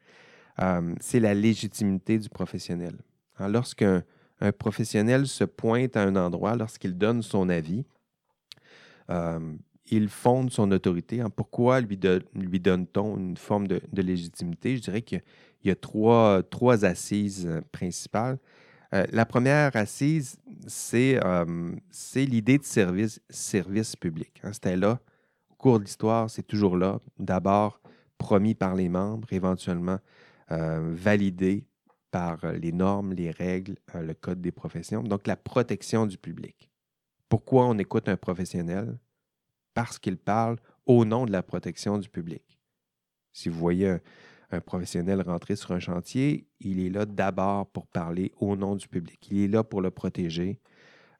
euh, 0.60 0.94
c'est 1.00 1.20
la 1.20 1.34
légitimité 1.34 2.18
du 2.18 2.28
professionnel. 2.28 2.96
Hein, 3.38 3.48
lorsqu'un 3.48 4.04
un 4.40 4.52
professionnel 4.52 5.26
se 5.26 5.44
pointe 5.44 5.96
à 5.96 6.02
un 6.02 6.14
endroit, 6.14 6.56
lorsqu'il 6.56 6.96
donne 6.96 7.22
son 7.22 7.48
avis, 7.48 7.84
euh, 9.08 9.56
il 9.86 10.08
fonde 10.08 10.50
son 10.50 10.70
autorité. 10.72 11.22
Hein, 11.22 11.30
pourquoi 11.30 11.80
lui, 11.80 11.98
lui 12.34 12.60
donne-t-on 12.60 13.16
une 13.16 13.36
forme 13.38 13.66
de, 13.66 13.80
légitimité? 13.94 14.76
Je 14.76 14.82
dirais 14.82 15.00
qu'il 15.00 15.22
y, 15.64 15.70
a 15.70 15.74
trois, 15.74 16.42
trois 16.42 16.84
assises 16.84 17.48
euh, 18.94 19.04
la 19.10 19.26
première 19.26 19.74
assise, 19.74 20.38
c'est 20.66 21.20
l'idée 22.14 22.58
de 22.58 22.64
service, 22.64 23.20
service 23.30 23.96
public. 23.96 24.40
C'était 24.52 24.76
là 24.76 25.00
cours 25.56 25.78
de 25.78 25.84
l'histoire, 25.84 26.30
c'est 26.30 26.46
toujours 26.46 26.76
là. 26.76 27.00
D'abord 27.18 27.80
promis 28.18 28.54
par 28.54 28.74
les 28.74 28.88
membres, 28.88 29.26
éventuellement 29.32 29.98
euh, 30.52 30.92
validé 30.94 31.66
par 32.10 32.52
les 32.52 32.72
normes, 32.72 33.12
les 33.12 33.30
règles, 33.30 33.76
euh, 33.94 34.02
le 34.02 34.14
code 34.14 34.40
des 34.40 34.52
professions. 34.52 35.02
Donc, 35.02 35.26
la 35.26 35.36
protection 35.36 36.06
du 36.06 36.18
public. 36.18 36.70
Pourquoi 37.28 37.66
on 37.66 37.78
écoute 37.78 38.08
un 38.08 38.16
professionnel? 38.16 38.98
Parce 39.74 39.98
qu'il 39.98 40.16
parle 40.16 40.56
au 40.86 41.04
nom 41.04 41.26
de 41.26 41.32
la 41.32 41.42
protection 41.42 41.98
du 41.98 42.08
public. 42.08 42.60
Si 43.32 43.48
vous 43.48 43.58
voyez 43.58 43.90
un, 43.90 44.00
un 44.50 44.60
professionnel 44.60 45.22
rentrer 45.22 45.56
sur 45.56 45.72
un 45.72 45.78
chantier, 45.78 46.46
il 46.60 46.80
est 46.80 46.90
là 46.90 47.04
d'abord 47.04 47.66
pour 47.66 47.86
parler 47.86 48.32
au 48.38 48.56
nom 48.56 48.76
du 48.76 48.88
public. 48.88 49.18
Il 49.30 49.38
est 49.38 49.48
là 49.48 49.64
pour 49.64 49.80
le 49.80 49.90
protéger. 49.90 50.60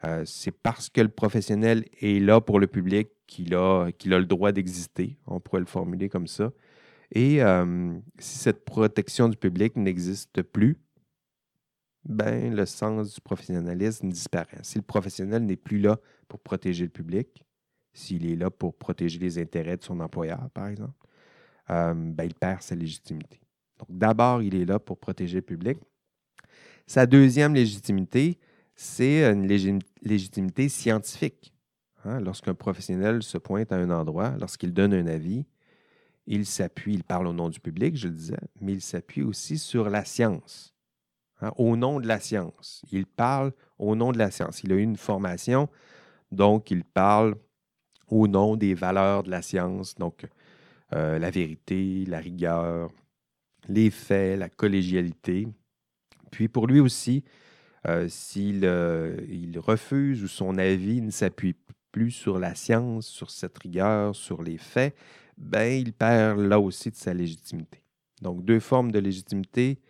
Euh, 0.05 0.25
c'est 0.25 0.53
parce 0.53 0.89
que 0.89 1.01
le 1.01 1.09
professionnel 1.09 1.85
est 2.01 2.21
là 2.21 2.41
pour 2.41 2.61
le 2.61 2.67
public 2.67 3.09
qu'il 3.27 3.55
a, 3.55 3.91
qu'il 3.99 4.15
a 4.15 4.19
le 4.19 4.27
droit 4.27 4.53
d'exister. 4.53 5.19
On 5.27 5.41
pourrait 5.41 5.61
le 5.61 5.67
formuler 5.67 6.09
comme 6.09 6.27
ça. 6.27 6.53
Et 7.13 7.43
euh, 7.43 7.95
si 8.19 8.39
cette 8.39 8.65
protection 8.65 9.29
du 9.29 9.37
public 9.37 9.77
n'existe 9.77 10.43
plus, 10.43 10.79
ben, 12.05 12.55
le 12.55 12.67
sens 12.67 13.15
du 13.15 13.21
professionnalisme 13.21 14.09
disparaît. 14.09 14.61
Si 14.63 14.79
le 14.79 14.83
professionnel 14.83 15.45
n'est 15.45 15.57
plus 15.57 15.81
là 15.81 15.99
pour 16.29 16.39
protéger 16.39 16.85
le 16.85 16.91
public, 16.91 17.45
s'il 17.93 18.27
est 18.27 18.37
là 18.37 18.51
pour 18.51 18.77
protéger 18.77 19.19
les 19.19 19.39
intérêts 19.39 19.77
de 19.77 19.83
son 19.83 19.99
employeur, 20.01 20.49
par 20.51 20.69
exemple, 20.69 20.95
euh, 21.71 21.95
ben, 21.95 22.25
il 22.25 22.35
perd 22.35 22.63
sa 22.63 22.75
légitimité. 22.75 23.41
Donc, 23.79 23.89
d'abord, 23.91 24.43
il 24.43 24.55
est 24.55 24.65
là 24.65 24.79
pour 24.79 24.99
protéger 24.99 25.37
le 25.37 25.43
public. 25.43 25.79
Sa 26.87 27.07
deuxième 27.07 27.55
légitimité, 27.55 28.39
c'est 28.75 29.31
une 29.31 29.47
légitimité 30.03 30.69
scientifique. 30.69 31.53
Hein. 32.05 32.21
Lorsqu'un 32.21 32.55
professionnel 32.55 33.23
se 33.23 33.39
pointe 33.39 33.73
à 33.73 33.77
un 33.77 33.91
endroit, 33.91 34.35
lorsqu'il 34.39 34.73
donne 34.73 34.95
un 34.95 35.07
avis, 35.07 35.45
il 36.27 36.47
s'appuie, 36.47 36.95
il 36.95 37.05
parle 37.05 37.27
au 37.27 37.33
nom 37.33 37.49
du 37.49 37.61
public, 37.61 37.97
je 37.97 38.09
le 38.09 38.15
disais, 38.15 38.37
mais 38.61 38.73
il 38.73 38.81
s'appuie 38.81 39.23
aussi 39.23 39.59
sur 39.59 39.89
la 39.89 40.05
science, 40.05 40.75
hein, 41.41 41.53
au 41.57 41.77
nom 41.77 42.01
de 42.01 42.07
la 42.07 42.21
science. 42.21 42.83
Il 42.91 43.07
parle 43.07 43.53
au 43.79 43.95
nom 43.95 44.13
de 44.13 44.19
la 44.19 44.31
science. 44.31 44.63
Il 44.63 44.73
a 44.73 44.77
eu 44.77 44.83
une 44.83 44.97
formation, 44.97 45.69
donc 46.33 46.71
il 46.71 46.85
parle 46.85 47.37
au 48.09 48.29
nom 48.29 48.57
des 48.57 48.75
valeurs 48.75 49.23
de 49.23 49.31
la 49.31 49.43
science. 49.43 49.95
Donc, 49.95 50.27
euh, 50.95 51.19
la 51.19 51.31
vérité, 51.31 52.05
la 52.07 52.21
rigueur, 52.21 52.91
les 53.69 53.91
faits, 53.91 54.39
la 54.39 54.49
collégialité. 54.49 55.49
Puis 56.31 56.49
pour 56.49 56.69
lui 56.69 56.79
aussi, 56.79 57.25
euh, 57.89 58.09
s'il 58.09 58.65
euh, 58.65 59.17
refuse 59.57 60.23
ou 60.23 60.29
son 60.29 60.59
avis 60.59 61.01
ne 61.01 61.11
s'appuie 61.11 61.57
plus 61.91 62.13
sur 62.13 62.39
la 62.39 62.55
science, 62.55 63.07
sur 63.07 63.31
cette 63.31 63.59
rigueur, 63.59 64.15
sur 64.15 64.43
les 64.43 64.59
faits, 64.59 64.95
ben, 65.37 65.73
il 65.73 65.93
perd 65.93 66.39
là 66.41 66.61
aussi 66.61 66.91
de 66.91 66.97
sa 66.97 67.13
légitimité. 67.13 67.83
Donc, 68.23 68.45
deux 68.45 68.61
formes 68.61 68.93
de 68.93 68.99
légitimité. 68.99 69.81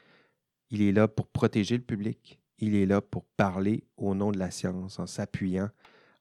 Il 0.70 0.82
est 0.82 0.92
là 0.92 1.09
pour 1.09 1.28
protéger 1.28 1.76
le 1.76 1.82
public. 1.82 2.40
Il 2.59 2.74
est 2.74 2.86
là 2.86 3.01
pour 3.01 3.24
parler 3.36 3.84
au 3.97 4.14
nom 4.14 4.32
de 4.32 4.38
la 4.38 4.51
science 4.51 4.99
en 4.99 5.07
s'appuyant, 5.07 5.68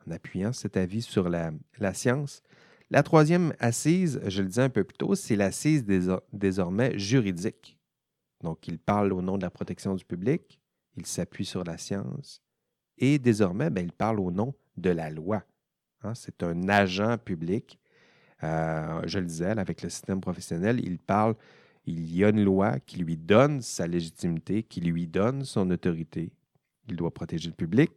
en 0.05 0.11
appuyant 0.11 0.53
cet 0.53 0.77
avis 0.77 1.01
sur 1.01 1.29
la 1.29 1.93
science. 1.93 2.43
La 2.91 3.01
troisième 3.01 3.53
assise, 3.59 4.21
je 4.27 4.41
le 4.41 4.47
disais 4.47 4.61
un 4.61 4.69
peu 4.69 4.83
plus 4.83 4.97
tôt, 4.97 5.15
c'est 5.15 5.35
l'assise 5.35 5.85
désormais 6.31 6.97
juridique. 6.99 7.79
Donc, 8.43 8.67
il 8.67 8.77
parle 8.77 9.11
au 9.11 9.21
nom 9.21 9.37
de 9.37 9.41
la 9.41 9.49
protection 9.49 9.95
du 9.95 10.05
public, 10.05 10.59
il 10.95 11.05
s'appuie 11.05 11.45
sur 11.45 11.63
la 11.63 11.77
science, 11.77 12.43
et 12.97 13.17
désormais, 13.17 13.69
ben, 13.69 13.83
il 13.83 13.91
parle 13.91 14.19
au 14.19 14.31
nom 14.31 14.53
de 14.77 14.91
la 14.91 15.09
loi. 15.09 15.43
Hein. 16.03 16.13
c'est 16.13 16.43
un 16.43 16.69
agent 16.69 17.17
public. 17.17 17.79
Euh, 18.43 19.01
je 19.05 19.19
le 19.19 19.25
disais, 19.25 19.49
avec 19.49 19.81
le 19.81 19.89
système 19.89 20.21
professionnel, 20.21 20.79
il 20.83 20.99
parle, 20.99 21.35
il 21.85 22.13
y 22.15 22.23
a 22.23 22.29
une 22.29 22.43
loi 22.43 22.79
qui 22.79 22.97
lui 22.97 23.17
donne 23.17 23.61
sa 23.61 23.87
légitimité, 23.87 24.61
qui 24.63 24.81
lui 24.81 25.07
donne 25.07 25.43
son 25.43 25.71
autorité. 25.71 26.31
Il 26.87 26.95
doit 26.95 27.13
protéger 27.13 27.49
le 27.49 27.55
public, 27.55 27.91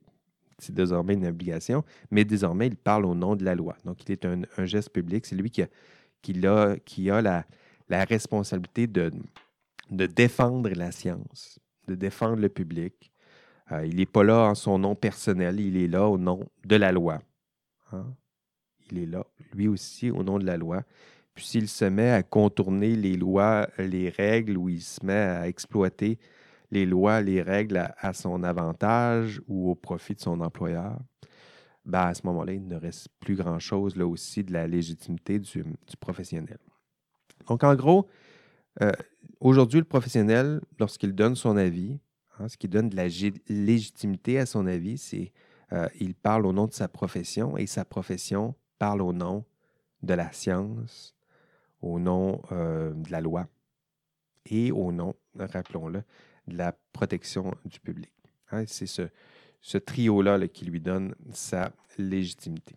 c'est 0.58 0.74
désormais 0.74 1.14
une 1.14 1.26
obligation, 1.26 1.84
mais 2.10 2.24
désormais, 2.24 2.66
il 2.66 2.76
parle 2.76 3.06
au 3.06 3.14
nom 3.14 3.36
de 3.36 3.44
la 3.44 3.54
loi. 3.54 3.76
Donc, 3.84 4.02
il 4.04 4.12
est 4.12 4.24
un, 4.24 4.64
geste 4.64 4.90
public. 4.90 5.26
C'est 5.26 5.36
lui 5.36 5.50
qui 5.50 6.46
a, 7.10 7.22
la, 7.22 7.44
responsabilité 8.04 8.86
de, 8.86 9.12
de 9.90 10.06
défendre 10.06 10.70
la 10.70 10.90
science, 10.90 11.58
de 11.86 11.94
défendre 11.94 12.36
le 12.36 12.48
public. 12.48 13.12
Euh, 13.72 13.86
il 13.86 13.96
n'est 13.96 14.06
pas 14.06 14.24
là 14.24 14.50
en 14.50 14.54
son 14.54 14.78
nom 14.78 14.94
personnel, 14.94 15.60
il 15.60 15.76
est 15.76 15.88
là 15.88 16.08
au 16.08 16.18
nom 16.18 16.48
de 16.64 16.76
la 16.76 16.92
loi. 16.92 17.20
Hein. 17.92 18.06
Il 18.90 18.98
est 18.98 19.06
là, 19.06 19.24
lui 19.54 19.68
aussi, 19.68 20.10
au 20.10 20.22
nom 20.22 20.38
de 20.38 20.46
la 20.46 20.56
loi. 20.56 20.82
Puis 21.34 21.46
s'il 21.46 21.68
se 21.68 21.84
met 21.84 22.10
à 22.10 22.22
contourner 22.22 22.96
les 22.96 23.14
lois, 23.14 23.68
les 23.78 24.08
règles, 24.08 24.56
ou 24.56 24.68
il 24.68 24.82
se 24.82 25.04
met 25.04 25.12
à 25.12 25.46
exploiter 25.46 26.18
les 26.70 26.86
lois, 26.86 27.20
les 27.20 27.42
règles 27.42 27.92
à, 27.98 28.12
son 28.12 28.42
avantage 28.42 29.40
ou 29.48 29.70
au 29.70 29.74
profit 29.74 30.14
de 30.14 30.20
son 30.20 30.40
employeur, 30.40 30.98
ben 31.84 32.00
à 32.00 32.14
ce 32.14 32.26
moment-là, 32.26 32.52
il 32.52 32.66
ne 32.66 32.76
reste 32.76 33.08
plus 33.20 33.34
grand-chose 33.34 33.96
là 33.96 34.06
aussi 34.06 34.44
de 34.44 34.52
la 34.52 34.66
légitimité 34.66 35.38
du, 35.38 35.64
professionnel. 36.00 36.58
Donc, 37.48 37.64
en 37.64 37.74
gros, 37.74 38.08
euh, 38.82 38.92
aujourd'hui, 39.40 39.78
le 39.78 39.86
professionnel, 39.86 40.60
lorsqu'il 40.78 41.14
donne 41.14 41.34
son 41.34 41.56
avis, 41.56 41.98
hein, 42.38 42.48
ce 42.48 42.58
qui 42.58 42.68
donne 42.68 42.90
de 42.90 42.96
la 42.96 43.08
légitimité 43.48 44.38
à 44.38 44.44
son 44.44 44.66
avis, 44.66 44.98
c'est 44.98 45.32
euh, 45.72 45.88
il 45.98 46.14
parle 46.14 46.46
au 46.46 46.52
nom 46.52 46.66
de 46.66 46.74
sa 46.74 46.88
profession 46.88 47.56
et 47.56 47.66
sa 47.66 47.84
profession 47.84 48.54
parle 48.78 49.00
au 49.00 49.12
nom 49.12 49.44
de 50.02 50.14
la 50.14 50.30
science, 50.32 51.14
au 51.80 51.98
nom 51.98 52.42
euh, 52.52 52.92
de 52.92 53.10
la 53.10 53.20
loi 53.20 53.48
et 54.50 54.72
au 54.72 54.92
nom, 54.92 55.14
rappelons-le, 55.38 56.02
de 56.48 56.56
la 56.56 56.74
protection 56.92 57.54
du 57.64 57.80
public. 57.80 58.12
Hein, 58.50 58.64
c'est 58.66 58.86
ce, 58.86 59.78
trio-là 59.78 60.48
qui 60.48 60.64
lui 60.64 60.80
donne 60.80 61.14
sa 61.32 61.72
légitimité. 61.98 62.76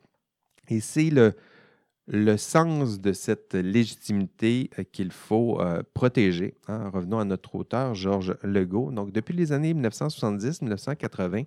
Et 0.70 0.80
c'est 0.80 1.10
le, 1.10 2.38
sens 2.38 3.00
de 3.00 3.14
cette 3.14 3.54
légitimité 3.54 4.70
euh, 4.80 4.84
qu'il 4.84 5.12
faut 5.12 5.62
euh, 5.62 5.84
protéger. 5.94 6.56
Hein. 6.68 6.90
Revenons 6.90 7.20
à 7.20 7.26
notre 7.26 7.56
auteur, 7.56 7.96
Georges 7.96 8.36
Legault. 8.44 8.92
Donc, 8.92 9.12
depuis 9.12 9.36
les 9.36 9.52
années 9.52 9.74
1970-1980, 9.74 11.46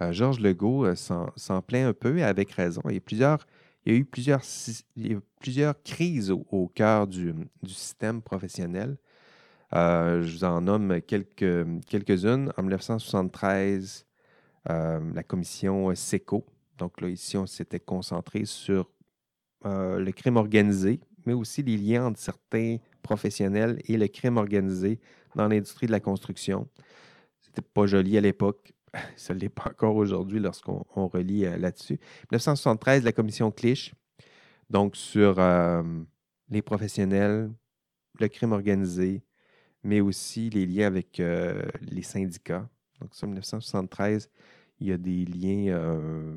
euh, 0.00 0.12
Georges 0.12 0.40
Legault 0.40 0.94
s'en 0.94 1.62
plaint 1.62 1.88
un 1.88 1.92
peu 1.92 2.18
et 2.18 2.22
avec 2.22 2.52
raison. 2.52 2.82
Il 2.86 2.92
y 2.92 3.24
a, 3.24 3.38
eu 3.86 4.04
plusieurs, 4.04 5.82
crises 5.82 6.30
au, 6.30 6.70
cœur 6.74 7.06
du, 7.06 7.34
système 7.66 8.22
professionnel. 8.22 8.96
Euh, 9.74 10.22
je 10.22 10.32
vous 10.32 10.44
en 10.44 10.60
nomme 10.60 11.00
quelques, 11.00 11.66
quelques-unes. 11.86 12.52
En 12.56 12.62
1973, 12.62 14.06
euh, 14.70 15.00
la 15.14 15.22
commission 15.22 15.94
SECO. 15.94 16.44
Donc 16.78 17.00
là, 17.00 17.08
ici, 17.08 17.36
on 17.36 17.46
s'était 17.46 17.80
concentré 17.80 18.44
sur 18.44 18.90
euh, 19.64 19.98
le 19.98 20.12
crime 20.12 20.36
organisé, 20.36 21.00
mais 21.24 21.32
aussi 21.32 21.62
les 21.62 21.76
liens 21.76 22.06
entre 22.06 22.18
certains 22.18 22.78
professionnels 23.02 23.80
et 23.86 23.96
le 23.96 24.08
crime 24.08 24.36
organisé 24.36 25.00
dans 25.34 25.48
l'industrie 25.48 25.86
de 25.86 25.92
la 25.92 26.00
construction. 26.00 26.68
C'était 27.40 27.62
pas 27.62 27.86
joli 27.86 28.18
à 28.18 28.20
l'époque. 28.20 28.72
Ça 29.16 29.32
ne 29.32 29.38
l'est 29.38 29.48
pas 29.48 29.70
encore 29.70 29.96
aujourd'hui 29.96 30.38
lorsqu'on 30.38 31.06
relit 31.08 31.42
là-dessus. 31.58 31.98
1973, 32.30 33.04
la 33.04 33.12
commission 33.12 33.50
Clich, 33.50 33.94
donc 34.68 34.96
sur 34.96 35.40
les 36.50 36.62
professionnels, 36.62 37.50
le 38.20 38.28
crime 38.28 38.52
organisé, 38.52 39.22
mais 39.84 40.00
aussi 40.00 40.50
les 40.50 40.66
liens 40.66 40.86
avec 40.86 41.18
euh, 41.20 41.62
les 41.80 42.02
syndicats. 42.02 42.68
Donc, 43.00 43.10
en 43.22 43.26
1973, 43.26 44.30
il 44.80 44.86
y 44.88 44.92
a 44.92 44.96
des 44.96 45.24
liens 45.24 45.74
euh, 45.74 46.36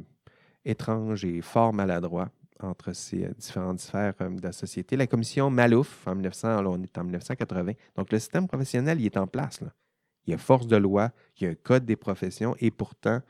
étranges 0.64 1.26
et 1.26 1.42
fort 1.42 1.74
maladroits 1.74 2.32
entre 2.60 2.94
ces 2.94 3.26
euh, 3.26 3.32
différentes 3.38 3.80
sphères 3.80 4.14
de 4.20 4.42
la 4.42 4.52
société. 4.52 4.96
La 4.96 5.08
commission 5.08 5.50
Malouf, 5.50 6.08
en 6.08 6.16
1900, 6.16 6.66
on 6.66 6.82
est 6.82 6.98
en 6.98 7.04
1980. 7.04 7.74
Donc, 7.96 8.12
le 8.12 8.20
système 8.20 8.48
professionnel, 8.48 9.00
il 9.00 9.06
est 9.06 9.18
en 9.18 9.28
place. 9.28 9.60
Il 10.26 10.32
y 10.32 10.34
a 10.34 10.38
force 10.38 10.66
de 10.66 10.78
loi, 10.78 11.12
il 11.40 11.44
y 11.44 11.48
a 11.48 11.52
un 11.52 11.56
code 11.56 11.86
des 11.86 11.96
professions 11.96 12.56
et 12.60 12.72
pourtant, 12.72 13.22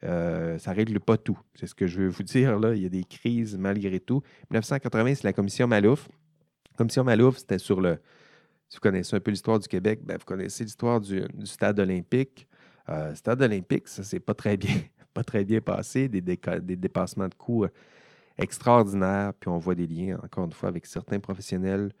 ça 0.00 0.08
ne 0.08 0.74
règle 0.74 0.98
pas 0.98 1.18
tout. 1.18 1.38
C'est 1.54 1.66
ce 1.66 1.74
que 1.74 1.86
je 1.86 2.00
veux 2.00 2.08
vous 2.08 2.22
dire. 2.22 2.58
Là. 2.58 2.74
Il 2.74 2.82
y 2.82 2.86
a 2.86 2.88
des 2.88 3.04
crises 3.04 3.58
malgré 3.58 4.00
tout. 4.00 4.22
1980, 4.50 5.16
c'est 5.16 5.24
la 5.24 5.34
commission 5.34 5.66
Malouf. 5.66 6.08
La 6.70 6.76
commission 6.78 7.04
Malouf, 7.04 7.36
c'était 7.36 7.58
sur 7.58 7.82
le, 7.82 7.98
si 8.70 8.76
vous 8.76 8.80
connaissez 8.80 9.16
un 9.16 9.20
peu 9.20 9.32
l'histoire 9.32 9.58
du 9.58 9.66
Québec, 9.66 9.98
ben, 10.04 10.16
vous 10.16 10.24
connaissez 10.24 10.62
l'histoire 10.62 11.00
du, 11.00 11.26
stade 11.44 11.80
olympique. 11.80 12.46
Euh, 12.88 13.12
stade 13.16 13.42
olympique, 13.42 13.88
ça 13.88 14.04
s'est 14.04 14.20
pas 14.20 14.32
très 14.32 14.56
bien, 14.56 14.76
pas 15.12 15.24
très 15.24 15.44
bien 15.44 15.60
passé, 15.60 16.08
des, 16.08 16.22
dépassements 16.22 17.28
de 17.28 17.34
coûts 17.34 17.64
euh, 17.64 17.70
extraordinaires, 18.38 19.34
puis 19.34 19.48
on 19.48 19.58
voit 19.58 19.74
des 19.74 19.88
liens, 19.88 20.20
encore 20.22 20.44
une 20.44 20.52
fois, 20.52 20.68
avec 20.68 20.86
certains 20.86 21.18
professionnels, 21.18 21.92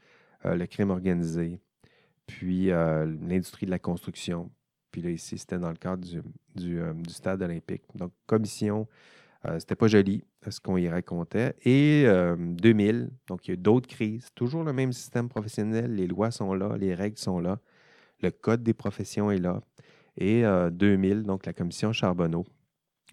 euh, 0.46 0.54
le 0.54 0.66
crime 0.66 0.90
organisé, 0.90 1.60
puis 2.28 2.66
l'industrie 2.68 3.66
de 3.66 3.72
la 3.72 3.80
construction. 3.80 4.48
Puis 4.92 5.02
là, 5.02 5.10
ici, 5.10 5.38
c'était 5.38 5.58
dans 5.58 5.70
le 5.70 5.76
cadre 5.76 6.04
du, 6.54 6.80
stade 7.08 7.42
olympique. 7.42 7.82
Donc, 7.96 8.12
commission 8.26 8.82
euh, 8.82 9.19
c'était 9.58 9.74
pas 9.74 9.88
joli 9.88 10.22
ce 10.48 10.60
qu'on 10.60 10.76
y 10.76 10.88
racontait. 10.88 11.54
Et 11.62 12.04
2000, 12.38 12.96
euh, 12.96 13.06
donc 13.26 13.48
il 13.48 13.52
y 13.52 13.54
a 13.54 13.56
d'autres 13.56 13.88
crises, 13.88 14.28
toujours 14.34 14.64
le 14.64 14.72
même 14.72 14.92
système 14.92 15.28
professionnel, 15.28 15.94
les 15.94 16.06
lois 16.06 16.30
sont 16.30 16.52
là, 16.54 16.76
les 16.76 16.94
règles 16.94 17.18
sont 17.18 17.40
là, 17.40 17.58
le 18.20 18.30
code 18.30 18.62
des 18.62 18.74
professions 18.74 19.30
est 19.30 19.38
là. 19.38 19.62
Et 20.16 20.42
2000, 20.72 21.18
euh, 21.18 21.22
donc 21.22 21.46
la 21.46 21.52
commission 21.52 21.92
Charbonneau. 21.92 22.44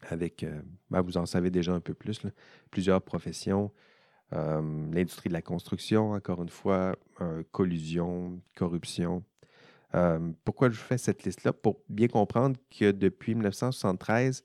avec, 0.10 0.46
ben, 0.90 1.02
vous 1.02 1.18
en 1.18 1.26
savez 1.26 1.50
déjà 1.50 1.74
un 1.74 1.80
peu 1.80 1.94
plus, 1.94 2.22
plusieurs 2.72 3.02
professions. 3.02 3.72
L'industrie 4.32 5.30
de 5.30 5.34
la 5.34 5.42
construction, 5.42 6.12
encore 6.12 6.44
une 6.44 6.50
fois, 6.50 6.98
collusion, 7.52 8.42
corruption. 8.56 9.24
pourquoi 10.44 10.70
je 10.70 10.78
fais 10.78 10.98
cette 10.98 11.24
liste-là? 11.24 11.54
Pour 11.54 11.82
bien 11.88 12.10
comprendre 12.10 12.58
que 12.70 12.92
depuis 12.92 13.36
1973, 13.36 14.44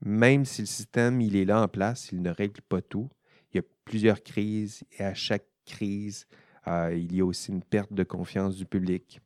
même 0.00 0.44
si 0.44 0.62
le 0.62 0.66
système 0.66 1.20
il 1.20 1.36
est 1.36 1.44
là 1.44 1.62
en 1.62 1.68
place, 1.68 2.10
il 2.12 2.22
ne 2.22 2.30
règle 2.30 2.60
pas 2.62 2.80
tout. 2.80 3.08
Il 3.52 3.56
y 3.56 3.60
a 3.60 3.64
plusieurs 3.84 4.22
crises 4.22 4.84
et 4.98 5.04
à 5.04 5.14
chaque 5.14 5.46
crise, 5.64 6.26
il 6.66 7.16
y 7.16 7.20
a 7.20 7.24
aussi 7.24 7.50
une 7.50 7.62
perte 7.62 7.92
de 7.92 8.04
confiance 8.04 8.56
du 8.56 8.66
public. 8.66 9.20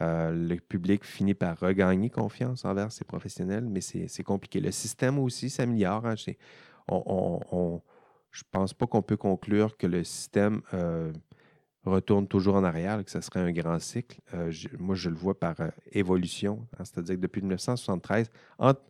Euh, 0.00 0.30
le 0.32 0.56
public 0.56 1.04
finit 1.04 1.34
par 1.34 1.58
regagner 1.58 2.08
confiance 2.10 2.64
envers 2.64 2.92
ses 2.92 3.04
professionnels, 3.04 3.64
mais 3.68 3.80
c'est 3.80 4.22
compliqué. 4.22 4.60
Le 4.60 4.70
système 4.70 5.18
aussi 5.18 5.50
s'améliore. 5.50 6.06
Hein, 6.06 6.14
je 6.16 6.30
ne 6.90 8.50
pense 8.52 8.74
pas 8.74 8.86
qu'on 8.86 9.02
peut 9.02 9.16
conclure 9.16 9.76
que 9.76 9.86
le 9.86 10.04
système 10.04 10.62
euh, 10.72 11.12
retourne 11.84 12.28
toujours 12.28 12.54
en 12.54 12.64
arrière, 12.64 13.04
que 13.04 13.10
ce 13.10 13.20
serait 13.20 13.40
un 13.40 13.50
grand 13.50 13.80
cycle. 13.80 14.20
Euh, 14.34 14.52
moi, 14.78 14.94
je 14.94 15.10
le 15.10 15.16
vois 15.16 15.38
par 15.38 15.56
évolution, 15.90 16.66
hein, 16.78 16.84
c'est-à-dire 16.84 17.16
que 17.16 17.20
depuis 17.20 17.40
1973, 17.40 18.30
entre 18.58 18.82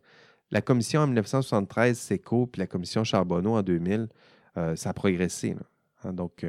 la 0.51 0.61
commission 0.61 1.01
en 1.01 1.07
1973, 1.07 1.97
SECO, 1.97 2.47
puis 2.47 2.59
la 2.59 2.67
commission 2.67 3.03
Charbonneau 3.03 3.55
en 3.55 3.63
2000, 3.63 4.07
ça 4.75 4.89
a 4.89 4.93
progressé. 4.93 5.55
Hein. 6.03 6.13
donc, 6.13 6.45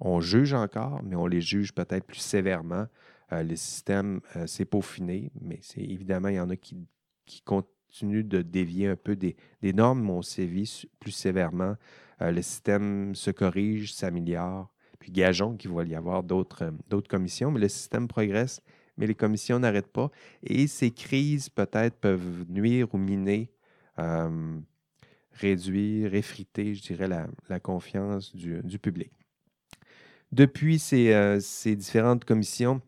on 0.00 0.20
juge 0.20 0.52
encore, 0.52 1.00
mais 1.02 1.16
on 1.16 1.26
les 1.26 1.40
juge 1.40 1.72
peut-être 1.72 2.04
plus 2.04 2.18
sévèrement. 2.20 2.86
Euh, 3.32 3.42
le 3.42 3.56
système 3.56 4.20
euh, 4.36 4.46
s'est 4.46 4.64
peaufiné, 4.64 5.32
mais 5.40 5.58
c'est 5.62 5.82
évidemment, 5.82 6.28
il 6.28 6.36
y 6.36 6.40
en 6.40 6.50
a 6.50 6.56
qui, 6.56 6.86
continuent 7.44 8.26
de 8.26 8.42
dévier 8.42 8.86
un 8.88 8.96
peu 8.96 9.16
des, 9.16 9.36
normes, 9.62 10.04
mais 10.04 10.12
on 10.12 10.22
sévit 10.22 10.84
plus 11.00 11.10
sévèrement. 11.10 11.74
Euh, 12.22 12.30
le 12.30 12.42
système 12.42 13.14
se 13.14 13.30
corrige, 13.30 13.94
s'améliore. 13.94 14.72
Puis 15.00 15.10
gageons 15.10 15.56
qu'il 15.56 15.72
va 15.72 15.84
y 15.84 15.94
avoir 15.94 16.22
d'autres 16.22 16.72
commissions, 17.08 17.50
mais 17.50 17.60
le 17.60 17.68
système 17.68 18.08
progresse, 18.08 18.62
mais 18.96 19.06
les 19.06 19.14
commissions 19.14 19.58
n'arrêtent 19.58 19.92
pas. 19.92 20.10
Et 20.42 20.66
ces 20.66 20.90
crises, 20.90 21.48
peut-être, 21.48 21.96
peuvent 21.96 22.44
nuire 22.48 22.94
ou 22.94 22.98
miner 22.98 23.50
réduire, 25.32 26.14
effriter, 26.14 26.74
je 26.74 26.82
dirais, 26.82 27.08
la, 27.08 27.60
confiance 27.60 28.34
du, 28.34 28.78
public. 28.78 29.12
Depuis 30.32 30.78
ces, 30.78 31.76
différentes 31.76 32.24
commissions, 32.24 32.80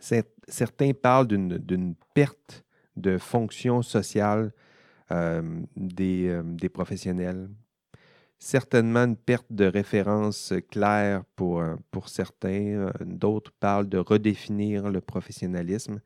certains 0.00 0.92
parlent 0.92 1.26
d'une 1.26 1.94
perte 2.14 2.64
de 2.96 3.16
fonction 3.18 3.82
sociale 3.82 4.52
euh, 5.10 5.62
des, 5.76 6.40
des, 6.44 6.68
professionnels. 6.68 7.48
Certainement 8.38 9.04
une 9.04 9.16
perte 9.16 9.50
de 9.50 9.64
référence 9.64 10.54
claire 10.70 11.24
pour, 11.36 11.60
euh, 11.60 11.76
pour 11.90 12.08
certains. 12.08 12.48
Euh, 12.50 12.90
d'autres 13.00 13.52
parlent 13.52 13.88
de 13.88 13.98
redéfinir 13.98 14.88
le 14.88 15.00
professionnalisme. 15.00 16.00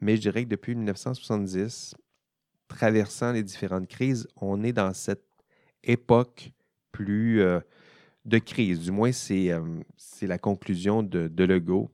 Mais 0.00 0.16
je 0.16 0.22
dirais 0.22 0.44
que 0.44 0.48
depuis 0.48 0.74
1970, 0.74 1.94
traversant 2.68 3.32
les 3.32 3.42
différentes 3.42 3.88
crises, 3.88 4.26
on 4.36 4.62
est 4.62 4.72
dans 4.72 4.94
cette 4.94 5.26
époque 5.82 6.52
plus 6.92 7.42
de 8.24 8.38
crise. 8.38 8.80
Du 8.80 8.90
moins, 8.90 9.12
c'est 9.12 9.52
la 10.22 10.38
conclusion 10.38 11.02
de, 11.02 11.28
de 11.28 11.44
Legault 11.44 11.90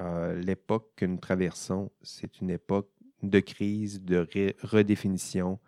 euh, 0.00 0.40
l'époque 0.40 0.92
que 0.96 1.06
nous 1.06 1.16
traversons, 1.16 1.90
c'est 2.02 2.40
une 2.40 2.50
époque 2.50 2.88
de 3.22 3.40
crise, 3.40 4.00
de 4.00 4.28
redéfinition. 4.62 5.58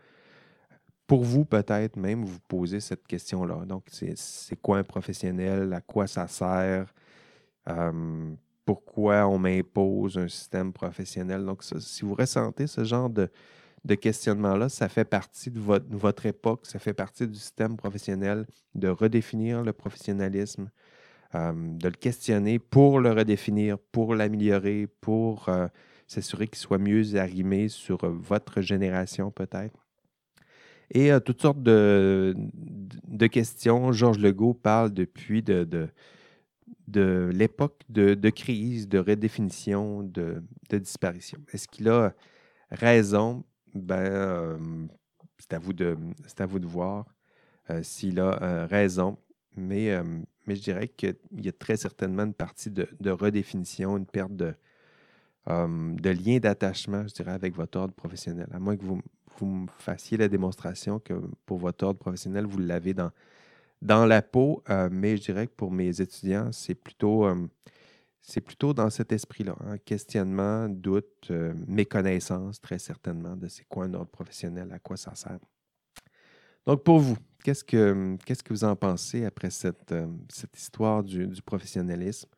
Pour 1.10 1.24
vous, 1.24 1.44
peut-être 1.44 1.96
même, 1.96 2.24
vous 2.24 2.38
posez 2.46 2.78
cette 2.78 3.04
question-là. 3.04 3.64
Donc, 3.66 3.86
c'est 3.90 4.54
quoi 4.62 4.78
un 4.78 4.84
professionnel? 4.84 5.72
À 5.72 5.80
quoi 5.80 6.06
ça 6.06 6.28
sert? 6.28 6.94
Euh, 7.68 8.32
pourquoi 8.64 9.26
on 9.26 9.36
m'impose 9.36 10.16
un 10.16 10.28
système 10.28 10.72
professionnel? 10.72 11.44
Donc, 11.44 11.64
si 11.64 12.04
vous 12.04 12.14
ressentez 12.14 12.68
ce 12.68 12.84
genre 12.84 13.10
de, 13.10 13.28
questionnement-là, 13.96 14.68
ça 14.68 14.88
fait 14.88 15.04
partie 15.04 15.50
de 15.50 15.58
votre, 15.58 16.26
époque, 16.26 16.64
ça 16.66 16.78
fait 16.78 16.94
partie 16.94 17.26
du 17.26 17.40
système 17.40 17.76
professionnel 17.76 18.46
de 18.76 18.86
redéfinir 18.86 19.64
le 19.64 19.72
professionnalisme, 19.72 20.70
euh, 21.34 21.52
de 21.56 21.88
le 21.88 21.96
questionner 21.96 22.60
pour 22.60 23.00
le 23.00 23.10
redéfinir, 23.10 23.78
pour 23.90 24.14
l'améliorer, 24.14 24.86
pour 25.00 25.48
euh, 25.48 25.66
s'assurer 26.06 26.46
qu'il 26.46 26.58
soit 26.58 26.78
mieux 26.78 27.16
arrimé 27.16 27.66
sur 27.66 27.98
votre 28.08 28.60
génération 28.60 29.32
peut-être. 29.32 29.89
Et 30.92 31.12
euh, 31.12 31.20
toutes 31.20 31.42
sortes 31.42 31.62
de, 31.62 32.34
de, 33.06 33.26
questions. 33.26 33.92
Georges 33.92 34.18
Legault 34.18 34.54
parle 34.54 34.92
depuis 34.92 35.42
de, 35.42 35.64
de, 36.88 37.30
l'époque 37.32 37.80
de, 37.88 38.30
crise, 38.30 38.88
de 38.88 38.98
redéfinition, 38.98 40.02
de, 40.02 40.42
disparition. 40.70 41.38
Est-ce 41.52 41.68
qu'il 41.68 41.88
a 41.88 42.12
raison? 42.70 43.44
Ben, 43.74 44.58
c'est 45.38 45.52
à, 45.52 45.58
vous 45.58 45.72
de, 45.72 45.96
à 46.38 46.46
vous 46.46 46.58
de 46.58 46.66
voir 46.66 47.06
s'il 47.82 48.18
a 48.18 48.66
raison. 48.66 49.16
Mais 49.56 49.96
mais 50.50 50.56
je 50.56 50.62
dirais 50.62 50.88
qu'il 50.88 51.14
y 51.32 51.48
a 51.48 51.52
très 51.52 51.76
certainement 51.76 52.24
une 52.24 52.34
partie 52.34 52.70
de, 52.70 53.10
redéfinition, 53.10 53.96
une 53.96 54.04
perte 54.06 54.34
de, 54.34 54.52
de 55.46 56.10
lien 56.10 56.38
d'attachement, 56.38 57.06
je 57.06 57.14
dirais, 57.14 57.30
avec 57.30 57.54
votre 57.54 57.78
ordre 57.78 57.94
professionnel. 57.94 58.48
À 58.50 58.58
moins 58.58 58.76
que 58.76 58.84
vous, 58.84 59.00
vous 59.40 59.46
me 59.46 59.66
fassiez 59.78 60.16
la 60.16 60.28
démonstration 60.28 60.98
que 60.98 61.14
pour 61.46 61.58
votre 61.58 61.84
ordre 61.84 61.98
professionnel, 61.98 62.46
vous 62.46 62.58
l'avez 62.58 62.94
dans, 62.94 63.10
dans 63.82 64.06
la 64.06 64.22
peau, 64.22 64.62
euh, 64.70 64.88
mais 64.92 65.16
je 65.16 65.22
dirais 65.22 65.46
que 65.46 65.54
pour 65.54 65.70
mes 65.70 66.00
étudiants, 66.00 66.52
c'est 66.52 66.74
plutôt, 66.74 67.26
c'est 68.20 68.40
plutôt 68.40 68.72
dans 68.74 68.90
cet 68.90 69.12
esprit-là. 69.12 69.56
Hein. 69.60 69.78
questionnement, 69.78 70.68
doute, 70.68 71.28
euh, 71.30 71.54
méconnaissance, 71.66 72.60
très 72.60 72.78
certainement, 72.78 73.36
de 73.36 73.48
c'est 73.48 73.64
quoi 73.64 73.84
un 73.84 73.94
ordre 73.94 74.10
professionnel, 74.10 74.70
à 74.72 74.78
quoi 74.78 74.96
ça 74.96 75.14
sert. 75.14 75.38
Donc, 76.66 76.84
pour 76.84 76.98
vous, 76.98 77.16
qu'est-ce 77.42 77.64
que, 77.64 78.16
que 78.24 78.52
vous 78.52 78.64
en 78.64 78.76
pensez 78.76 79.24
après 79.24 79.50
cette, 79.50 79.92
euh, 79.92 80.06
cette 80.28 80.56
histoire 80.56 81.02
du, 81.02 81.28
professionnalisme? 81.44 82.28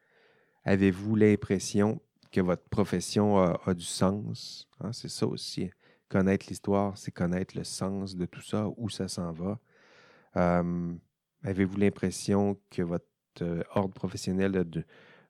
Avez-vous 0.65 1.17
l'impression 1.17 2.01
que 2.31 2.41
votre 2.41 2.69
profession 2.69 3.39
a, 3.39 3.75
du 3.75 3.85
sens? 3.85 4.69
Hein? 4.81 4.93
C'est 4.93 5.11
ça 5.11 5.27
aussi. 5.27 5.71
Connaître 6.13 6.45
l'histoire, 6.51 6.99
c'est 6.99 7.11
connaître 7.11 7.57
le 7.57 7.65
sens 7.65 8.17
de 8.17 8.27
tout 8.27 8.43
ça, 8.43 8.69
où 8.77 8.91
ça 8.91 9.09
s'en 9.09 9.33
va. 9.33 9.59
Avez-vous 11.43 11.79
l'impression 11.79 12.59
que 12.69 12.83
votre 12.83 13.07
euh, 13.41 13.63
ordre 13.75 13.95
professionnel 13.95 14.63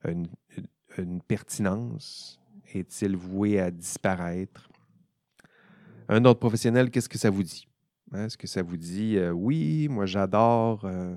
a, 0.04 0.10
une, 0.10 1.20
pertinence? 1.22 2.40
Est-il 2.74 3.16
voué 3.16 3.60
à 3.60 3.70
disparaître? 3.70 4.68
Un 6.08 6.24
ordre 6.24 6.40
professionnel, 6.40 6.90
qu'est-ce 6.90 7.08
que 7.08 7.16
ça 7.16 7.30
vous 7.30 7.44
dit? 7.44 7.68
Hein, 8.10 8.24
est-ce 8.24 8.36
que 8.36 8.48
ça 8.48 8.62
vous 8.62 8.76
dit 8.76 9.18
euh, 9.18 9.30
oui, 9.30 9.86
moi 9.88 10.04
j'adore 10.04 10.84
euh, 10.84 11.14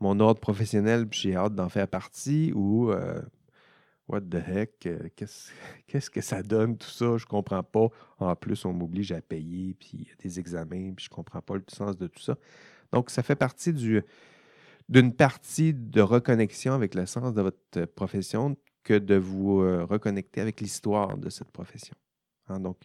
mon 0.00 0.18
ordre 0.18 0.40
professionnel, 0.40 1.06
j'ai 1.10 1.36
hâte 1.36 1.54
d'en 1.54 1.68
faire 1.68 1.88
partie 1.88 2.52
ou 2.54 2.90
what 4.08 4.22
the 4.22 4.36
heck, 4.46 4.88
qu'est-ce 5.86 6.10
que 6.10 6.20
ça 6.20 6.42
donne 6.42 6.76
tout 6.76 6.90
ça, 6.90 7.16
je 7.16 7.26
comprends 7.26 7.62
pas. 7.62 7.88
En 8.18 8.36
plus, 8.36 8.64
on 8.64 8.72
m'oblige 8.72 9.12
à 9.12 9.20
payer, 9.20 9.74
puis 9.74 9.90
il 9.94 10.08
y 10.08 10.10
a 10.10 10.14
des 10.18 10.40
examens, 10.40 10.92
puis 10.94 11.06
je 11.06 11.10
comprends 11.10 11.42
pas 11.42 11.56
le 11.56 11.64
sens 11.68 11.96
de 11.96 12.06
tout 12.06 12.22
ça. 12.22 12.36
Donc, 12.92 13.10
ça 13.10 13.22
fait 13.22 13.36
partie 13.36 13.72
du, 13.72 14.02
d'une 14.88 15.12
partie 15.12 15.74
de 15.74 16.00
reconnexion 16.00 16.74
avec 16.74 16.94
le 16.94 17.06
sens 17.06 17.34
de 17.34 17.42
votre 17.42 17.84
profession 17.86 18.56
que 18.82 18.98
de 18.98 19.14
vous 19.14 19.60
reconnecter 19.86 20.42
avec 20.42 20.60
l'histoire 20.60 21.16
de 21.16 21.30
cette 21.30 21.50
profession. 21.50 21.96
Hein? 22.48 22.60
donc, 22.60 22.76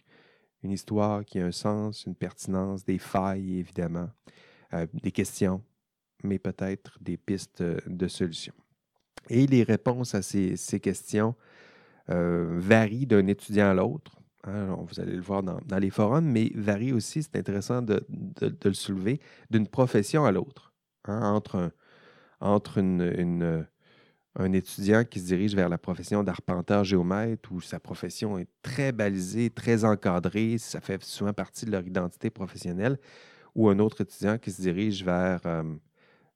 une 0.62 0.72
histoire 0.72 1.24
qui 1.24 1.38
a 1.38 1.46
un 1.46 1.52
sens, 1.52 2.04
une 2.04 2.14
pertinence, 2.14 2.84
des 2.84 2.98
failles, 2.98 3.58
évidemment, 3.58 4.10
euh, 4.74 4.86
des 4.92 5.12
questions, 5.12 5.62
mais 6.22 6.38
peut-être 6.38 6.98
des 7.00 7.16
pistes 7.16 7.62
de 7.62 8.08
solutions. 8.08 8.54
Et 9.28 9.46
les 9.46 9.62
réponses 9.62 10.14
à 10.14 10.22
ces, 10.22 10.80
questions 10.80 11.34
euh, 12.10 12.56
varient 12.58 13.06
d'un 13.06 13.26
étudiant 13.26 13.70
à 13.70 13.74
l'autre. 13.74 14.16
Hein, 14.44 14.76
vous 14.86 15.00
allez 15.00 15.14
le 15.14 15.22
voir 15.22 15.42
dans, 15.42 15.78
les 15.78 15.90
forums, 15.90 16.24
mais 16.24 16.50
varient 16.54 16.92
aussi, 16.92 17.22
c'est 17.22 17.36
intéressant 17.36 17.82
de, 17.82 18.04
le 18.40 18.72
soulever, 18.72 19.20
d'une 19.50 19.68
profession 19.68 20.24
à 20.24 20.32
l'autre. 20.32 20.72
Hein, 21.04 21.40
entre 22.40 22.80
un 24.36 24.52
étudiant 24.52 25.04
qui 25.04 25.20
se 25.20 25.26
dirige 25.26 25.54
vers 25.54 25.68
la 25.68 25.78
profession 25.78 26.22
d'arpenteur 26.22 26.84
géomètre 26.84 27.50
où 27.52 27.60
sa 27.60 27.80
profession 27.80 28.38
est 28.38 28.48
très 28.62 28.92
balisée, 28.92 29.50
très 29.50 29.84
encadrée, 29.84 30.58
ça 30.58 30.80
fait 30.80 31.02
souvent 31.02 31.32
partie 31.32 31.66
de 31.66 31.72
leur 31.72 31.86
identité 31.86 32.30
professionnelle, 32.30 32.98
ou 33.54 33.68
un 33.68 33.78
autre 33.78 34.02
étudiant 34.02 34.38
qui 34.38 34.52
se 34.52 34.62
dirige 34.62 35.04
vers, 35.04 35.40
euh, 35.46 35.62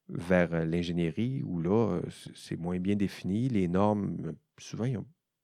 vers 0.09 0.65
l'ingénierie 0.65 1.41
où 1.43 1.59
là, 1.59 1.99
c'est 2.35 2.59
moins 2.59 2.79
bien 2.79 2.95
défini. 2.95 3.49
Les 3.49 3.67
normes, 3.67 4.35
souvent, 4.57 4.87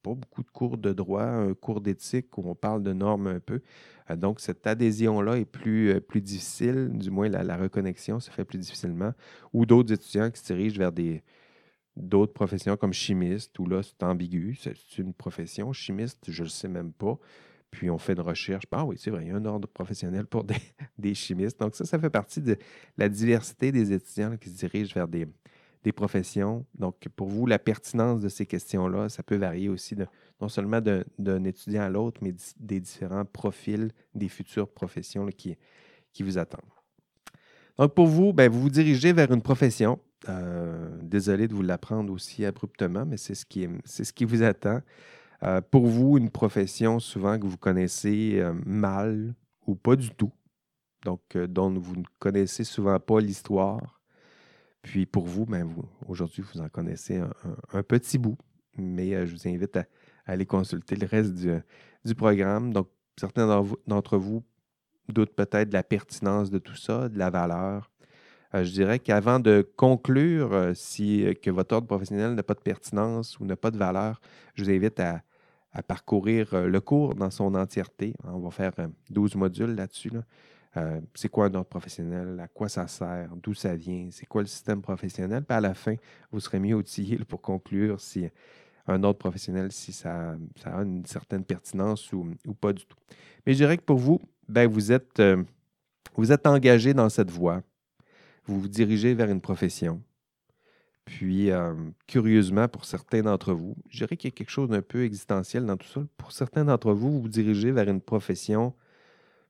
pas 0.01 0.15
beaucoup 0.15 0.43
de 0.43 0.49
cours 0.49 0.77
de 0.77 0.93
droit, 0.93 1.23
un 1.23 1.53
cours 1.53 1.81
d'éthique 1.81 2.37
où 2.37 2.43
on 2.45 2.55
parle 2.55 2.83
de 2.83 2.93
normes 2.93 3.27
un 3.27 3.39
peu. 3.39 3.61
Euh, 4.09 4.15
donc, 4.15 4.39
cette 4.39 4.65
adhésion-là 4.65 5.37
est 5.37 5.45
plus, 5.45 6.01
difficile, 6.15 6.89
du 6.93 7.09
moins 7.09 7.29
la, 7.29 7.57
reconnexion 7.57 8.19
se 8.19 8.31
fait 8.31 8.45
plus 8.45 8.57
difficilement. 8.57 9.13
Ou 9.53 9.65
d'autres 9.65 9.93
étudiants 9.93 10.29
qui 10.31 10.39
se 10.39 10.53
dirigent 10.53 10.79
vers 10.79 10.91
d'autres 11.95 12.33
professions 12.33 12.77
comme 12.77 12.93
chimiste, 12.93 13.57
où 13.59 13.67
là, 13.67 13.83
c'est 13.83 14.03
ambigu. 14.03 14.57
C'est 14.59 14.97
une 14.97 15.13
profession. 15.13 15.71
Chimiste, 15.73 16.25
je 16.27 16.41
ne 16.41 16.45
le 16.45 16.49
sais 16.49 16.67
même 16.67 16.93
pas. 16.93 17.17
Puis 17.71 17.89
on 17.89 17.97
fait 17.97 18.13
une 18.13 18.21
recherche. 18.21 18.65
Ah 18.71 18.85
oui, 18.85 18.97
c'est 18.99 19.09
vrai, 19.09 19.23
il 19.23 19.29
y 19.29 19.31
a 19.31 19.35
un 19.35 19.45
ordre 19.45 19.67
professionnel 19.67 20.25
pour 20.27 20.43
des, 20.43 21.13
chimistes. 21.15 21.59
Donc 21.59 21.75
ça, 21.75 21.85
ça 21.85 21.97
fait 21.97 22.09
partie 22.09 22.41
de 22.41 22.57
la 22.97 23.09
diversité 23.09 23.71
des 23.71 23.93
étudiants 23.93 24.35
qui 24.37 24.49
se 24.49 24.57
dirigent 24.57 24.93
vers 24.93 25.07
des, 25.07 25.25
professions. 25.93 26.65
Donc 26.77 27.07
pour 27.15 27.29
vous, 27.29 27.47
la 27.47 27.57
pertinence 27.57 28.19
de 28.19 28.29
ces 28.29 28.45
questions-là, 28.45 29.09
ça 29.09 29.23
peut 29.23 29.37
varier 29.37 29.69
aussi 29.69 29.95
non 30.39 30.49
seulement 30.49 30.79
d'un 31.17 31.43
étudiant 31.43 31.83
à 31.83 31.89
l'autre, 31.89 32.19
mais 32.21 32.35
des 32.59 32.79
différents 32.79 33.25
profils 33.25 33.91
des 34.13 34.27
futures 34.27 34.67
professions 34.67 35.25
qui, 35.27 35.57
qui 36.13 36.23
vous 36.23 36.37
attendent. 36.37 36.61
Donc 37.77 37.95
pour 37.95 38.05
vous, 38.05 38.33
ben, 38.33 38.51
vous 38.51 38.61
vous 38.61 38.69
dirigez 38.69 39.13
vers 39.13 39.31
une 39.31 39.41
profession. 39.41 39.99
Euh, 40.29 40.89
désolé 41.01 41.47
de 41.47 41.53
vous 41.55 41.63
l'apprendre 41.63 42.13
aussi 42.13 42.45
abruptement, 42.45 43.05
mais 43.07 43.17
c'est 43.17 43.33
ce, 43.33 43.45
ce 43.85 44.13
qui 44.13 44.25
vous 44.25 44.43
attend. 44.43 44.81
Euh, 45.43 45.61
pour 45.61 45.87
vous, 45.87 46.17
une 46.17 46.29
profession 46.29 46.99
souvent 46.99 47.39
que 47.39 47.45
vous 47.45 47.57
connaissez 47.57 48.39
euh, 48.39 48.53
mal 48.65 49.33
ou 49.65 49.75
pas 49.75 49.95
du 49.95 50.11
tout, 50.11 50.31
donc 51.03 51.35
dont 51.35 51.71
vous 51.71 51.95
ne 51.95 52.03
connaissez 52.19 52.63
souvent 52.63 52.99
pas 52.99 53.19
l'histoire. 53.19 54.01
Puis 54.81 55.05
pour 55.05 55.25
vous, 55.25 55.45
ben 55.45 55.63
vous 55.63 55.85
aujourd'hui, 56.07 56.43
vous 56.53 56.61
en 56.61 56.69
connaissez 56.69 57.21
un, 57.73 57.83
petit 57.83 58.17
bout, 58.17 58.37
mais 58.77 59.27
je 59.27 59.35
vous 59.35 59.47
invite 59.47 59.77
à, 59.77 59.85
aller 60.25 60.45
consulter 60.45 60.95
le 60.95 61.05
reste 61.05 61.33
du, 61.33 62.15
programme. 62.15 62.73
Donc, 62.73 62.87
certains 63.17 63.47
d'entre 63.87 64.17
vous 64.17 64.43
doutent 65.09 65.35
peut-être 65.35 65.69
de 65.69 65.73
la 65.73 65.83
pertinence 65.83 66.49
de 66.49 66.57
tout 66.57 66.75
ça, 66.75 67.09
de 67.09 67.17
la 67.17 67.29
valeur. 67.29 67.91
Euh, 68.53 68.63
je 68.63 68.71
dirais 68.71 68.99
qu'avant 68.99 69.39
de 69.39 69.67
conclure 69.75 70.53
euh, 70.53 70.73
si, 70.73 71.25
euh, 71.25 71.33
que 71.33 71.49
votre 71.49 71.75
ordre 71.75 71.87
professionnel 71.87 72.33
n'a 72.33 72.43
pas 72.43 72.53
de 72.53 72.59
pertinence 72.59 73.39
ou 73.39 73.45
n'a 73.45 73.55
pas 73.55 73.71
de 73.71 73.77
valeur, 73.77 74.19
je 74.55 74.63
vous 74.63 74.69
invite 74.69 74.99
à, 74.99 75.21
parcourir 75.87 76.67
le 76.67 76.81
cours 76.81 77.15
dans 77.15 77.31
son 77.31 77.55
entièreté. 77.55 78.13
On 78.23 78.39
va 78.39 78.51
faire 78.51 78.73
12 79.09 79.35
modules 79.35 79.75
là-dessus. 79.75 80.11
c'est 81.13 81.29
quoi 81.29 81.45
un 81.45 81.53
ordre 81.53 81.69
professionnel? 81.69 82.39
À 82.39 82.47
quoi 82.47 82.69
ça 82.69 82.87
sert? 82.87 83.29
D'où 83.41 83.53
ça 83.53 83.75
vient? 83.75 84.09
C'est 84.11 84.25
quoi 84.25 84.41
le 84.41 84.47
système 84.47 84.81
professionnel? 84.81 85.43
À 85.47 85.61
la 85.61 85.73
fin, 85.73 85.95
vous 86.31 86.39
serez 86.39 86.59
mieux 86.59 86.75
outillé 86.75 87.17
pour 87.19 87.41
conclure 87.41 88.01
si 88.01 88.27
un 88.87 89.03
ordre 89.03 89.19
professionnel, 89.19 89.71
si 89.71 89.93
ça, 89.93 90.35
a 90.65 90.81
une 90.81 91.05
certaine 91.05 91.45
pertinence 91.45 92.11
ou, 92.11 92.33
pas 92.59 92.73
du 92.73 92.85
tout. 92.85 92.97
Mais 93.45 93.53
je 93.53 93.57
dirais 93.57 93.77
que 93.77 93.83
pour 93.83 93.97
vous, 93.97 94.19
ben, 94.49 94.67
vous, 94.67 94.91
êtes, 94.91 95.21
vous 96.15 96.31
êtes 96.31 96.45
engagé 96.45 96.93
dans 96.93 97.07
cette 97.07 97.31
voie 97.31 97.63
vous 98.45 98.59
vous 98.59 98.67
dirigez 98.67 99.13
vers 99.13 99.29
une 99.29 99.41
profession. 99.41 100.01
Puis, 101.05 101.51
euh, 101.51 101.73
curieusement, 102.07 102.67
pour 102.67 102.85
certains 102.85 103.21
d'entre 103.21 103.53
vous, 103.53 103.75
je 103.89 103.99
dirais 103.99 104.17
qu'il 104.17 104.29
y 104.29 104.33
a 104.33 104.35
quelque 104.35 104.51
chose 104.51 104.69
d'un 104.69 104.81
peu 104.81 105.03
existentiel 105.03 105.65
dans 105.65 105.77
tout 105.77 105.87
ça. 105.87 106.01
Pour 106.17 106.31
certains 106.31 106.65
d'entre 106.65 106.93
vous, 106.93 107.11
vous 107.11 107.21
vous 107.23 107.27
dirigez 107.27 107.71
vers 107.71 107.89
une 107.89 108.01
profession 108.01 108.73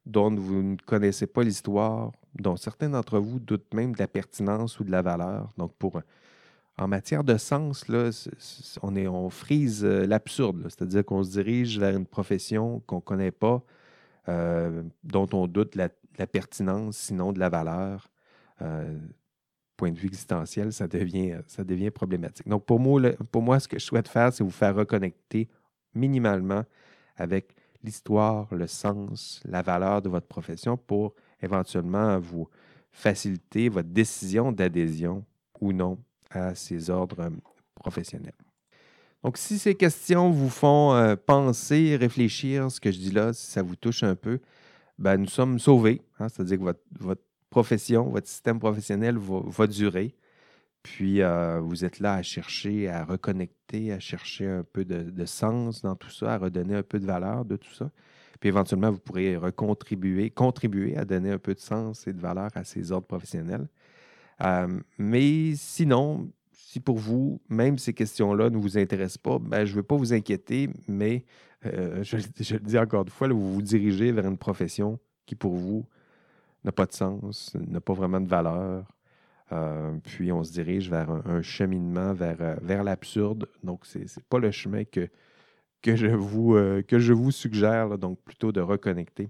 dont 0.06 0.34
vous 0.34 0.64
ne 0.64 0.76
connaissez 0.78 1.28
pas 1.28 1.44
l'histoire, 1.44 2.12
dont 2.36 2.56
certains 2.56 2.90
d'entre 2.90 3.20
vous 3.20 3.40
doutent 3.40 3.74
même 3.74 3.94
de 3.94 4.00
la 4.00 4.08
pertinence 4.08 4.80
ou 4.80 4.84
de 4.84 4.92
la 4.92 5.02
valeur. 5.02 5.52
Donc, 5.58 5.74
pour 5.76 6.02
en 6.78 6.88
matière 6.88 7.24
de 7.24 7.38
sens, 7.38 7.88
là, 7.90 8.10
on, 8.82 9.30
frise 9.30 9.86
euh, 9.86 10.08
l'absurde, 10.08 10.64
c'est-à-dire 10.64 11.06
qu'on 11.06 11.24
se 11.24 11.32
dirige 11.32 11.78
vers 11.78 11.96
une 11.96 12.08
profession 12.08 12.82
qu'on 12.88 12.96
ne 12.96 13.02
connaît 13.02 13.32
pas, 13.32 13.62
euh, 14.30 14.82
dont 15.04 15.28
on 15.34 15.48
doute 15.48 15.78
de 15.78 15.90
la 16.18 16.28
pertinence, 16.28 16.98
sinon 16.98 17.34
de 17.34 17.40
la 17.40 17.50
valeur. 17.50 18.10
Point 19.82 19.92
de 19.92 19.98
vue 19.98 20.10
existentiel, 20.10 20.72
ça 20.72 20.88
devient, 20.88 21.40
devient 21.58 21.90
problématique. 21.90 22.48
Donc, 22.48 22.66
pour 22.66 22.80
moi, 22.80 23.60
ce 23.60 23.68
que 23.68 23.80
je 23.80 23.84
souhaite 23.84 24.08
faire, 24.08 24.32
c'est 24.32 24.44
vous 24.44 24.52
faire 24.52 24.76
reconnecter 24.76 25.50
minimalement 25.96 26.64
avec 27.18 27.56
l'histoire, 27.84 28.48
le 28.54 28.68
sens, 28.68 29.42
la 29.44 29.64
valeur 29.64 30.04
de 30.04 30.08
votre 30.08 30.28
profession 30.28 30.78
pour 30.78 31.16
éventuellement 31.42 32.20
vous 32.20 32.48
faciliter 32.92 33.70
votre 33.70 33.90
décision 33.90 34.52
d'adhésion 34.52 35.26
ou 35.60 35.74
non 35.74 35.98
à 36.30 36.54
ces 36.54 36.92
ordres 36.92 37.32
professionnels. 37.74 38.38
Donc, 39.24 39.36
si 39.40 39.58
ces 39.58 39.74
questions 39.74 40.30
vous 40.30 40.52
font 40.52 40.94
euh, 40.94 41.16
penser, 41.16 41.96
réfléchir, 41.96 42.70
ce 42.70 42.80
que 42.80 42.92
je 42.92 43.00
dis 43.00 43.12
là, 43.12 43.34
si 43.34 43.50
ça 43.50 43.64
vous 43.64 43.76
touche 43.76 44.04
un 44.04 44.16
peu, 44.16 44.42
ben, 45.00 45.18
nous 45.18 45.28
sommes 45.28 45.58
sauvés. 45.58 46.04
Hein, 46.20 46.30
c'est-à-dire 46.30 46.60
que 46.60 46.76
votre 47.00 47.24
profession, 47.52 48.10
votre 48.10 48.28
système 48.28 48.60
professionnel 48.60 49.18
va, 49.20 49.68
durer. 49.68 50.16
Puis 50.82 51.22
euh, 51.22 51.60
vous 51.60 51.86
êtes 51.86 52.00
là 52.00 52.16
à 52.16 52.24
chercher, 52.24 52.90
à 52.90 53.06
reconnecter, 53.06 53.92
à 53.92 54.00
chercher 54.00 54.48
un 54.48 54.64
peu 54.64 54.84
de, 54.84 55.26
sens 55.26 55.84
dans 55.84 55.96
tout 55.96 56.10
ça, 56.10 56.34
à 56.34 56.38
redonner 56.40 56.74
un 56.74 56.82
peu 56.82 57.00
de 57.00 57.06
valeur 57.06 57.46
de 57.46 57.58
tout 57.58 57.74
ça. 57.74 57.92
Puis 58.40 58.50
éventuellement, 58.50 58.90
vous 58.90 59.00
pourrez 59.00 59.38
recontribuer, 59.38 60.32
contribuer 60.32 60.98
à 60.98 61.06
donner 61.06 61.30
un 61.30 61.38
peu 61.38 61.54
de 61.54 61.60
sens 61.60 62.08
et 62.08 62.14
de 62.14 62.20
valeur 62.20 62.50
à 62.56 62.64
ces 62.64 62.92
ordres 62.92 63.06
professionnels. 63.06 63.68
Euh, 64.44 64.80
mais 64.98 65.54
sinon, 65.56 66.32
si 66.52 66.80
pour 66.80 66.98
vous, 66.98 67.40
même 67.50 67.78
ces 67.78 67.94
questions-là 67.94 68.50
ne 68.50 68.58
vous 68.58 68.80
intéressent 68.80 69.20
pas, 69.20 69.38
ben, 69.38 69.66
je 69.66 69.74
ne 69.74 69.76
veux 69.76 69.84
pas 69.84 69.98
vous 69.98 70.14
inquiéter, 70.14 70.70
mais 70.88 71.26
euh, 71.66 72.02
je, 72.02 72.16
le 72.16 72.60
dis 72.60 72.80
encore 72.80 73.04
une 73.04 73.10
fois, 73.10 73.28
vous 73.28 73.54
vous 73.54 73.62
dirigez 73.62 74.12
vers 74.12 74.26
une 74.26 74.38
profession 74.38 74.98
qui, 75.28 75.36
pour 75.36 75.54
vous, 75.54 75.86
n'a 76.64 76.72
pas 76.72 76.86
de 76.86 76.94
sens, 76.94 77.56
n'a 77.56 77.82
pas 77.82 77.94
vraiment 77.94 78.22
de 78.22 78.28
valeur. 78.28 78.86
Euh, 79.52 79.98
puis 80.04 80.32
on 80.32 80.44
se 80.44 80.52
dirige 80.52 80.90
vers 80.90 81.10
un, 81.10 81.42
cheminement 81.42 82.14
vers, 82.14 82.38
euh, 82.40 82.56
vers 82.62 82.84
l'absurde. 82.84 83.48
Donc, 83.64 83.86
ce 83.86 84.00
n'est 84.00 84.06
pas 84.30 84.40
le 84.40 84.52
chemin 84.52 84.86
que, 84.86 85.10
que, 85.82 85.96
je, 85.96 86.08
vous, 86.08 86.56
euh, 86.56 86.82
que 86.84 87.00
je 87.00 87.12
vous 87.14 87.32
suggère, 87.32 87.98
donc 87.98 88.20
plutôt 88.22 88.52
de 88.52 88.62
reconnecter 88.62 89.30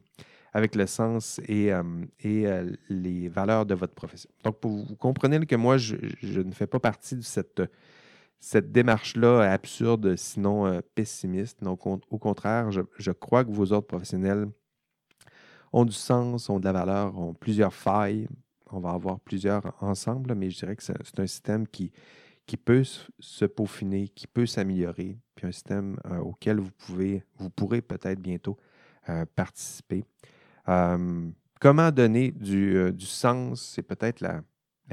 avec 0.54 0.76
le 0.76 0.86
sens 0.86 1.40
et, 1.48 1.72
et 2.20 2.46
les 2.90 3.30
valeurs 3.30 3.66
de 3.66 3.74
votre 3.74 3.94
profession. 3.94 4.30
Donc, 4.44 4.58
vous 4.62 4.86
comprenez 5.00 5.40
que 5.46 5.56
moi, 5.56 5.78
je, 5.78 5.96
ne 6.42 6.52
fais 6.52 6.68
pas 6.68 6.82
partie 6.82 7.16
de 7.16 7.22
cette, 7.22 7.62
cette 8.38 8.70
démarche-là 8.70 9.50
absurde, 9.50 10.18
sinon 10.18 10.82
pessimiste. 10.94 11.64
Donc, 11.64 11.88
au 11.88 12.18
contraire, 12.18 12.70
je, 12.70 12.82
je, 12.98 13.14
crois 13.14 13.46
que 13.46 13.52
vos 13.52 13.72
ordres 13.72 13.88
professionnels 13.88 14.50
ont 15.74 15.86
du 15.86 15.94
sens, 15.94 16.50
ont 16.50 16.60
de 16.60 16.66
la 16.66 16.74
valeur, 16.74 17.18
ont 17.18 17.34
plusieurs 17.34 17.74
failles. 17.74 18.28
On 18.72 18.80
va 18.80 18.92
avoir 18.92 19.20
plusieurs 19.20 19.76
ensemble, 19.82 20.34
mais 20.36 20.50
je 20.50 20.60
dirais 20.60 20.76
que 20.76 20.84
c'est 20.84 21.20
un 21.20 21.28
système 21.28 21.68
qui, 21.68 21.92
peut 22.66 22.84
se 23.20 23.46
peaufiner, 23.46 24.10
qui 24.10 24.28
peut 24.28 24.46
s'améliorer, 24.46 25.18
puis 25.36 25.48
un 25.48 25.52
système 25.52 25.98
euh, 26.06 26.18
auquel 26.20 26.60
vous, 26.60 26.72
pouvez, 26.72 27.24
vous 27.38 27.50
pourrez 27.50 27.82
peut-être 27.82 28.20
bientôt 28.20 28.58
euh, 29.10 29.26
participer. 29.36 30.04
comment 31.60 31.92
donner 31.92 32.32
du, 32.32 32.76
euh, 32.76 32.92
du 32.92 33.06
sens, 33.06 33.62
c'est 33.62 33.84
peut-être 33.84 34.22
la, 34.22 34.44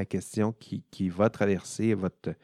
question 0.07 0.53
qui, 0.53 1.09
va 1.09 1.29
traverser 1.29 1.95
votre, 1.95 2.35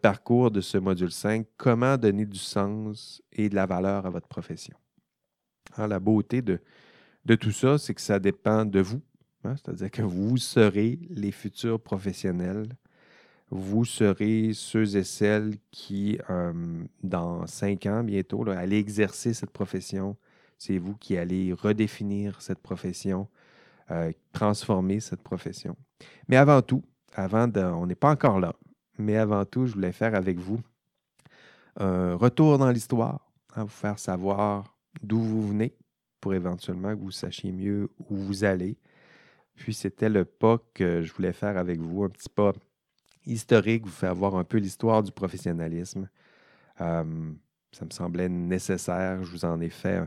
parcours 0.00 0.50
de 0.50 0.62
ce 0.62 0.78
module 0.78 1.10
5. 1.10 1.46
Comment 1.58 1.98
donner 1.98 2.24
du 2.24 2.38
sens 2.38 3.22
et 3.30 3.50
de 3.50 3.54
la 3.54 3.66
valeur 3.66 4.06
à 4.06 4.10
votre 4.10 4.28
profession? 4.28 4.76
Hein, 5.76 5.86
la 5.86 6.00
beauté 6.00 6.40
de, 6.40 6.60
de 7.24 7.34
tout 7.34 7.52
ça, 7.52 7.78
c'est 7.78 7.94
que 7.94 8.00
ça 8.00 8.18
dépend 8.18 8.64
de 8.64 8.80
vous. 8.80 9.00
Hein. 9.44 9.54
C'est-à-dire 9.56 9.90
que 9.90 10.02
vous 10.02 10.36
serez 10.36 10.98
les 11.10 11.32
futurs 11.32 11.80
professionnels. 11.80 12.68
Vous 13.50 13.84
serez 13.84 14.50
ceux 14.52 14.96
et 14.96 15.04
celles 15.04 15.56
qui, 15.70 16.18
dans 17.02 17.46
cinq 17.46 17.86
ans 17.86 18.04
bientôt, 18.04 18.46
allez 18.50 18.76
exercer 18.76 19.32
cette 19.32 19.50
profession. 19.50 20.16
C'est 20.58 20.76
vous 20.76 20.94
qui 20.96 21.16
allez 21.16 21.54
redéfinir 21.54 22.42
cette 22.42 22.58
profession, 22.58 23.26
euh, 23.90 24.12
transformer 24.32 25.00
cette 25.00 25.22
profession. 25.22 25.76
Mais 26.28 26.36
avant 26.36 26.60
tout, 26.60 26.82
avant 27.14 27.48
de, 27.48 27.60
on 27.60 27.86
n'est 27.86 27.94
pas 27.94 28.10
encore 28.10 28.38
là, 28.38 28.54
mais 28.98 29.16
avant 29.16 29.44
tout, 29.46 29.66
je 29.66 29.74
voulais 29.74 29.92
faire 29.92 30.14
avec 30.14 30.38
vous 30.38 30.60
un 31.78 32.16
retour 32.16 32.58
dans 32.58 32.70
l'histoire, 32.70 33.30
hein, 33.54 33.62
vous 33.62 33.68
faire 33.68 33.98
savoir 33.98 34.76
d'où 35.02 35.20
vous 35.20 35.48
venez, 35.48 35.74
pour 36.20 36.34
éventuellement 36.34 36.94
que 36.94 37.00
vous 37.00 37.10
sachiez 37.10 37.52
mieux 37.52 37.88
où 38.08 38.16
vous 38.16 38.44
allez. 38.44 38.76
Puis 39.54 39.74
c'était 39.74 40.08
le 40.08 40.24
pas 40.24 40.58
que 40.74 41.02
je 41.02 41.12
voulais 41.12 41.32
faire 41.32 41.56
avec 41.56 41.80
vous, 41.80 42.04
un 42.04 42.08
petit 42.08 42.28
pas 42.28 42.52
historique, 43.26 43.84
vous 43.84 43.90
faire 43.90 44.14
voir 44.14 44.36
un 44.36 44.44
peu 44.44 44.58
l'histoire 44.58 45.02
du 45.02 45.12
professionnalisme. 45.12 46.08
ça 46.78 47.04
me 47.04 47.90
semblait 47.90 48.28
nécessaire. 48.28 49.22
Je 49.24 49.30
vous 49.30 49.44
en 49.44 49.60
ai 49.60 49.68
fait 49.68 50.00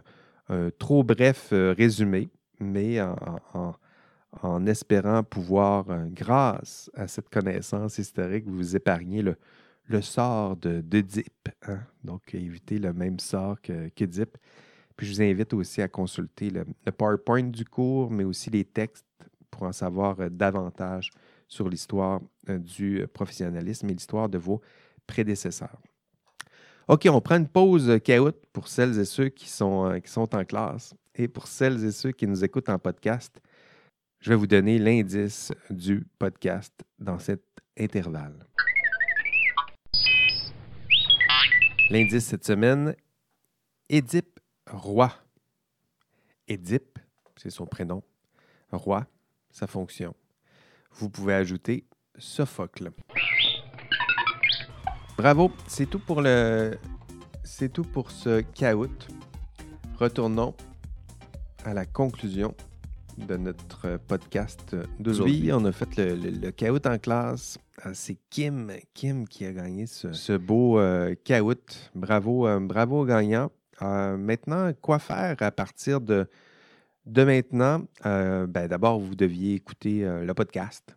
un, 0.50 0.70
trop 0.78 1.04
bref 1.04 1.50
euh, 1.54 1.74
résumé, 1.78 2.30
mais 2.60 3.00
en, 3.02 4.66
espérant 4.66 5.24
pouvoir, 5.24 5.90
euh, 5.90 6.06
grâce 6.10 6.90
à 6.94 7.08
cette 7.08 7.30
connaissance 7.30 7.98
historique, 7.98 8.46
vous 8.48 8.76
épargner 8.76 9.22
le, 9.22 10.02
sort 10.02 10.56
d'Oedipe. 10.56 11.50
Hein? 11.68 11.80
Donc, 12.04 12.34
éviter 12.34 12.80
le 12.80 12.94
même 12.94 13.20
sort 13.20 13.58
qu'Oedipe. 13.62 14.38
Je 15.02 15.12
vous 15.12 15.22
invite 15.24 15.52
aussi 15.56 15.82
à 15.82 15.88
consulter 15.88 16.52
le, 16.52 16.64
PowerPoint 16.92 17.50
du 17.50 17.66
cours, 17.66 18.12
mais 18.12 18.24
aussi 18.24 18.52
les 18.52 18.64
textes 18.64 19.08
pour 19.50 19.64
en 19.64 19.72
savoir 19.72 20.20
euh, 20.20 20.30
davantage 20.30 21.10
sur 21.48 21.68
l'histoire 21.68 22.22
euh, 22.50 22.60
du 22.60 23.08
professionnalisme 23.12 23.90
et 23.90 23.94
l'histoire 23.94 24.30
de 24.30 24.38
vos 24.38 24.62
prédécesseurs. 25.08 25.82
OK, 26.88 27.08
on 27.12 27.20
prend 27.20 27.38
une 27.38 27.48
pause 27.48 28.00
chaotique 28.04 28.46
pour 28.54 28.68
celles 28.68 29.00
et 29.00 29.06
ceux 29.06 29.30
qui 29.30 29.50
sont, 29.50 30.00
qui 30.04 30.12
sont 30.12 30.36
en 30.36 30.46
classe 30.46 30.94
et 31.16 31.28
pour 31.28 31.48
celles 31.48 31.84
et 31.84 31.92
ceux 31.92 32.12
qui 32.12 32.28
nous 32.28 32.44
écoutent 32.44 32.70
en 32.70 32.78
podcast. 32.78 33.42
Je 34.20 34.30
vais 34.30 34.36
vous 34.36 34.48
donner 34.48 34.78
l'indice 34.78 35.52
du 35.72 36.06
podcast 36.20 36.74
dans 37.00 37.18
cet 37.18 37.42
intervalle. 37.80 38.46
L'indice 41.90 42.26
cette 42.26 42.46
semaine, 42.46 42.96
Édipe 43.90 44.31
Roi. 44.72 45.12
Édipe, 46.48 46.98
c'est 47.36 47.50
son 47.50 47.66
prénom. 47.66 48.04
Roi, 48.72 49.06
sa 49.50 49.68
fonction. 49.68 50.16
Vous 50.94 51.10
pouvez 51.10 51.34
ajouter 51.34 51.86
Sophocle. 52.18 52.92
Bravo, 55.18 55.52
c'est 55.68 55.90
tout 55.90 56.00
pour 56.00 56.22
le 56.22 56.78
c'est 57.44 57.72
tout 57.72 57.84
pour 57.84 58.12
ce 58.12 58.42
caout. 58.42 59.08
Retournons 60.00 60.56
à 61.66 61.74
la 61.74 61.86
conclusion 61.86 62.56
de 63.18 63.36
notre 63.36 63.98
podcast 64.08 64.76
d'aujourd'hui. 65.00 65.52
On 65.52 65.66
a 65.66 65.74
fait 65.74 65.98
le, 65.98 66.16
le, 66.16 66.90
en 66.90 66.98
classe. 66.98 67.60
Ah, 67.84 67.94
c'est 67.94 68.18
Kim, 68.30 68.72
Kim 68.94 69.28
qui 69.28 69.46
a 69.46 69.52
gagné 69.52 69.86
ce, 69.86 70.38
beau 70.38 70.80
euh, 70.80 71.14
Bravo, 71.94 72.48
euh, 72.48 72.60
bravo 72.60 73.06
gagnant. 73.06 73.52
Euh, 73.82 74.18
maintenant, 74.18 74.72
quoi 74.82 75.00
faire 75.00 75.36
à 75.40 75.52
partir 75.52 76.02
de, 76.02 76.28
de 77.06 77.24
maintenant? 77.24 77.84
Euh, 78.06 78.48
ben, 78.48 78.68
D'abord, 78.68 79.00
vous 79.00 79.16
deviez 79.16 79.56
écouter 79.56 80.02
le 80.04 80.34
podcast. 80.34 80.96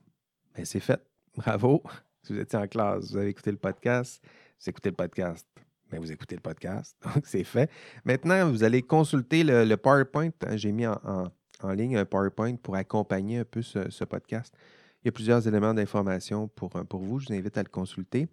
Ben, 0.57 0.65
c'est 0.65 0.81
fait. 0.81 1.01
Bravo. 1.37 1.83
Si 2.23 2.33
vous 2.33 2.41
étiez 2.41 2.59
en 2.59 2.67
classe, 2.67 3.11
vous 3.11 3.17
avez 3.17 3.29
écouté 3.29 3.51
le 3.51 3.59
podcast. 3.59 4.23
Vous 4.61 4.69
écoutez 4.69 4.91
le 4.91 4.97
podcast. 4.97 5.47
Ben, 5.91 6.01
vous 6.01 6.13
écoutez 6.13 6.37
le 6.37 6.41
podcast. 6.41 6.97
Donc, 7.15 7.27
c'est 7.27 7.45
fait. 7.45 7.71
Maintenant, 8.05 8.51
vous 8.51 8.65
allez 8.65 8.83
consulter 8.83 9.45
le, 9.45 9.77
PowerPoint. 9.77 10.31
J'ai 10.57 10.73
mis 10.73 10.87
en 10.87 11.31
en 11.65 11.73
ligne 11.73 11.97
un 11.97 12.05
PowerPoint 12.05 12.57
pour 12.57 12.77
accompagner 12.77 13.39
un 13.39 13.45
peu 13.45 13.63
ce, 13.63 14.05
podcast. 14.05 14.55
Il 15.03 15.07
y 15.07 15.09
a 15.09 15.13
plusieurs 15.13 15.47
éléments 15.47 15.75
d'information 15.75 16.49
pour, 16.49 16.77
euh, 16.77 16.85
pour 16.85 17.01
vous. 17.01 17.19
Je 17.19 17.29
vous 17.29 17.35
invite 17.35 17.59
à 17.59 17.63
le 17.63 17.69
consulter. 17.69 18.29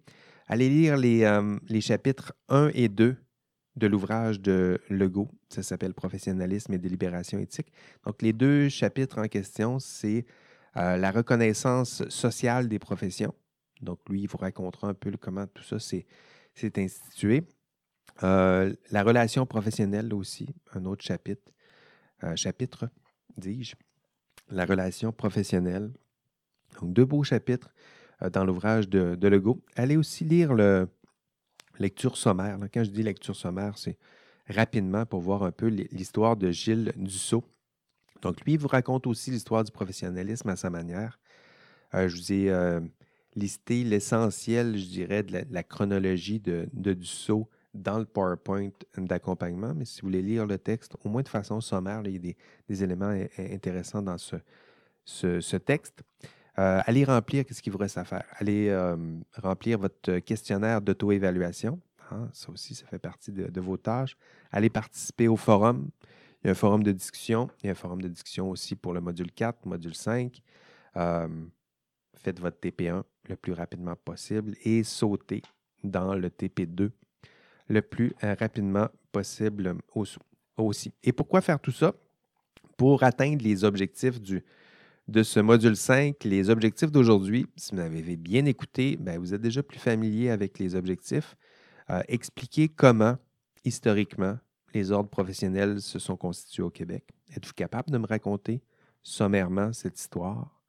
Allez 0.46 0.68
lire 0.68 0.96
les, 0.96 1.24
euh, 1.24 1.58
les 1.68 1.80
chapitres 1.80 2.32
1 2.48 2.70
et 2.74 2.88
2 2.88 3.16
de 3.76 3.86
l'ouvrage 3.86 4.40
de 4.40 4.80
Legault. 4.88 5.30
Ça 5.48 5.62
s'appelle 5.62 5.94
Professionnalisme 5.94 6.72
et 6.72 6.78
délibération 6.78 7.38
éthique. 7.38 7.72
Donc, 8.04 8.22
les 8.22 8.32
deux 8.32 8.68
chapitres 8.68 9.18
en 9.18 9.28
question, 9.28 9.78
c'est 9.78 10.26
euh, 10.76 10.96
la 10.96 11.10
reconnaissance 11.10 12.06
sociale 12.08 12.68
des 12.68 12.78
professions. 12.78 13.34
Donc, 13.80 13.98
lui, 14.08 14.22
il 14.22 14.28
vous 14.28 14.38
racontera 14.38 14.88
un 14.88 14.94
peu 14.94 15.10
comment 15.20 15.46
tout 15.46 15.62
ça 15.62 15.78
s'est 15.78 16.06
institué. 16.76 17.44
la 18.20 19.02
relation 19.02 19.46
professionnelle 19.46 20.12
aussi, 20.14 20.54
un 20.74 20.84
autre 20.84 21.02
chapitre. 21.02 21.50
chapitre 22.36 22.88
dis-je, 23.36 23.74
la 24.50 24.64
relation 24.64 25.12
professionnelle. 25.12 25.92
Donc, 26.80 26.92
deux 26.92 27.04
beaux 27.04 27.22
chapitres 27.22 27.72
euh, 28.22 28.30
dans 28.30 28.44
l'ouvrage 28.44 28.88
de, 28.88 29.14
de, 29.14 29.28
Legault. 29.28 29.62
Allez 29.76 29.96
aussi 29.96 30.24
lire 30.24 30.54
le 30.54 30.88
lecture 31.78 32.16
sommaire. 32.16 32.58
Quand 32.72 32.84
je 32.84 32.90
dis 32.90 33.02
lecture 33.02 33.36
sommaire, 33.36 33.78
c'est 33.78 33.96
rapidement 34.48 35.06
pour 35.06 35.20
voir 35.20 35.42
un 35.42 35.52
peu 35.52 35.66
l'histoire 35.66 36.36
de 36.36 36.50
Gilles 36.50 36.92
Dussault. 36.96 37.44
Donc, 38.22 38.40
lui, 38.42 38.52
il 38.54 38.58
vous 38.58 38.68
raconte 38.68 39.06
aussi 39.06 39.30
l'histoire 39.30 39.64
du 39.64 39.72
professionnalisme 39.72 40.48
à 40.48 40.56
sa 40.56 40.70
manière. 40.70 41.18
Euh, 41.94 42.08
je 42.08 42.16
vous 42.16 42.32
ai 42.32 42.50
euh, 42.50 42.80
listé 43.34 43.84
l'essentiel, 43.84 44.76
je 44.76 44.86
dirais, 44.86 45.22
de 45.22 45.44
la, 45.50 45.62
chronologie 45.62 46.38
de, 46.38 46.68
de 46.72 46.92
Dussault 46.92 47.48
dans 47.74 47.98
le 47.98 48.04
PowerPoint 48.04 48.70
d'accompagnement, 48.96 49.72
mais 49.74 49.84
si 49.84 50.00
vous 50.00 50.08
voulez 50.08 50.22
lire 50.22 50.46
le 50.46 50.58
texte, 50.58 50.96
au 51.04 51.08
moins 51.08 51.22
de 51.22 51.28
façon 51.28 51.60
sommaire, 51.60 52.02
il 52.04 52.12
y 52.12 52.16
a 52.16 52.34
des, 52.68 52.84
éléments 52.84 53.14
intéressants 53.38 54.02
dans 54.02 54.18
ce, 54.18 54.36
ce, 55.04 55.56
texte. 55.56 56.02
Euh, 56.58 56.80
allez 56.84 57.04
remplir, 57.04 57.44
qu'est-ce 57.44 57.62
qu'il 57.62 57.72
vous 57.72 57.78
reste 57.78 57.98
à 57.98 58.04
faire? 58.04 58.24
Allez 58.38 58.74
remplir 59.34 59.78
votre 59.78 60.18
questionnaire 60.18 60.80
d'auto-évaluation. 60.80 61.80
Hein, 62.12 62.28
ça 62.32 62.50
aussi, 62.50 62.74
ça 62.74 62.86
fait 62.86 62.98
partie 62.98 63.32
de, 63.32 63.60
vos 63.60 63.76
tâches. 63.76 64.16
Allez 64.50 64.70
participer 64.70 65.28
au 65.28 65.36
forum. 65.36 65.88
Il 66.42 66.46
y 66.46 66.48
a 66.48 66.52
un 66.52 66.54
forum 66.54 66.82
de 66.82 66.92
discussion. 66.92 67.48
Il 67.62 67.66
y 67.66 67.68
a 67.68 67.72
un 67.72 67.76
forum 67.76 68.02
de 68.02 68.08
discussion 68.08 68.50
aussi 68.50 68.74
pour 68.74 68.92
le 68.92 69.00
module 69.00 69.32
4, 69.32 69.64
module 69.66 69.94
5. 69.94 70.42
Euh, 70.96 71.28
faites 72.16 72.40
votre 72.40 72.58
TP1 72.60 73.02
le 73.28 73.36
plus 73.36 73.52
rapidement 73.52 73.96
possible 73.96 74.54
et 74.64 74.82
sautez 74.82 75.42
dans 75.82 76.14
le 76.14 76.28
TP2 76.28 76.90
le 77.68 77.82
plus 77.82 78.12
rapidement 78.20 78.88
possible 79.12 79.74
aussi. 80.56 80.92
Et 81.02 81.12
pourquoi 81.12 81.40
faire 81.40 81.60
tout 81.60 81.72
ça? 81.72 81.94
Pour 82.76 83.02
atteindre 83.02 83.42
les 83.42 83.64
objectifs 83.64 84.20
du, 84.20 84.42
de 85.08 85.22
ce 85.22 85.40
module 85.40 85.76
5, 85.76 86.22
les 86.24 86.48
objectifs 86.48 86.90
d'aujourd'hui, 86.90 87.46
si 87.56 87.74
vous 87.74 87.80
avez 87.80 88.16
bien 88.16 88.44
écouté, 88.46 88.96
ben, 88.98 89.18
vous 89.18 89.34
êtes 89.34 89.40
déjà 89.40 89.62
plus 89.62 89.78
familier 89.78 90.30
avec 90.30 90.58
les 90.58 90.74
objectifs. 90.74 91.36
Euh, 91.90 92.02
expliquer 92.08 92.68
comment, 92.68 93.16
historiquement, 93.64 94.38
les 94.74 94.90
ordres 94.90 95.10
professionnels 95.10 95.80
se 95.80 95.98
sont 95.98 96.16
constitués 96.16 96.62
au 96.62 96.70
Québec. 96.70 97.04
Êtes-vous 97.34 97.52
capable 97.52 97.90
de 97.90 97.98
me 97.98 98.06
raconter 98.06 98.62
sommairement 99.02 99.72
cette 99.72 99.98
histoire? 99.98 100.62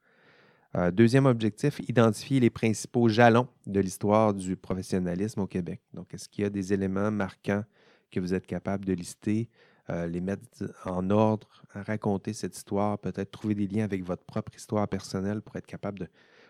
Euh, 0.75 0.89
deuxième 0.89 1.27
objectif, 1.27 1.79
identifier 1.87 2.39
les 2.39 2.49
principaux 2.49 3.07
jalons 3.07 3.47
de 3.67 3.79
l'histoire 3.79 4.33
du 4.33 4.55
professionnalisme 4.55 5.41
au 5.41 5.47
Québec. 5.47 5.81
Donc, 5.93 6.13
est-ce 6.13 6.27
qu'il 6.27 6.43
y 6.43 6.47
a 6.47 6.49
des 6.49 6.73
éléments 6.73 7.11
marquants 7.11 7.63
que 8.09 8.19
vous 8.19 8.33
êtes 8.33 8.47
capable 8.47 8.85
de 8.85 8.93
lister, 8.93 9.49
euh, 9.89 10.07
les 10.07 10.21
mettre 10.21 10.43
en 10.85 11.09
ordre, 11.09 11.47
raconter 11.73 12.33
cette 12.33 12.55
histoire, 12.55 12.97
peut-être 12.99 13.31
trouver 13.31 13.55
des 13.55 13.67
liens 13.67 13.83
avec 13.83 14.03
votre 14.03 14.23
propre 14.23 14.55
histoire 14.55 14.87
personnelle 14.87 15.41
pour 15.41 15.55
être 15.57 15.65
capable 15.65 15.99
de 15.99 16.07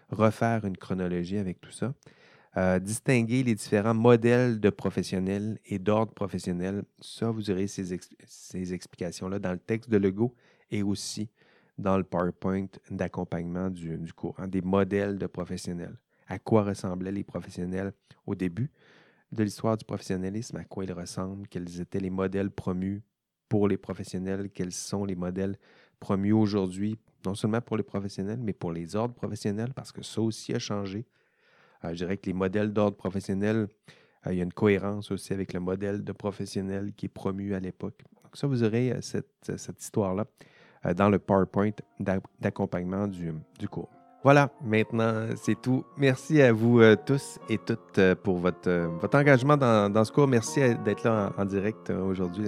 refaire 0.10 0.66
une 0.66 0.78
chronologie 0.78 1.38
avec 1.38 1.60
tout 1.60 1.72
ça. 1.72 1.94
Euh, 2.56 2.78
distinguer 2.78 3.42
les 3.42 3.56
différents 3.56 3.96
modèles 3.96 4.60
de 4.60 4.70
professionnels 4.70 5.58
et 5.66 5.80
d'ordre 5.80 6.14
professionnel. 6.14 6.84
Ça, 7.00 7.32
vous 7.32 7.50
aurez 7.50 7.66
ces, 7.66 7.92
explications-là 8.74 9.40
dans 9.40 9.54
le 9.54 9.58
texte 9.58 9.90
de 9.90 9.98
Legault 9.98 10.36
et 10.70 10.84
aussi 10.84 11.32
dans 11.80 11.98
le 11.98 12.04
PowerPoint 12.04 12.68
d'accompagnement 12.92 13.72
du, 13.72 14.14
cours, 14.14 14.40
des 14.48 14.62
modèles 14.62 15.18
de 15.18 15.26
professionnels. 15.26 15.98
À 16.28 16.38
quoi 16.38 16.64
ressemblaient 16.64 17.12
les 17.12 17.24
professionnels 17.24 17.94
au 18.28 18.36
début 18.36 18.70
de 19.32 19.44
l'histoire 19.44 19.76
du 19.76 19.84
professionnalisme, 19.84 20.58
à 20.58 20.64
quoi 20.64 20.84
ils 20.84 20.94
ressemblent, 20.94 21.48
quels 21.48 21.82
étaient 21.82 22.00
les 22.00 22.12
modèles 22.12 22.52
promus 22.52 23.02
pour 23.54 23.68
les 23.68 23.78
professionnels, 23.78 24.50
quels 24.50 24.72
sont 24.72 25.06
les 25.06 25.14
modèles 25.14 25.60
promus 26.00 26.34
aujourd'hui, 26.34 26.98
non 27.24 27.36
seulement 27.36 27.62
pour 27.62 27.78
les 27.78 27.84
professionnels, 27.84 28.40
mais 28.42 28.52
pour 28.52 28.72
les 28.72 28.96
ordres 28.96 29.14
professionnels, 29.14 29.76
parce 29.76 29.92
que 29.92 30.02
ça 30.02 30.22
aussi 30.22 30.56
a 30.56 30.58
changé. 30.58 31.06
Euh, 31.86 31.90
je 31.90 31.98
dirais 31.98 32.18
que 32.18 32.26
les 32.26 32.34
modèles 32.34 32.74
d'ordre 32.74 32.98
professionnel, 32.98 33.68
euh, 34.26 34.34
il 34.34 34.38
y 34.38 34.40
a 34.40 34.44
une 34.44 34.54
cohérence 34.54 35.12
aussi 35.12 35.34
avec 35.34 35.54
le 35.54 35.60
modèle 35.60 36.04
de 36.04 36.12
professionnel 36.14 36.94
qui 36.98 37.06
est 37.06 37.10
promu 37.10 37.54
à 37.54 37.60
l'époque. 37.60 38.02
Donc 38.24 38.36
ça, 38.36 38.48
vous 38.48 38.64
aurez 38.64 38.92
euh, 38.92 39.02
cette 39.02 39.80
histoire-là. 39.80 40.26
Euh, 40.88 40.96
dans 40.96 41.10
le 41.10 41.20
PowerPoint 41.20 41.72
d'accompagnement 42.40 43.08
du, 43.08 43.34
cours. 43.70 43.90
Voilà, 44.24 44.50
maintenant 44.64 45.26
c'est 45.36 45.62
tout. 45.62 45.84
Merci 45.98 46.42
à 46.42 46.54
vous 46.54 46.80
euh, 46.80 46.96
tous 47.06 47.40
et 47.50 47.58
toutes 47.58 47.98
euh, 47.98 48.16
pour 48.16 48.38
votre, 48.38 48.72
votre 49.02 49.18
engagement 49.18 49.58
dans, 49.58 50.06
ce 50.06 50.12
cours. 50.14 50.30
Merci 50.30 50.62
d'être 50.86 51.04
là 51.04 51.34
en, 51.38 51.44
direct 51.44 51.90
aujourd'hui. 51.90 52.46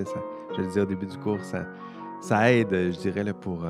Je 0.55 0.61
le 0.61 0.67
disais 0.67 0.81
au 0.81 0.85
début 0.85 1.05
du 1.05 1.17
cours, 1.17 1.39
ça, 2.21 2.49
aide, 2.51 2.71
je 2.71 2.97
dirais, 2.97 3.25
pour, 3.33 3.65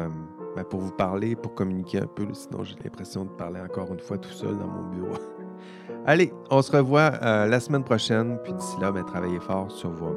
ben, 0.55 0.63
pour 0.69 0.81
vous 0.81 0.91
parler, 0.91 1.35
pour 1.35 1.55
communiquer 1.55 1.97
un 1.97 2.05
peu. 2.05 2.27
Sinon, 2.33 2.63
j'ai 2.63 2.75
l'impression 2.83 3.25
de 3.25 3.29
parler 3.31 3.59
encore 3.59 3.91
une 3.91 3.99
fois 3.99 4.19
tout 4.19 4.29
seul 4.29 4.55
dans 4.55 4.67
mon 4.67 4.87
bureau. 4.89 5.17
Allez, 6.05 6.31
on 6.51 6.61
se 6.61 6.71
revoit 6.71 7.09
la 7.09 7.59
semaine 7.59 7.83
prochaine. 7.83 8.37
Puis 8.43 8.53
d'ici 8.53 8.75
là, 8.79 8.91
ben, 8.91 9.03
travaillez 9.03 9.39
fort 9.39 9.71
sur 9.71 9.89
vos 9.89 10.15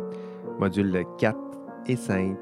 modules 0.58 1.04
4 1.16 1.38
et 1.86 1.96
5 1.96 2.36